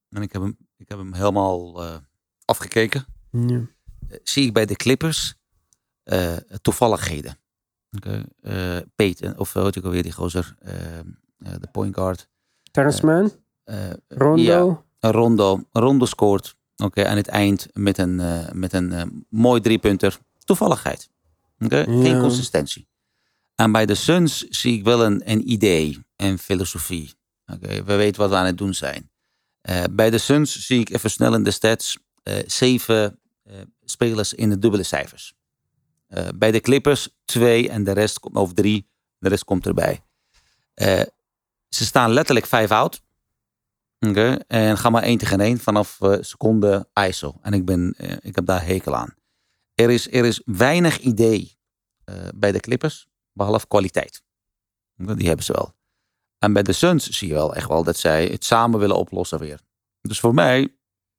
[0.09, 1.97] En ik heb hem, ik heb hem helemaal eh,
[2.45, 3.07] afgekeken.
[3.31, 3.61] ja.
[4.09, 5.35] eh, zie ik bij de Clippers
[6.03, 7.37] eh, toevalligheden.
[8.95, 10.57] Peyton, of wat ik alweer die gozer,
[11.39, 12.29] de point guard.
[12.71, 13.33] Terrence Mann,
[14.09, 14.85] Rondo.
[15.01, 16.57] Ja, Rondo, Rondo scoort.
[16.77, 18.17] Oké, aan het eind met een,
[18.53, 20.19] met een mooi driepunter.
[20.45, 21.11] Toevalligheid.
[21.59, 22.89] Oké, geen consistentie.
[23.55, 27.15] En bij de Suns zie ik wel een, een idee en filosofie.
[27.47, 29.12] Oké, we weten wat we aan het doen zijn.
[29.63, 34.35] Eh, bij de Suns zie ik even snel in de stats eh, zeven eh, spelers
[34.35, 35.35] in de dubbele cijfers.
[36.35, 40.01] Bij de Clippers twee en de rest, of drie, de rest komt erbij.
[41.69, 43.03] Ze staan letterlijk vijf out.
[43.99, 47.39] Oké, En ga maar één tegen één vanaf seconde ISO.
[47.43, 49.15] En ik, ben, ik heb daar hekel aan.
[49.75, 51.59] Er is, er is weinig idee
[52.35, 54.23] bij de Clippers, behalve kwaliteit.
[54.97, 55.75] Die hebben ze wel.
[56.43, 59.39] En bij de Suns zie je wel echt wel dat zij het samen willen oplossen
[59.39, 59.61] weer.
[60.01, 60.69] Dus voor mij,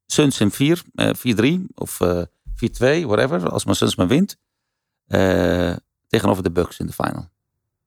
[0.06, 1.10] Suns in 4, eh
[1.60, 2.22] 4-3 of eh
[3.02, 3.50] 4-2, whatever.
[3.50, 4.38] Als mijn Suns maar wint.
[5.08, 5.74] eh,
[6.08, 7.28] tegenover de Bucks in de final.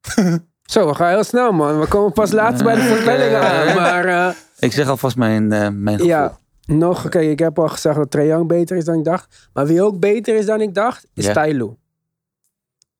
[0.62, 1.80] Zo, we gaan heel snel man.
[1.80, 3.74] We komen pas later bij de voorspellingen aan.
[3.76, 6.06] Maar eh, Ik zeg alvast mijn, eh mijn gevoel.
[6.06, 9.48] ja, nog, oké, ik heb al gezegd dat Trae Young beter is dan ik dacht.
[9.52, 11.24] Maar wie ook beter is dan ik dacht, is.
[11.32, 11.76] Ty Lue.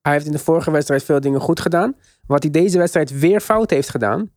[0.01, 1.95] Hij heeft in de vorige wedstrijd veel dingen goed gedaan.
[2.27, 4.31] Wat hij deze wedstrijd weer fout heeft gedaan,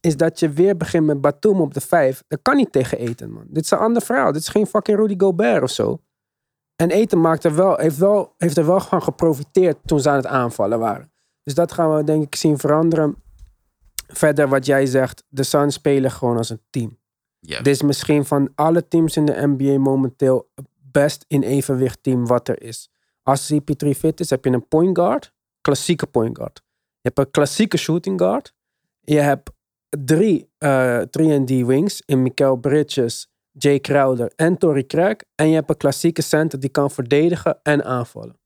[0.00, 2.22] is dat je weer begint met Batum op de vijf.
[2.28, 3.44] Dat kan niet tegen Eten, man.
[3.48, 4.32] Dit is een ander verhaal.
[4.32, 6.00] Dit is geen fucking Rudy Gobert of zo.
[6.76, 10.16] En Eten maakt er wel, heeft, wel, heeft er wel van geprofiteerd toen ze aan
[10.16, 11.12] het aanvallen waren.
[11.42, 13.16] Dus dat gaan we denk ik zien veranderen.
[14.06, 16.98] Verder wat jij zegt, de Suns spelen gewoon als een team.
[17.40, 17.56] Ja.
[17.56, 22.26] Dit is misschien van alle teams in de NBA momenteel het best in evenwicht team
[22.26, 22.90] wat er is.
[23.22, 26.62] Als CP3 fit is, heb je een point guard, klassieke point guard.
[27.08, 28.54] Je hebt een klassieke shooting guard.
[29.00, 29.50] Je hebt
[29.88, 35.16] drie eh 3D wings in Mikael Bridges, Jay Crowder en Tory Craig.
[35.34, 38.38] En je hebt een klassieke center die kan verdedigen en aanvallen.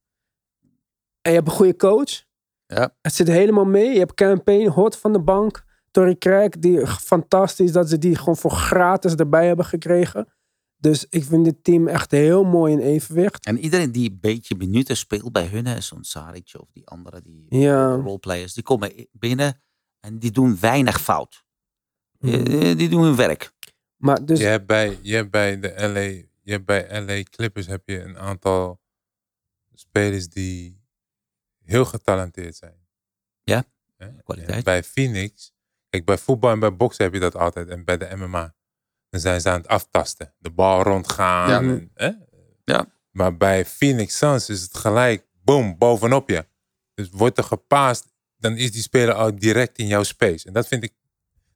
[1.21, 2.25] En je hebt een goede coach.
[2.67, 2.95] Ja.
[3.01, 3.93] Het zit helemaal mee.
[3.93, 5.65] Je hebt campaign, hot van de bank.
[5.91, 10.29] Tory Craig, die fantastisch dat ze die gewoon voor gratis erbij hebben gekregen.
[10.83, 13.47] Dus ik vind dit team echt heel mooi in evenwicht.
[13.47, 17.47] En iedereen die een beetje minuten speelt bij hun, zo'n Saric of die andere die
[17.49, 17.95] Ja.
[17.95, 19.63] roleplayers, die komen binnen
[20.01, 21.45] en die doen weinig fout.
[22.19, 22.35] Mhm.
[22.47, 23.53] Eh, Die doen hun werk.
[23.97, 26.01] Maar dus, Je hebt bij, je hebt bij de LA,
[26.43, 28.81] je hebt bij LA Clippers heb je een aantal
[29.75, 30.81] spelers die
[31.65, 32.87] heel getalenteerd zijn.
[33.45, 33.65] Ja,
[34.23, 34.57] kwaliteit.
[34.57, 35.53] En bij Phoenix,
[35.89, 38.55] kijk bij voetbal en bij boksen heb je dat altijd en bij de MMA.
[39.13, 41.49] Dan zijn ze aan het aftasten, de bal rondgaan.
[41.49, 41.59] Ja.
[41.59, 42.11] En, hè?
[42.65, 42.87] Ja.
[43.11, 46.47] Maar bij Phoenix Suns is het gelijk, boom, bovenop je.
[46.95, 48.07] Dus wordt er gepaast,
[48.37, 50.47] dan is die speler al direct in jouw space.
[50.47, 50.95] En dat vind ik.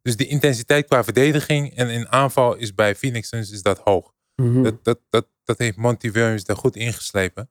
[0.03, 4.15] Dus de intensiteit qua verdediging en in aanval is bij Phoenix Suns is dat hoog.
[4.35, 4.63] Mhm.
[4.63, 7.51] Dat, dat, dat, dat heeft Monty Williams daar goed ingeslepen.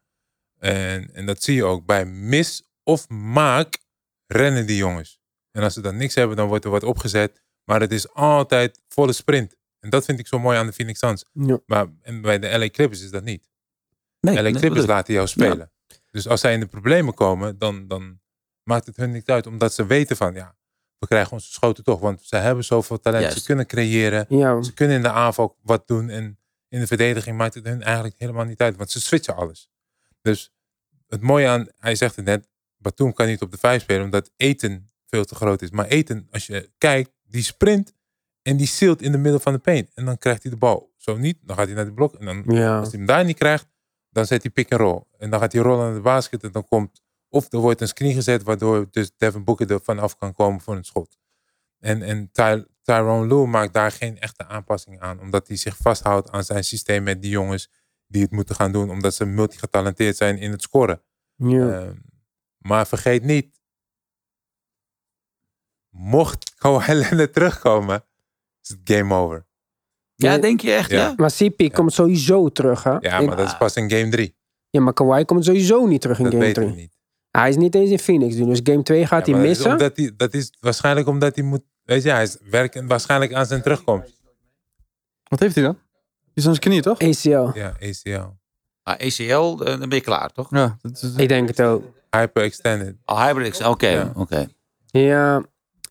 [0.59, 1.85] En, en dat zie je ook.
[1.85, 3.77] Bij mis of maak
[4.27, 5.19] rennen die jongens.
[5.51, 7.43] En als ze dan niks hebben, dan wordt er wat opgezet.
[7.63, 9.55] Maar het is altijd volle sprint.
[9.85, 11.25] En dat vind ik zo mooi aan de Phoenix Suns.
[11.33, 11.59] Ja.
[11.65, 13.49] Maar en bij de LA Clippers is dat niet.
[14.19, 15.71] Nee, LA nee, Clippers bedoel laten jou spelen.
[16.11, 18.19] Dus als zij in de problemen komen, dan, dan
[18.63, 19.47] maakt het hun niet uit.
[19.47, 20.55] Omdat ze weten van, ja,
[20.97, 21.99] we krijgen onze schoten toch.
[21.99, 23.23] Want ze hebben zoveel talent.
[23.23, 23.37] Juist.
[23.37, 24.25] Ze kunnen creëren.
[24.29, 26.09] ja, Ze kunnen in de aanval wat doen.
[26.09, 28.77] En in de verdediging maakt het hun eigenlijk helemaal niet uit.
[28.77, 29.69] Want ze switchen alles.
[30.21, 30.53] Dus
[31.07, 32.47] het mooie aan, hij zegt het net,
[32.77, 34.03] Batum kan niet op de vijf spelen.
[34.03, 35.69] Omdat Eten veel te groot is.
[35.69, 37.93] Maar Eten, als je kijkt, die sprint
[38.45, 39.93] en die sealt in de middel van de paint.
[39.93, 40.93] En dan krijgt hij de bal.
[40.97, 42.13] Zo niet, dan gaat hij naar de blok.
[42.15, 42.79] En dan, Ja.
[42.79, 43.67] als hij hem daar niet krijgt,
[44.09, 45.03] dan zet hij pick and roll.
[45.17, 46.43] En dan gaat hij rollen naar de basket.
[46.43, 50.17] En dan komt, of er wordt een screen gezet, waardoor dus Devin Booker er vanaf
[50.17, 51.17] kan komen voor een schot.
[51.79, 55.19] En, en Ty, Tyrone Lue maakt daar geen echte aanpassing aan.
[55.19, 57.69] Omdat hij zich vasthoudt aan zijn systeem met die jongens
[58.07, 58.89] die het moeten gaan doen.
[58.89, 61.01] Omdat ze multigetalenteerd zijn in het scoren.
[61.35, 61.79] Ja.
[61.81, 61.95] Ehm,
[62.57, 63.59] maar vergeet niet,
[65.89, 68.03] mocht Kawhi Leonard terugkomen,
[68.69, 69.45] is het game over.
[70.15, 70.97] Ja, denk je echt, Ja.
[70.97, 71.13] ja?
[71.17, 72.97] maar CP komt sowieso terug, hè?
[72.99, 74.35] Ja, In- maar dat is pas in game 3.
[74.69, 76.81] ja, maar Kawhi komt sowieso niet terug in Dat game weten we 3.
[76.81, 76.93] niet.
[77.31, 79.51] Hij is niet eens in Phoenix nu, dus game 2 gaat Ja, hij maar dat
[79.51, 79.71] is missen.
[79.71, 83.45] omdat hij, dat is waarschijnlijk omdat hij moet, weet je, hij is werken waarschijnlijk aan
[83.45, 84.21] zijn terugkomst.
[85.23, 85.73] Wat heeft hij dan?
[85.73, 86.99] Die is aan zijn knie, toch?
[87.01, 87.57] ACL.
[87.59, 88.33] Ja, ACL.
[88.83, 90.47] ACL, eh, dan ben je klaar, toch?
[90.49, 90.77] Ja.
[90.81, 91.83] Dat is, Ik denk het ook.
[92.09, 92.95] Hyperextended.
[93.05, 94.11] Oh, Hybrid, oké, Ja.
[94.15, 94.47] oké.
[94.85, 95.43] Ja,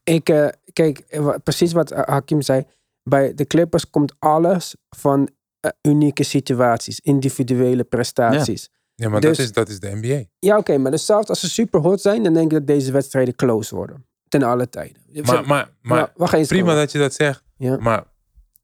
[0.05, 2.67] ik, eh, kijk, precies wat Hakim zei.
[3.03, 5.29] Bij de Clippers komt alles van
[5.61, 8.71] eh, unieke situaties, individuele prestaties.
[8.95, 10.25] Ja, maar Dus- dat, is, dat is de NBA.
[10.39, 12.93] Ja, oké, maar dus zelfs als ze super hot zijn, dan denk ik dat deze
[12.93, 14.07] wedstrijden close worden.
[14.29, 15.03] Ten alle tijden.
[15.25, 16.13] Maar, maar, maar
[16.47, 17.45] prima dat je dat zegt.
[17.57, 17.77] Ja.
[17.77, 18.05] Maar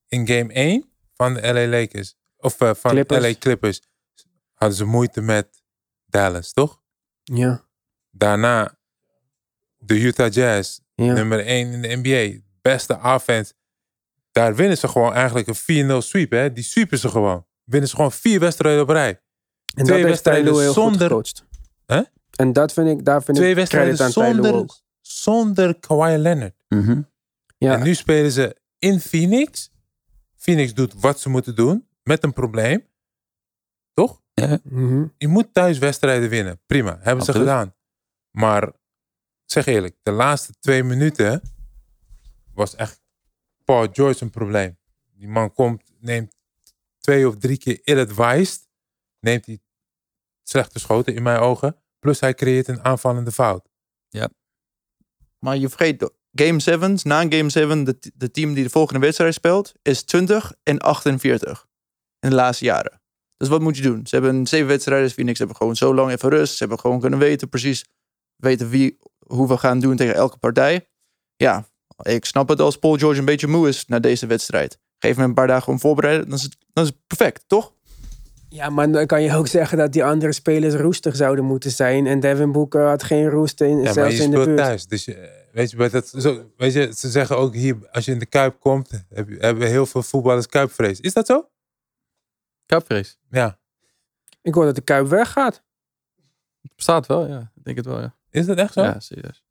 [0.08, 3.26] in game 1 van de LA Lakers, of eh, van Clippers.
[3.26, 3.82] LA Clippers,
[4.54, 5.62] hadden ze moeite met
[6.06, 6.82] Dallas, toch?
[7.22, 7.64] Ja,
[8.10, 8.78] Daarna
[9.78, 11.12] de Utah Jazz, ja.
[11.12, 12.40] nummer 1 in de NBA.
[12.62, 13.52] Beste offense.
[14.32, 16.30] Daar winnen ze gewoon eigenlijk een 4-0 sweep.
[16.30, 16.52] Hè?
[16.52, 17.46] Die sweepen ze gewoon.
[17.64, 19.20] Winnen ze gewoon vier wedstrijden op rij.
[19.74, 21.24] En twee wedstrijden zonder-.
[21.86, 22.02] Hè?
[22.36, 24.64] En dat vind ik, daar vind Twee ik wedstrijden aan zonder,
[25.00, 26.54] zonder Kawhi Leonard.
[26.68, 27.02] Mhm.
[27.58, 29.70] Ja, En nu spelen ze in Phoenix.
[30.36, 31.86] Phoenix doet wat ze moeten doen.
[32.02, 32.86] Met een probleem.
[33.94, 34.22] Toch?
[34.62, 35.04] mhm.
[35.18, 36.60] Je moet thuis wedstrijden winnen.
[36.66, 36.98] Prima.
[37.00, 37.74] Hebben ze gedaan.
[38.30, 38.72] Maar
[39.52, 39.96] zeg eerlijk.
[40.02, 41.42] De laatste twee minuten
[42.54, 43.00] was echt
[43.64, 44.78] Paul George een probleem.
[45.12, 46.36] Die man komt, neemt
[46.98, 48.68] twee of drie keer ill-advised.
[49.20, 49.60] Neemt hij
[50.42, 51.76] slechte schoten in mijn ogen.
[51.98, 53.68] Plus hij creëert een aanvallende fout.
[55.40, 59.34] Maar je vergeet, game 7, na game 7, de, de team die de volgende wedstrijd
[59.34, 61.66] speelt, is 20 en 48
[62.20, 63.02] in de laatste jaren.
[63.36, 64.06] Dus wat moet je doen?
[64.06, 66.52] Ze hebben zeven wedstrijden, Phoenix hebben gewoon zo lang even rust.
[66.52, 67.84] Ze hebben gewoon kunnen weten, precies
[68.36, 68.98] weten wie,
[69.30, 70.88] hoe we gaan doen tegen elke partij.
[71.36, 71.66] Ja,
[72.02, 74.78] ik snap het als Paul George een beetje moe is na deze wedstrijd.
[74.98, 77.72] Geef hem een paar dagen om voorbereiden, dan is het, dan is het perfect, toch?
[78.48, 82.06] ja, maar dan kan je ook zeggen dat die andere spelers roestig zouden moeten zijn.
[82.06, 84.56] En Devin Booker had geen roest in, Ja, zelfs in de speelt buurt.
[84.56, 84.86] thuis.
[84.86, 88.12] Dus je, weet je, bij dat, zo, weet je, ze zeggen ook hier, als je
[88.12, 91.00] in de Kuip komt, heb je, hebben heel veel voetballers Kuipvrees.
[91.00, 91.48] Is dat zo?
[92.66, 93.18] Kuipvrees.
[93.30, 93.58] Ja.
[94.42, 95.62] Ik hoor dat de Kuip weggaat.
[96.62, 97.52] Het bestaat wel, ja.
[97.54, 98.14] Ik denk het wel, ja.
[98.30, 98.82] Is dat echt zo?
[98.82, 99.42] Ja, serieus.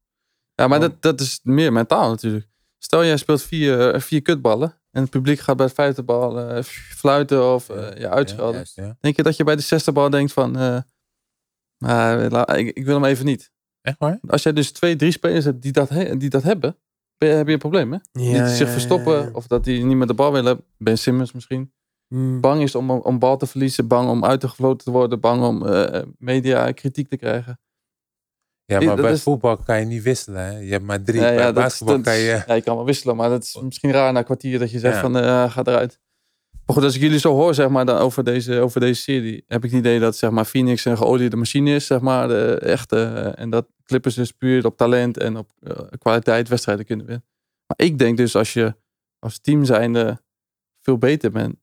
[0.56, 0.84] Ja, maar Oh.
[0.84, 2.48] dat, dat is meer mentaal natuurlijk.
[2.78, 4.74] Stel, jij speelt vier, eh, vier kutballen.
[4.92, 8.56] En het publiek gaat bij de vijfde bal eh, fluiten of eh, ja, uitschelden.
[8.56, 8.76] juist.
[8.76, 8.98] Ja.
[9.00, 10.52] Denk je dat je bij de zesde bal denkt van...
[11.78, 13.52] maar la- ik, ik wil hem even niet.
[13.82, 14.20] Echt waar?
[14.28, 16.78] Als jij dus twee, drie spelers hebt die dat, he- die dat hebben...
[17.18, 17.98] Ben je, heb je een probleem, hè?
[18.12, 20.64] Ja, die zich verstoppen of dat die niet met de bal willen.
[20.78, 21.74] Ben Simmons misschien.
[22.08, 22.42] Hmm.
[22.42, 23.88] Bang is om, om bal te verliezen.
[23.88, 25.20] Bang om uitgefloten te worden.
[25.20, 25.64] Bang om
[26.18, 27.60] media kritiek te krijgen.
[28.70, 30.42] Ja, maar dat bij is- voetbal kan je niet wisselen.
[30.46, 30.58] Hè?
[30.58, 31.20] Je hebt maar drie.
[31.22, 32.44] Ja, bij ja, dat, basketbal dat- kan je...
[32.48, 34.80] ja, je kan wel wisselen, maar dat is misschien raar na een kwartier dat je
[34.80, 36.00] zegt van eh ga eruit.
[36.66, 39.44] Maar goed, als ik jullie zo hoor zeg maar, dan over, deze, over deze serie,
[39.48, 42.60] heb ik het idee dat zeg maar, Phoenix een geoliede machine is, zeg maar, de
[42.60, 42.96] echte.
[43.04, 47.26] eh, en dat Clippers dus puur op talent en op eh, kwaliteit wedstrijden kunnen winnen.
[47.68, 48.76] Maar ik denk dus als je
[49.20, 50.22] als team zijnde
[50.80, 51.56] veel beter bent,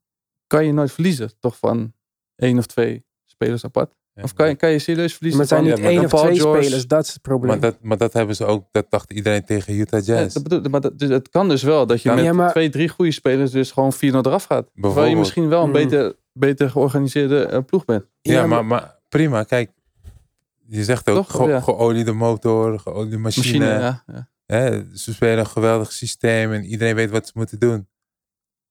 [0.47, 1.31] kan je nooit verliezen.
[1.39, 1.93] Toch van
[2.37, 3.95] één of twee spelers apart.
[4.17, 5.41] Ja, Of kan je, kan je serieus verliezen?
[5.41, 6.63] Maar het zijn niet één of twee George?
[6.63, 7.51] spelers, dat is het probleem.
[7.51, 10.35] maar, dat, maar dat hebben ze ook, dat dacht iedereen tegen Utah Ja, Jazz.
[10.35, 12.51] dat bedoel, maar dat, dus het kan dus wel dat je Ja, met ja, maar-
[12.51, 14.71] twee, drie goede spelers dus gewoon 4-0 eraf gaat.
[14.81, 15.73] Terwijl je misschien wel een Mm.
[15.73, 18.05] beter, beter georganiseerde eh, ploeg bent.
[18.23, 19.43] ja, maar, maar prima.
[19.43, 19.71] Kijk,
[20.67, 21.31] je zegt ook Toch?
[21.37, 21.61] ge- Ja.
[21.61, 23.59] geoliede motor, geoliede machine.
[23.59, 24.03] Machine, ja.
[24.07, 24.29] ja.
[24.47, 24.85] Hè?
[24.97, 27.89] Ze spelen een geweldig systeem en iedereen weet wat ze moeten doen.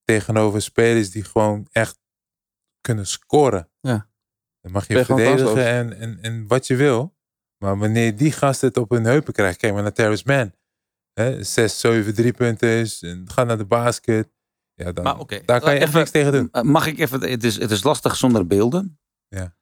[0.03, 1.97] Tegenover spelers die gewoon echt
[2.81, 3.69] kunnen scoren.
[3.81, 4.07] Ja.
[4.65, 7.15] Dan mag je verdedigen en, en, en wat je wil.
[7.57, 10.53] Maar wanneer die gast het op hun heupen krijgt, kijk maar naar Terrence Mann.
[11.13, 11.43] Hè?
[11.43, 13.01] Zes, zeven, drie punten is.
[13.01, 14.29] En ga naar de basket.
[14.73, 15.15] Ja, dan, Maar
[15.45, 16.47] daar kan je echt even- niks tegen doen.
[16.51, 18.99] Eh, Mag ik even, het is, het is lastig zonder beelden.
[19.27, 19.55] Ja.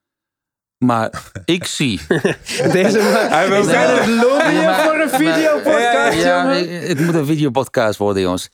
[0.85, 2.01] Maar ik zie.
[2.07, 6.57] Deze man, Hij wil we zijn zeggen- het lobbyen Ja, maar- voor een videopodcast, Ja,
[6.57, 6.87] jongen.
[6.87, 8.49] het moet een videopodcast worden, jongens.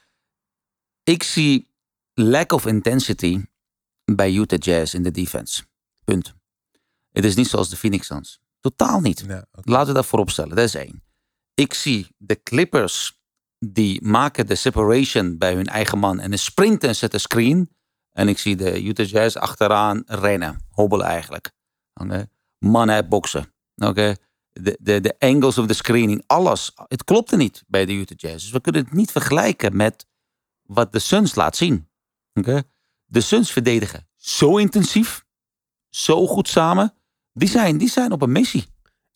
[1.04, 1.70] Ik zie
[2.14, 3.46] lack of intensity
[4.06, 5.64] bij Utah Jazz in de defense.
[6.04, 6.38] Punt.
[7.20, 8.40] Het is niet zoals de Phoenix Suns.
[8.60, 9.24] Totaal niet.
[9.28, 9.46] Ja.
[9.52, 10.56] Laten we dat voorop stellen.
[10.56, 11.04] Dat is één.
[11.54, 13.22] Ik zie de Clippers,
[13.58, 16.20] die maken de separation bij hun eigen man.
[16.20, 17.76] En een sprinten en zetten screen.
[18.10, 20.66] En ik zie de Utah Jazz achteraan rennen.
[20.70, 21.52] Hobbelen eigenlijk.
[22.58, 23.54] Mannen uit boksen.
[23.76, 24.16] Oké.
[24.50, 26.72] De, de, de angles of the screening, alles.
[26.88, 28.44] Het klopte niet bij de Utah Jazz.
[28.44, 30.06] Dus we kunnen het niet vergelijken met
[30.62, 31.90] wat de Suns laat zien.
[33.06, 35.26] De Suns verdedigen zo intensief.
[35.90, 36.94] Zo goed samen.
[37.40, 38.66] Die zijn, die zijn op een missie.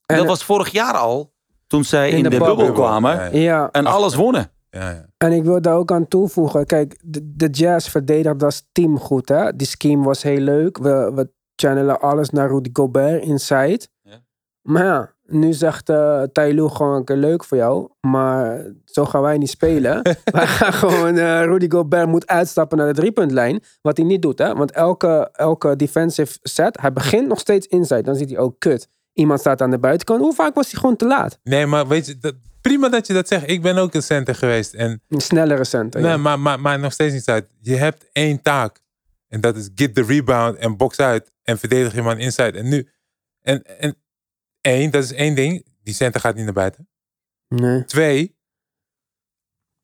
[0.05, 1.33] En- dat was vorig jaar al.
[1.67, 3.15] Toen zij in, In de, de bubbel kwamen.
[3.15, 3.39] Ja, ja.
[3.39, 4.51] Ja, En alles wonnen.
[4.69, 5.05] Ja, ja.
[5.17, 6.65] en ik wil daar ook aan toevoegen.
[6.65, 9.29] Kijk, de, de Jazz verdedigt als team goed.
[9.29, 9.55] Hè?
[9.55, 10.77] Die scheme was heel leuk.
[10.77, 13.87] We, we channelen alles naar Rudy Gobert inside.
[14.01, 14.19] Ja.
[14.61, 17.89] Maar ja, nu zegt uh, gewoon een keer leuk voor jou.
[18.01, 20.01] Maar zo gaan wij niet spelen.
[20.23, 23.63] wij gaan gewoon, eh, Rudy Gobert moet uitstappen naar de driepuntlijn.
[23.81, 24.55] Wat hij niet doet, hè.
[24.55, 28.01] Want elke, elke defensive set, hij begint nog steeds inside.
[28.01, 30.19] Dan ziet hij, oh kut, iemand staat aan de buitenkant.
[30.21, 31.39] Hoe vaak was hij gewoon te laat?
[31.43, 33.49] Nee, maar weet je, dat, prima dat je dat zegt.
[33.49, 34.73] Ik ben ook een center geweest.
[34.73, 36.01] En, Een snellere center.
[36.01, 36.17] nee, ja.
[36.17, 37.47] maar, maar, maar nog steeds niet uit.
[37.59, 38.81] Je hebt één taak.
[39.27, 41.31] En dat is get the rebound en box uit.
[41.43, 42.57] En verdedig je man inside.
[42.57, 42.87] En nu,
[43.41, 43.95] en, en
[44.63, 45.65] één, dat is één ding.
[45.83, 46.87] Die center gaat niet naar buiten.
[47.47, 47.85] Nee.
[47.85, 48.35] Twee,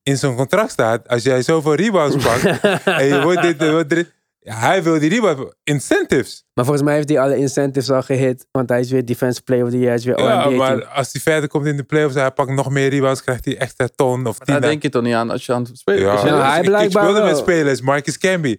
[0.04, 2.44] in zo'n contract staat, als jij zoveel rebounds pakt
[2.86, 6.46] en je wordt dit, wordt dit- ja, hij wil die rebound, incentives.
[6.54, 8.48] Maar volgens mij heeft hij alle incentives al gehit.
[8.52, 9.88] Want hij is weer Defensive Player of the Year.
[9.90, 12.70] Hij is weer Ja, maar als hij verder komt in de playoffs, hij pakt nog
[12.70, 14.70] meer rebounds, krijgt hij extra ton of Daar tien.
[14.70, 16.26] denk je toch niet aan als je aan het spelen Ja, bent.
[16.26, 17.42] Nou, Ja, hij ik blijkbaar speelde met wel.
[17.42, 18.58] spelers, Marcus Camby.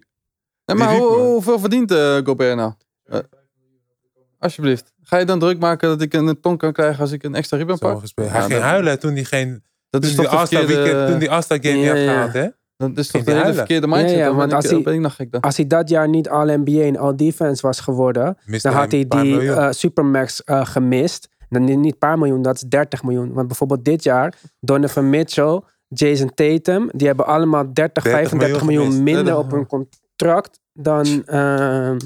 [0.64, 2.72] Ja, maar hoe, hoeveel verdient eh, Gobert nou?
[3.04, 3.18] Eh,
[4.38, 4.92] alsjeblieft.
[5.10, 7.58] Ga je dan druk maken dat ik een ton kan krijgen als ik een extra
[7.58, 8.00] Zo pak?
[8.00, 8.26] gespeeld.
[8.28, 9.62] Ja, Hij ging dat- huilen toen hij geen.
[9.90, 11.90] Dat Toen is die toch de All-Star verkeerde, weekend- toen die All-Star game niet Ja,
[11.90, 12.12] had ja.
[12.12, 12.46] gehaald, hè?
[12.76, 14.10] dat is toch de hij hele verkeerde mindset?
[14.10, 15.40] Ja, ja, want als ik, hij- ben ik nog gek dan.
[15.40, 18.36] Als hij dat jaar niet All-NBA en All-Defense was geworden...
[18.62, 21.28] Dan had hij die eh, Supermax eh, gemist.
[21.48, 23.32] Dan niet niet een paar miljoen, dat is 30 miljoen.
[23.32, 26.88] Want bijvoorbeeld dit jaar, Donovan Mitchell, Jason Tatum...
[26.92, 30.60] die hebben allemaal 30, 30 35 miljoen, minder 30 op hun contract...
[30.72, 31.98] dan, ehm,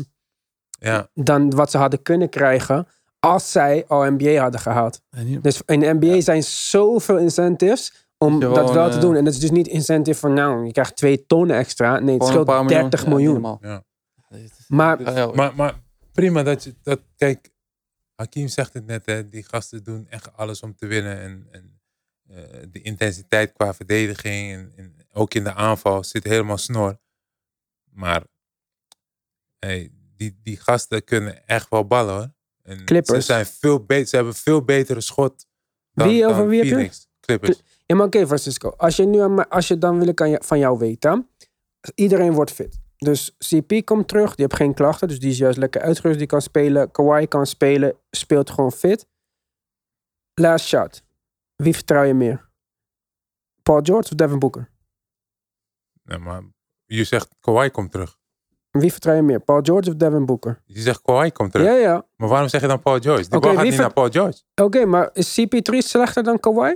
[0.80, 1.08] ja.
[1.14, 2.86] dan wat ze hadden kunnen krijgen...
[3.24, 5.00] als zij All-NBA hadden gehaald.
[5.40, 9.16] Dus in de NBA zijn zoveel incentives om Gewoon, dat wel te eh, doen.
[9.16, 11.98] En dat is dus niet incentive van, nou, je krijgt twee ton extra.
[11.98, 13.58] Nee, het scheelt paar 30 Ja, miljoen.
[13.60, 13.84] Ja.
[14.68, 15.74] Maar Maar, maar
[16.12, 17.00] prima dat je dat.
[17.16, 17.50] Kijk,
[18.14, 21.20] Hakim zegt het net, hè, die gasten doen echt alles om te winnen.
[21.20, 21.80] En, en
[22.28, 26.98] eh, de intensiteit qua verdediging en, en ook in de aanval zit helemaal snor.
[27.90, 28.22] Maar
[29.58, 32.32] hey, die, die gasten kunnen echt wel ballen hoor.
[32.64, 33.18] En Clippers.
[33.18, 35.46] Ze, zijn veel beter, ze hebben veel betere schot
[35.92, 36.64] dan, Wie over dan wie?
[36.64, 37.08] Phoenix.
[37.20, 37.62] Clippers.
[37.86, 38.68] Ja, maar oké, Francisco.
[38.68, 41.28] Als je nu als je dan wil ik van jou weten.
[41.94, 42.80] Iedereen wordt fit.
[42.96, 44.34] Dus CP komt terug.
[44.34, 45.08] Die heeft geen klachten.
[45.08, 46.18] Dus die is juist lekker uitgerust.
[46.18, 46.90] Die kan spelen.
[46.90, 47.96] Kawhi kan spelen.
[48.10, 49.06] Speelt gewoon fit.
[50.34, 51.02] Last shot.
[51.56, 52.48] Wie vertrouw je meer?
[53.62, 54.70] Paul George of Devin Booker?
[56.02, 56.42] Nee, maar
[56.84, 58.18] je zegt Kawhi komt terug.
[58.80, 59.40] Wie vertrouw je meer?
[59.40, 60.60] Paul George of Devin Booker?
[60.64, 61.66] Je zegt Kawhi komt terug.
[61.66, 62.04] Ja, ja.
[62.16, 63.28] Maar waarom zeg je dan Paul George?
[63.28, 64.42] Die bal gaat niet ver- naar Paul George.
[64.62, 66.74] Oké, maar is CP3 slechter dan Kawhi?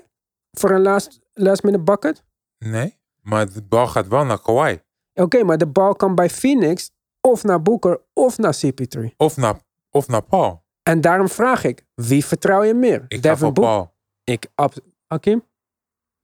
[0.51, 2.23] Voor een last, last minute bucket?
[2.59, 4.79] Nee, maar de bal gaat wel naar Kawhi.
[5.15, 9.05] Oké, maar de bal kan bij Phoenix of naar Booker of naar CP3.
[9.16, 9.55] Of naar,
[9.91, 10.62] of naar Paul.
[10.83, 13.05] En daarom vraag ik, wie vertrouw je meer?
[13.09, 13.73] Ik ga voor Booker?
[13.73, 13.95] Paul.
[14.25, 14.75] Ik, ab-
[15.07, 15.43] Hakim?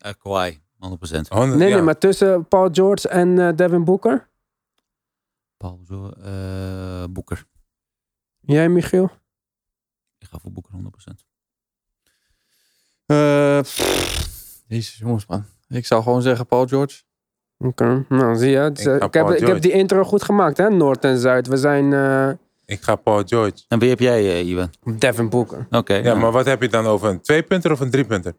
[0.06, 1.28] Uh, Kawhi, 100%.
[1.28, 1.74] 100, Nee, ja.
[1.74, 4.28] nee, maar tussen Paul George en eh, Devin Booker?
[5.56, 7.46] Paul zo, eh, Boeker.
[8.40, 9.10] Jij, Michiel?
[10.18, 11.26] Ik ga voor Boeker 100%.
[13.06, 15.44] Eh, pff, Jezus, jongens, man.
[15.68, 17.02] Ik zou gewoon zeggen Paul George.
[17.58, 18.56] Oké, nou zie je.
[18.56, 20.70] het Ik eh, heb, ik heb die intro goed gemaakt, hè?
[20.70, 21.46] Noord en Zuid.
[21.46, 22.28] We zijn eh,
[22.66, 23.64] Ik ga Paul George.
[23.68, 24.70] En wie heb jij, eh, Iwan?
[24.98, 25.66] Devin Booker.
[25.70, 25.94] Oké.
[25.94, 28.32] Ja, nou, maar wat heb je dan over een tweepunter of een driepunter?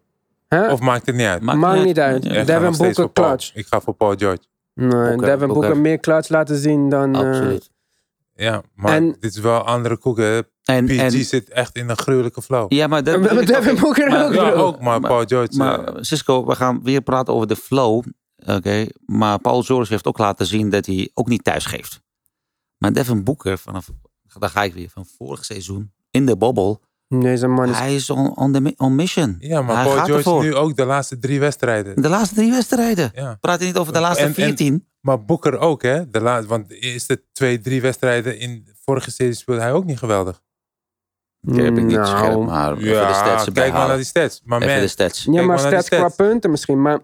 [0.48, 0.72] Hè?
[0.72, 1.42] Of maakt het niet uit?
[1.42, 2.24] maakt Maakt niet uit.
[2.24, 3.56] Ja, Devin Booker clutch.
[3.56, 4.44] Ik ga voor Paul George.
[4.76, 5.78] Nee, Booker, Devin Booker, Booker.
[5.78, 7.16] meer clutch laten zien dan...
[7.16, 7.70] eh, Absoluut.
[8.34, 10.48] Ja, maar En- dit is wel andere koeken.
[10.64, 12.72] En, PG en, zit echt in een gruwelijke flow.
[12.74, 15.58] ja, maar dat, Devin Booker maar- ook, Ja, ook, maar Maar- Paul George.
[15.58, 18.04] Maar eh, Cisco, we gaan weer praten over de flow.
[18.46, 22.02] Oké, maar Paul George heeft ook laten zien dat hij ook niet thuis geeft.
[22.78, 23.90] Maar Devin Booker, vanaf,
[24.40, 27.78] daar ga ik weer, van vorig seizoen, in de bobbel, Deze man is...
[27.78, 29.36] hij is on, on, the, on mission.
[29.40, 30.44] ja, maar hij Paul gaat George ervoor.
[30.44, 32.02] nu ook de laatste drie wedstrijden.
[32.02, 33.12] De laatste drie wedstrijden.
[33.16, 33.38] Ja.
[33.42, 34.88] Praat je niet over de laatste En- en- 14?
[35.02, 36.10] Maar Boeker ook, hè?
[36.10, 39.86] De laatste, want de eerste twee, drie wedstrijden in de vorige serie speelde hij ook
[39.86, 40.42] niet geweldig.
[41.42, 44.06] Ik heb ik niet Nou, scherp, maar even de Ja, stats kijk maar naar die
[44.06, 44.42] stats.
[44.44, 45.24] Maar Even man, de stats.
[45.24, 46.16] Ja, maar die stats qua stats.
[46.16, 46.82] punten misschien.
[46.82, 47.00] Maar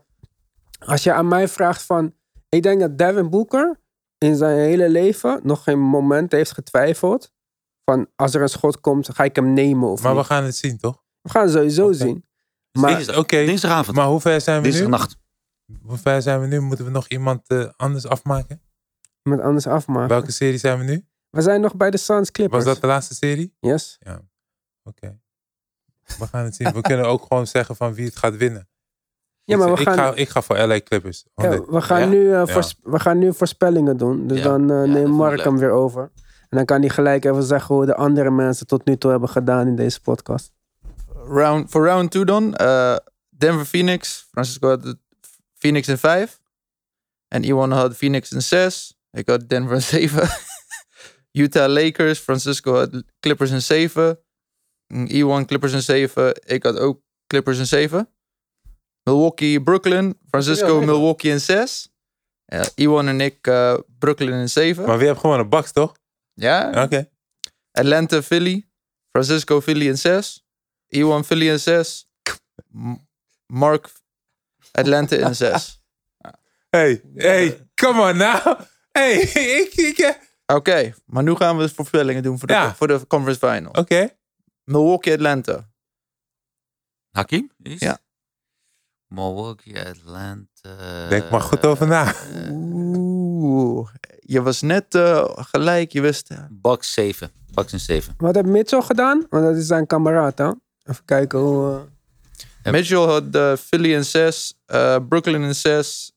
[0.86, 2.14] als je aan mij vraagt van...
[2.50, 3.80] Ik denk dat Devin Booker
[4.18, 7.32] in zijn hele leven nog geen moment heeft getwijfeld.
[7.86, 10.56] Van als er een schot komt, ga ik hem nemen of maar we gaan het
[10.56, 11.04] zien, toch?
[11.22, 12.26] We gaan het sowieso zien.
[12.80, 13.98] Maar Dinsdag- Oké, Dinsdagavond.
[13.98, 14.88] maar hoe ver zijn we nu?
[15.82, 16.60] Hoe ver zijn we nu?
[16.60, 18.62] Moeten we nog iemand eh, anders afmaken?
[19.24, 20.08] met anders afmaken.
[20.10, 21.06] Welke serie zijn we nu?
[21.30, 22.64] We zijn nog bij de Suns Clippers.
[22.64, 23.56] Was dat de laatste serie?
[23.60, 23.98] Yes.
[24.84, 25.20] Oké.
[26.18, 26.72] We gaan het zien.
[26.74, 28.70] We kunnen ook gewoon zeggen van wie het gaat winnen.
[29.44, 31.26] Ja, ik, maar we ik, gaan, ga, ik ga voor LA Clippers.
[31.36, 31.70] ja, 100.
[31.70, 32.06] we gaan, Ja?
[32.08, 34.28] nu, eh, voors- we gaan nu voorspellingen doen.
[34.28, 34.44] Dus Ja.
[34.44, 36.12] dan Ja, dat neemt Mark hem weer over.
[36.52, 39.30] En dan kan hij gelijk even zeggen hoe de andere mensen tot nu toe hebben
[39.30, 40.54] gedaan in deze podcast.
[41.14, 42.56] Round, voor round 2 dan.
[42.56, 42.96] eh,
[43.30, 44.28] Denver Phoenix.
[44.32, 44.96] Francisco had
[45.54, 46.40] Phoenix in 5.
[47.28, 48.98] En Iwan had Phoenix in 6.
[49.12, 50.30] Ik had Denver in 7.
[51.32, 52.20] Utah Lakers.
[52.20, 54.20] Francisco had Clippers in 7.
[55.08, 56.42] Iwan Clippers in 7.
[56.46, 58.10] Ik had ook Clippers in 7.
[59.04, 60.20] Milwaukee Brooklyn.
[60.30, 61.90] Francisco Milwaukee in 6.
[62.46, 64.86] Ja, Iwan en ik eh, Brooklyn in 7.
[64.86, 66.00] Maar wie heeft gewoon een Bucks, toch?
[66.34, 67.10] Ja, Oké.
[67.72, 68.70] Atlanta, Philly.
[69.12, 70.46] Francisco, Philly in 6.
[70.88, 72.10] Iwan, Philly in 6.
[73.48, 73.90] Mark,
[74.72, 75.80] Atlanta in 6.
[76.70, 78.60] Hey, hey, come on now.
[78.92, 79.14] Hey,
[79.62, 80.16] ik, ik, eh,
[80.56, 82.76] Oké, maar nu gaan we voorspellingen doen voor de, Ja.
[82.76, 83.72] voor de conference final.
[83.72, 84.10] Oké.
[84.64, 85.70] Milwaukee, Atlanta.
[87.12, 87.52] Hakim?
[87.64, 87.80] Is?
[87.80, 88.00] Ja.
[89.08, 91.08] Milwaukee, Atlanta.
[91.10, 92.14] Denk maar goed over na.
[93.44, 93.88] Oeh,
[94.20, 95.92] je was net eh, gelijk.
[95.92, 96.28] Je wist.
[96.50, 97.32] Bucks 7.
[97.54, 98.14] Bucks in 7.
[98.18, 99.26] Wat heeft Mitchell gedaan?
[99.30, 100.46] Want dat is zijn kameraad, hè?
[100.84, 101.82] Even kijken hoe...
[102.64, 102.72] eh.
[102.72, 104.54] Mitchell had eh, Philly in 6.
[104.66, 106.12] eh, Brooklyn in 6.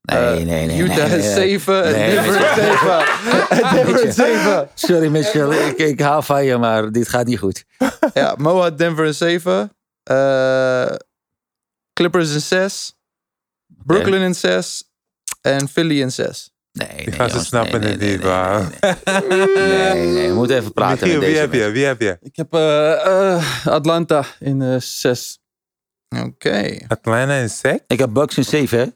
[0.00, 0.78] Nee, nee, nee.
[0.82, 1.58] Utah nee, in nee.
[1.58, 1.84] 7.
[1.84, 2.76] En Nee, Denver in Mitchell.
[3.56, 3.74] 7.
[3.74, 4.68] Denver in 7.
[4.74, 7.64] Sorry Mitchell, ik, ik hou van je, maar dit gaat niet goed.
[8.14, 9.72] Ja, Mo had Denver in 7.
[10.02, 10.94] Eh,
[11.92, 12.94] Clippers in 6.
[13.66, 14.90] Brooklyn in 6.
[15.46, 16.50] En Philly in 6.
[16.72, 20.06] Nee, Die nee, gaan ze jongens, snappen nee, het nee, niet, nee, maar- Nee, nee,
[20.12, 21.58] nee, we moeten even praten Michiel, met wie deze heb je?
[21.58, 21.72] mensen.
[21.74, 22.16] Wie heb je?
[22.20, 25.38] Ik heb eh, eh, Atlanta in 6.
[26.24, 26.78] Oké.
[26.88, 27.82] Atlanta en Sec?
[27.86, 28.86] Ik heb Bucks in 7, hè?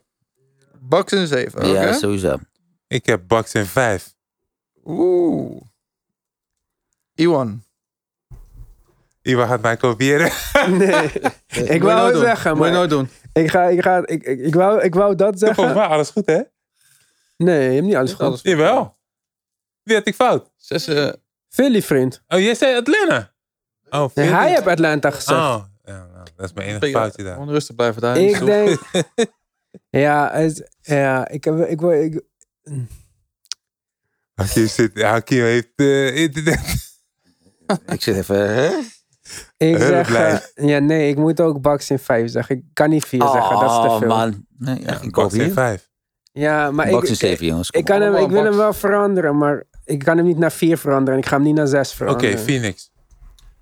[0.81, 1.59] Bucks in 7.
[1.59, 1.66] Oké.
[1.66, 2.39] Ja, sowieso.
[2.86, 4.14] Ik heb Bucks in 5.
[4.85, 5.60] Oeh.
[7.14, 7.62] Iwan.
[9.22, 10.31] Iwan gaat mij kopiëren.
[10.68, 11.10] Nee,
[11.74, 13.09] ik wou het zeggen, Moet je maar nooit doen.
[13.32, 15.74] Ik, ga, ik, ga, ik, ik, ik, wou, ik wou dat Volgens zeggen.
[15.77, 16.40] mij alles goed, hè?
[17.36, 18.20] Nee, je hebt niet alles goed.
[18.20, 18.98] Alles Jawel.
[19.82, 20.51] Wie had ik fout?
[20.57, 21.12] Zes, eh,
[21.48, 22.23] Philly, vriend.
[22.28, 23.35] Oh, jij zei Atlanta.
[23.90, 24.28] Oh, Nee, Philly.
[24.28, 25.39] hij heeft Atlanta gezegd.
[25.40, 27.32] Oh, ja, nou, dat is mijn enige foutje daar.
[27.35, 28.19] Gewoon rustig blijven daar.
[28.19, 28.81] ik denk...
[30.05, 31.59] ja, het, ja, ik heb...
[31.69, 32.23] Ik, wil- ik,
[34.35, 36.61] Hakim, zit, Hakim heeft eh, internet.
[37.86, 38.70] Ik zit even, hè?
[39.57, 40.07] Ik Heel zeg...
[40.07, 40.43] blij.
[40.55, 42.57] eh, ja, nee, ik moet ook Bucks in 5 zeggen.
[42.57, 44.09] Ik kan niet 4 zeggen, dat is te Oh, veel.
[44.09, 44.47] man.
[44.59, 45.52] Nee, ja, Bucks in kopie.
[45.52, 45.89] 5.
[46.32, 47.70] Ja, maar Bucks in ik, 7, jongens.
[47.70, 50.78] ik, kan hem, ik wil hem wel veranderen, maar ik kan hem niet naar 4
[50.78, 51.15] veranderen.
[51.15, 52.39] En ik ga hem niet naar 6 Oké, veranderen.
[52.39, 52.90] Phoenix.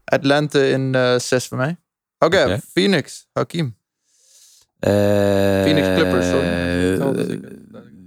[0.05, 1.77] Atlanta in 6 voor mij.
[2.19, 2.59] Oké, Oké.
[2.73, 3.29] Phoenix.
[3.33, 3.77] Hakim.
[4.79, 4.91] Eh,
[5.63, 6.47] Phoenix Clippers, sorry.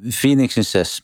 [0.04, 1.02] eh, Phoenix in 6.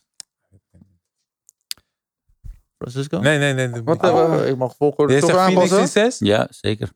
[2.77, 3.19] Francisco.
[3.19, 3.83] Nee, nee, nee.
[3.83, 6.11] Wat, eh, ik mag volgorde Jij toch zegt Phoenix in aanpassen?
[6.11, 6.19] 6?
[6.19, 6.91] Ja, zeker.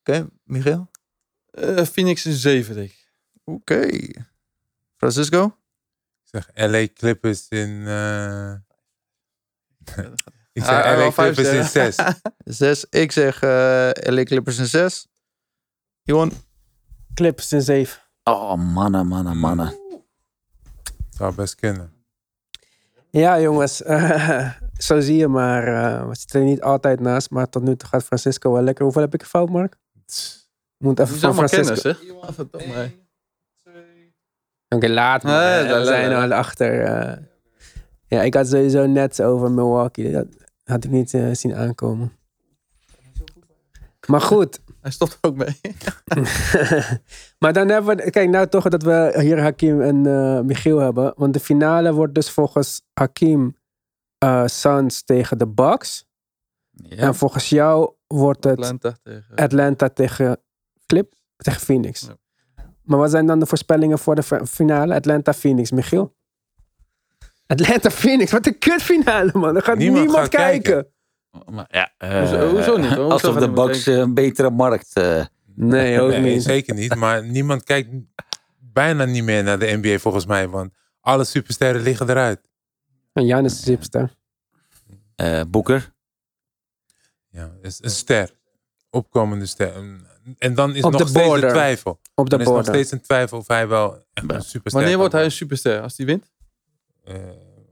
[0.00, 0.90] Oké, Michiel.
[1.50, 3.12] eh, Phoenix in 7, denk ik.
[3.44, 3.88] Oké.
[4.96, 5.44] Francisco.
[5.44, 7.86] Ik zeg LA Clippers in...
[7.86, 8.52] eh
[10.52, 12.16] ik Ah, zeg hij LA vijf Clippers in zeggen.
[12.44, 12.56] 6.
[12.56, 12.84] 6.
[12.90, 15.06] Ik zeg eh LA Clippers in 6.
[16.04, 16.32] Iwan.
[17.14, 18.02] Clippers in 7.
[18.24, 19.78] Oh, mannen, mannen, mannen.
[21.10, 21.92] Zou best kunnen.
[23.10, 23.76] Ja, jongens.
[24.86, 25.66] zo zie je maar.
[25.66, 27.30] eh, we zitten er niet altijd naast.
[27.30, 28.84] Maar tot nu toe gaat Francisco wel lekker.
[28.84, 29.76] Hoeveel heb ik fout, Mark?
[30.78, 31.88] Moet even van maar Francisco.
[34.68, 35.30] Oké, laat me.
[35.30, 36.82] Nee, we zijn al achter.
[36.84, 37.16] eh.
[38.06, 40.12] ja, ik had sowieso net over Milwaukee.
[40.12, 40.26] Dat
[40.64, 42.12] had ik niet eh, zien aankomen.
[44.06, 44.60] Maar goed.
[44.80, 45.60] Hij stopt er ook mee.
[47.38, 48.10] maar dan hebben we...
[48.10, 51.12] Kijk, nou toch dat we hier Hakim en eh, Michiel hebben.
[51.16, 53.56] Want de finale wordt dus volgens Hakim
[54.18, 56.06] eh Suns tegen de Bucks.
[56.70, 56.96] Ja.
[56.96, 59.36] En volgens jou wordt het Atlanta tegen...
[59.36, 60.40] Atlanta tegen
[60.86, 62.00] Clip, tegen Phoenix.
[62.00, 62.16] Ja.
[62.82, 64.94] Maar wat zijn dan de voorspellingen voor de fi- finale?
[64.94, 66.16] Atlanta Phoenix, Michiel?
[67.46, 69.56] Atlanta Phoenix, wat een kutfinale man.
[69.56, 70.72] Er gaat Niemand niemand, gaat kijken.
[70.72, 70.92] kijken.
[71.50, 72.86] Maar ja, eh, Hoezo- hoezo niet?
[72.88, 74.92] Hoezo Alsof de Bucks eh, een betere markt...
[74.92, 75.24] eh,
[75.54, 76.42] Nee, ook Nee, niet.
[76.42, 76.94] zeker niet.
[76.94, 77.88] Maar niemand kijkt
[78.58, 80.48] bijna niet meer naar de NBA volgens mij.
[80.48, 82.40] Want alle supersterren liggen eruit.
[83.12, 84.14] En Janis is hipster.
[85.16, 85.92] eh, Boeker.
[87.28, 88.30] Ja, is een ster.
[88.90, 89.74] Opkomende ster.
[90.38, 91.44] En- dan is Op nog de steeds border.
[91.44, 92.00] een twijfel.
[92.14, 92.74] Op de Dan is nog border.
[92.74, 95.80] steeds een twijfel of hij wel echt een superster Wanneer wordt hij een superster?
[95.80, 96.30] Als hij wint?
[97.04, 97.14] Eh,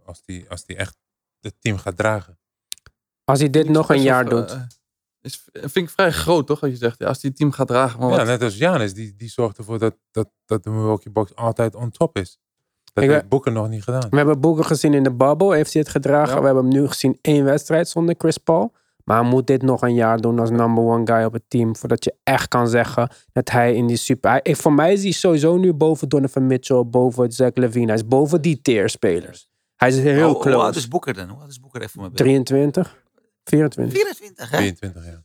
[0.05, 0.97] als die, als die echt
[1.41, 2.39] het team gaat dragen.
[3.27, 4.57] Als hij dit nog een jaar eh, doet.
[5.21, 6.63] is, vind ik vrij groot, toch?
[6.63, 8.01] Als je zegt, ja, als die het team gaat dragen.
[8.01, 11.13] Maar Ja, wat- net als Janis, die, die zorgt ervoor dat, dat, dat de Milwaukee
[11.13, 12.39] Bucks altijd on top is.
[12.93, 14.07] Dat Ik heeft we- Booker nog niet gedaan.
[14.11, 16.35] We hebben Booker gezien in de bubble, heeft hij het gedragen.
[16.35, 16.41] Ja.
[16.41, 18.73] We hebben hem nu gezien één wedstrijd zonder Chris Paul.
[19.05, 21.77] Maar hij moet dit nog een jaar doen als number one guy op het team.
[21.77, 24.31] Voordat je echt kan zeggen dat hij in die super...
[24.31, 27.87] Hij, ik- voor mij is hij sowieso nu boven Donovan Mitchell, boven Zach Levine.
[27.87, 29.49] Hij is boven die tier spelers.
[29.77, 30.59] Hij is heel Oh, Hoe close.
[30.65, 31.29] oud is Boeker dan?
[31.29, 32.29] Hoe oud is Boeker even voor mijn beeld?
[32.29, 33.05] 23,
[33.51, 33.99] 24.
[33.99, 34.57] 24, hè?
[34.57, 35.23] 22 jaar.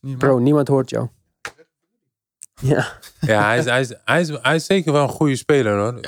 [0.00, 1.08] Niet Bro, niemand hoort jou.
[2.60, 2.98] Ja.
[3.20, 6.00] Ja, hij is, hij, is, hij, is, hij is zeker wel een goede speler hoor.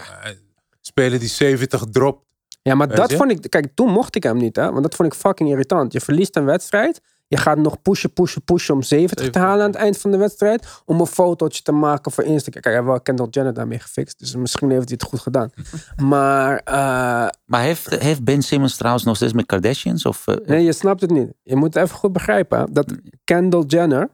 [0.81, 2.25] Speler die 70 dropt.
[2.63, 3.17] Ja, maar Weet dat je?
[3.17, 3.51] vond ik...
[3.51, 4.71] Kijk, toen mocht ik hem niet, hè.
[4.71, 5.93] Want dat vond ik fucking irritant.
[5.93, 7.01] Je verliest een wedstrijd.
[7.31, 10.11] Je gaat nog pushen, pushen, pushen om 70 te 70, halen aan het eind van
[10.11, 10.83] de wedstrijd.
[10.85, 12.53] Om een fotootje te maken voor Instagram.
[12.63, 14.19] Kijk, hij heeft wel Kendall Jenner daarmee gefixt.
[14.19, 15.51] Dus misschien heeft hij het goed gedaan.
[16.13, 20.05] maar eh, Maar heeft, heeft Ben Simmons trouwens nog steeds met Kardashians?
[20.05, 21.33] Of, eh, nee, je snapt het niet.
[21.43, 22.73] Je moet het even goed begrijpen.
[22.73, 22.95] Dat
[23.25, 24.09] Kendall Jenner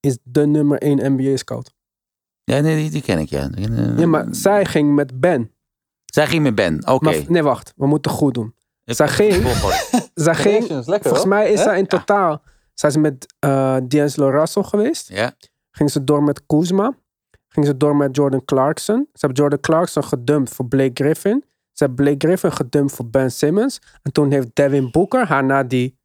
[0.00, 1.74] is de nummer 1 NBA-scout.
[2.44, 3.50] Ja, nee, die, die ken ik, ja.
[3.50, 5.50] Eh, Ja, maar zij ging met Ben.
[6.04, 7.04] Zij ging met Ben, oké.
[7.04, 7.72] Maar, nee, wacht.
[7.76, 8.54] We moeten goed doen.
[8.84, 9.46] Zij ging-.
[10.14, 10.54] Zij ging...
[10.58, 12.42] Kardashians, lekker Volgens mij is zij in totaal...
[12.78, 15.08] Zij is met eh D'Angelo Russell geweest.
[15.08, 15.34] Ja,
[15.70, 16.96] Ging ze door met Kuzma.
[17.48, 19.08] Ging ze door met Jordan Clarkson.
[19.12, 21.44] Ze hebben Jordan Clarkson gedumpt voor Blake Griffin.
[21.72, 23.80] Ze hebben Blake Griffin gedumpt voor Ben Simmons.
[24.02, 25.98] En toen heeft Devin Booker haar na die,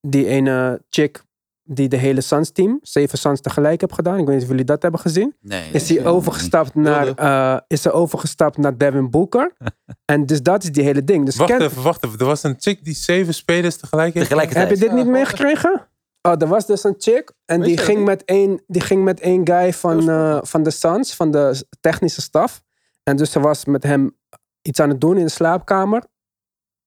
[0.00, 1.24] die ene chick
[1.66, 4.18] die de hele Suns team, zeven Suns tegelijk heb gedaan.
[4.18, 5.36] Ik weet niet of jullie dat hebben gezien.
[5.40, 5.70] nee.
[5.72, 9.52] Is hij overgestapt naar, eh, is ze overgestapt naar Devin Booker.
[10.12, 11.24] en dus dat is die hele ding.
[11.24, 12.18] Dus Wacht Ken- even, wacht even.
[12.18, 14.26] Er was een chick die zeven spelers tegelijk heeft.
[14.26, 14.68] Tegelijkertijd.
[14.68, 15.88] Heb je dit niet meegekregen?
[16.22, 17.32] Oh, er was dus een chick.
[17.44, 18.06] En Weet die ging, niet?
[18.06, 22.20] met één, die ging met één guy van, eh, van de Suns, van de technische
[22.22, 22.62] staf.
[23.02, 24.16] En dus ze was met hem
[24.62, 26.04] iets aan het doen in de slaapkamer.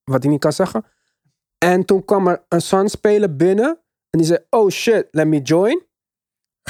[0.04, 0.86] Wat hij niet kan zeggen.
[1.58, 3.80] En toen kwam er een Suns-speler binnen.
[4.10, 5.86] En die zei, oh shit, let me join.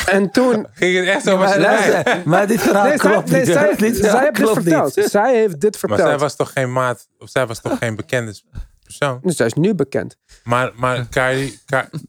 [0.05, 0.67] En toen...
[0.73, 3.49] Ging het echt zo maar, luister, maar dit verhaal Nee, zij, klopt nee, niet.
[3.53, 4.95] zij, Dit zij heeft dit verteld.
[4.95, 5.09] niet.
[5.09, 6.09] Zij heeft dit Maar verteld.
[6.09, 8.33] zij was toch geen maat, of zij was toch geen bekende
[8.83, 9.19] persoon.
[9.21, 10.17] Dus zij is nu bekend.
[10.43, 11.59] Maar, maar Kylie,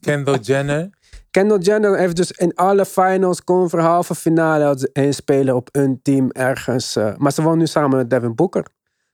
[0.01, 0.89] Kendall Jenner,
[1.31, 5.69] Kendall Jenner heeft dus in alle finals, confer, halve finale, had ze één speler op
[5.71, 6.95] een team ergens.
[6.95, 8.65] eh, maar ze woont nu samen met Devin Booker.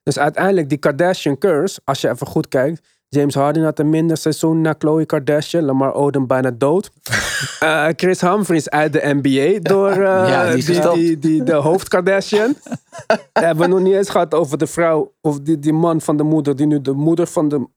[0.03, 2.87] Dus uiteindelijk die Kardashian curse, als je even goed kijkt.
[3.15, 5.63] James Harden had een minder seizoen na Khloe Kardashian.
[5.63, 6.89] Lamar Odom bijna dood.
[7.59, 9.97] Eh, Chris Humphries uit de NBA door eh,
[10.29, 10.95] Ja, die die, gestopt.
[10.95, 12.55] die, die, de hoofd Kardashian.
[13.33, 16.23] We hebben nog niet eens gehad over de vrouw of die, die man van de
[16.23, 17.67] moeder, die nu de moeder van de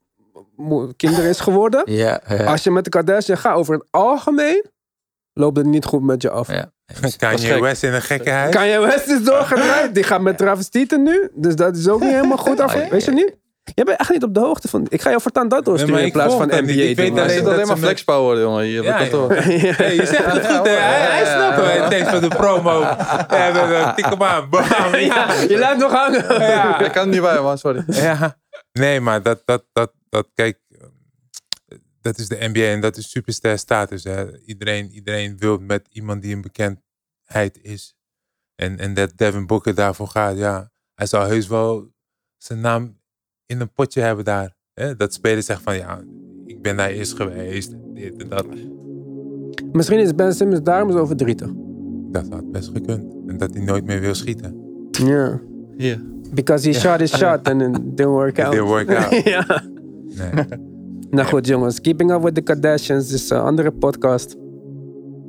[0.97, 1.83] kinderen is geworden.
[1.85, 2.45] Ja, ja.
[2.45, 4.65] Als je met de Kardashian gaat over het algemeen,
[5.33, 6.53] loopt het niet goed met je af.
[6.53, 6.73] ja.
[7.17, 7.61] Kanye gek.
[7.61, 8.55] West in een gekke huis.
[8.55, 9.95] Kanye West is doorgedraaid.
[9.95, 11.29] Die gaat met travestieten nu.
[11.35, 12.75] Dus dat is ook niet helemaal goed af.
[12.75, 13.37] Ah, ja, Weet je niet?
[13.75, 14.87] Je bent echt niet op de hoogte van.
[14.89, 16.73] Ik ga jou voortaan dat doorsturen maar in plaats van dat NBA.
[16.73, 18.65] Ik weet alleen dat alleen maar flexpower, jongen.
[18.65, 19.33] Hier op Ja, kantoor.
[19.79, 20.73] Hey, je zegt het goed, hè?
[20.73, 21.57] Hij, hij snapt.
[21.57, 22.81] Hij denkt van de promo.
[23.31, 24.49] Ja, tik hem aan.
[25.01, 25.33] Ja.
[25.33, 26.41] Je laat nog hangen.
[26.41, 26.81] Ja.
[26.81, 27.59] Ik kan niet bij, man.
[27.59, 27.85] Sorry.
[27.87, 28.39] Ja.
[28.73, 30.59] Nee, maar dat, dat, dat, dat, kijk,
[32.01, 34.05] dat is de NBA en dat is superster status.
[34.05, 34.39] Hè.
[34.39, 37.97] Iedereen, iedereen wil met iemand die een bekendheid is.
[38.55, 40.71] En, en dat Devin Booker daarvoor gaat, ja.
[40.95, 41.93] Hij zal heus wel
[42.37, 42.98] zijn naam
[43.49, 44.55] in een potje hebben daar.
[44.75, 44.97] Hè.
[44.97, 46.01] Dat spelers zeggen van, ja,
[46.47, 47.75] ik ben daar eerst geweest.
[47.95, 48.47] Dit en dat.
[49.73, 51.51] Misschien is Ben Simmons daarom zo verdrietig.
[52.11, 53.15] Dat had best gekund.
[53.27, 54.57] En dat hij nooit meer wil schieten.
[54.91, 55.41] Ja.
[55.77, 56.03] Hier.
[56.35, 58.53] Because he shot his shot and it didn't work It out.
[58.53, 59.23] didn't work out.
[59.35, 59.63] ja.
[60.05, 60.45] Nee.
[61.11, 61.81] Nou goed, jongens.
[61.81, 64.33] Keeping Up with the Kardashians is een andere podcast.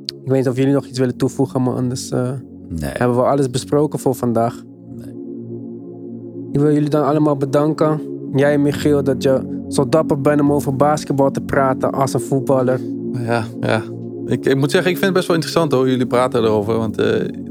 [0.06, 2.32] Ik weet niet of jullie nog iets willen toevoegen, maar anders eh,
[2.68, 2.90] Nee.
[2.92, 4.62] hebben we alles besproken voor vandaag.
[6.52, 8.00] Ik wil jullie dan allemaal bedanken.
[8.34, 12.80] Jij, Michiel, dat je zo dapper bent om over basketbal te praten als een voetballer.
[13.12, 13.82] Ja, ja.
[14.26, 16.76] Ik, ik moet zeggen, ik vind het best wel interessant hoor, jullie praten erover.
[16.76, 17.06] Want eh,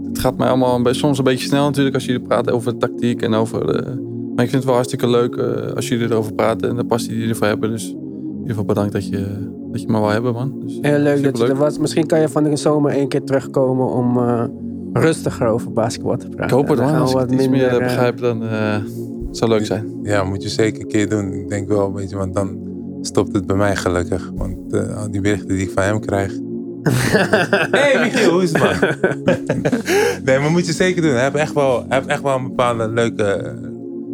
[0.07, 3.33] het gaat mij allemaal soms een beetje snel natuurlijk als jullie praten over tactiek en
[3.33, 3.69] over...
[3.75, 3.93] eh,
[4.35, 7.09] maar ik vind het wel hartstikke leuk eh, als jullie erover praten en de passie
[7.09, 7.69] die jullie ervoor hebben.
[7.69, 7.97] Dus in
[8.31, 9.25] ieder geval bedankt dat je,
[9.71, 10.53] dat je me wil hebben, man.
[10.63, 11.77] Dus, Heel leuk dat je er was.
[11.77, 14.17] Misschien kan je van de zomer één keer terugkomen om
[14.93, 16.45] rustiger over basketbal te praten.
[16.45, 18.73] Ik hoop het, gaan Als ik het iets meer minder, eh, begrijp, dan eh
[19.27, 19.99] het zou leuk zijn.
[20.03, 21.33] Ja, moet je zeker een keer doen.
[21.33, 22.57] Ik denk wel, weet je, want dan
[23.01, 24.31] stopt het bij mij gelukkig.
[24.35, 26.31] Want eh, al die berichten die ik van hem krijg.
[26.83, 28.73] Hé hey, Michiel, hoe is het man?
[30.25, 31.11] nee, maar moet je zeker doen.
[31.11, 33.55] Hij heeft echt wel, hij heeft echt wel een bepaalde leuke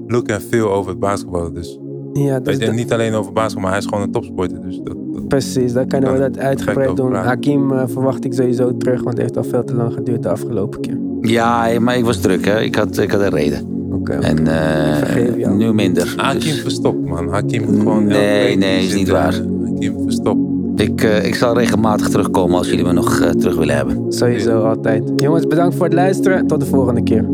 [0.08, 1.54] look en feel over het basketbal.
[1.54, 1.80] Dus,
[2.14, 4.62] Ja, dus weet je, dat- niet alleen over basketbal, maar hij is gewoon een topsporter.
[4.62, 4.98] Dus dat-
[5.40, 5.74] precies.
[5.74, 7.14] Dan kunnen we Kan dat uitgebreid doen.
[7.14, 10.30] Hakim eh, verwacht ik sowieso terug, want het heeft al veel te lang geduurd de
[10.30, 10.98] afgelopen keer.
[11.22, 12.62] Ja, maar ik was druk, hè.
[12.62, 13.60] Ik had, ik had een reden.
[13.92, 14.14] Oké.
[14.14, 16.14] En eh, nu minder.
[16.18, 17.30] Hakim Dus- verstopt, man.
[17.30, 18.06] Hakim moet gewoon.
[18.06, 19.34] Nee, nee, is niet waar.
[19.64, 20.40] Hakim verstopt.
[20.76, 24.06] Ik, eh, ik zal regelmatig terugkomen als jullie me nog terug willen hebben.
[24.10, 25.12] Sowieso altijd.
[25.18, 26.48] Jongens, bedankt voor het luisteren.
[26.48, 27.26] Tot de volgende keer.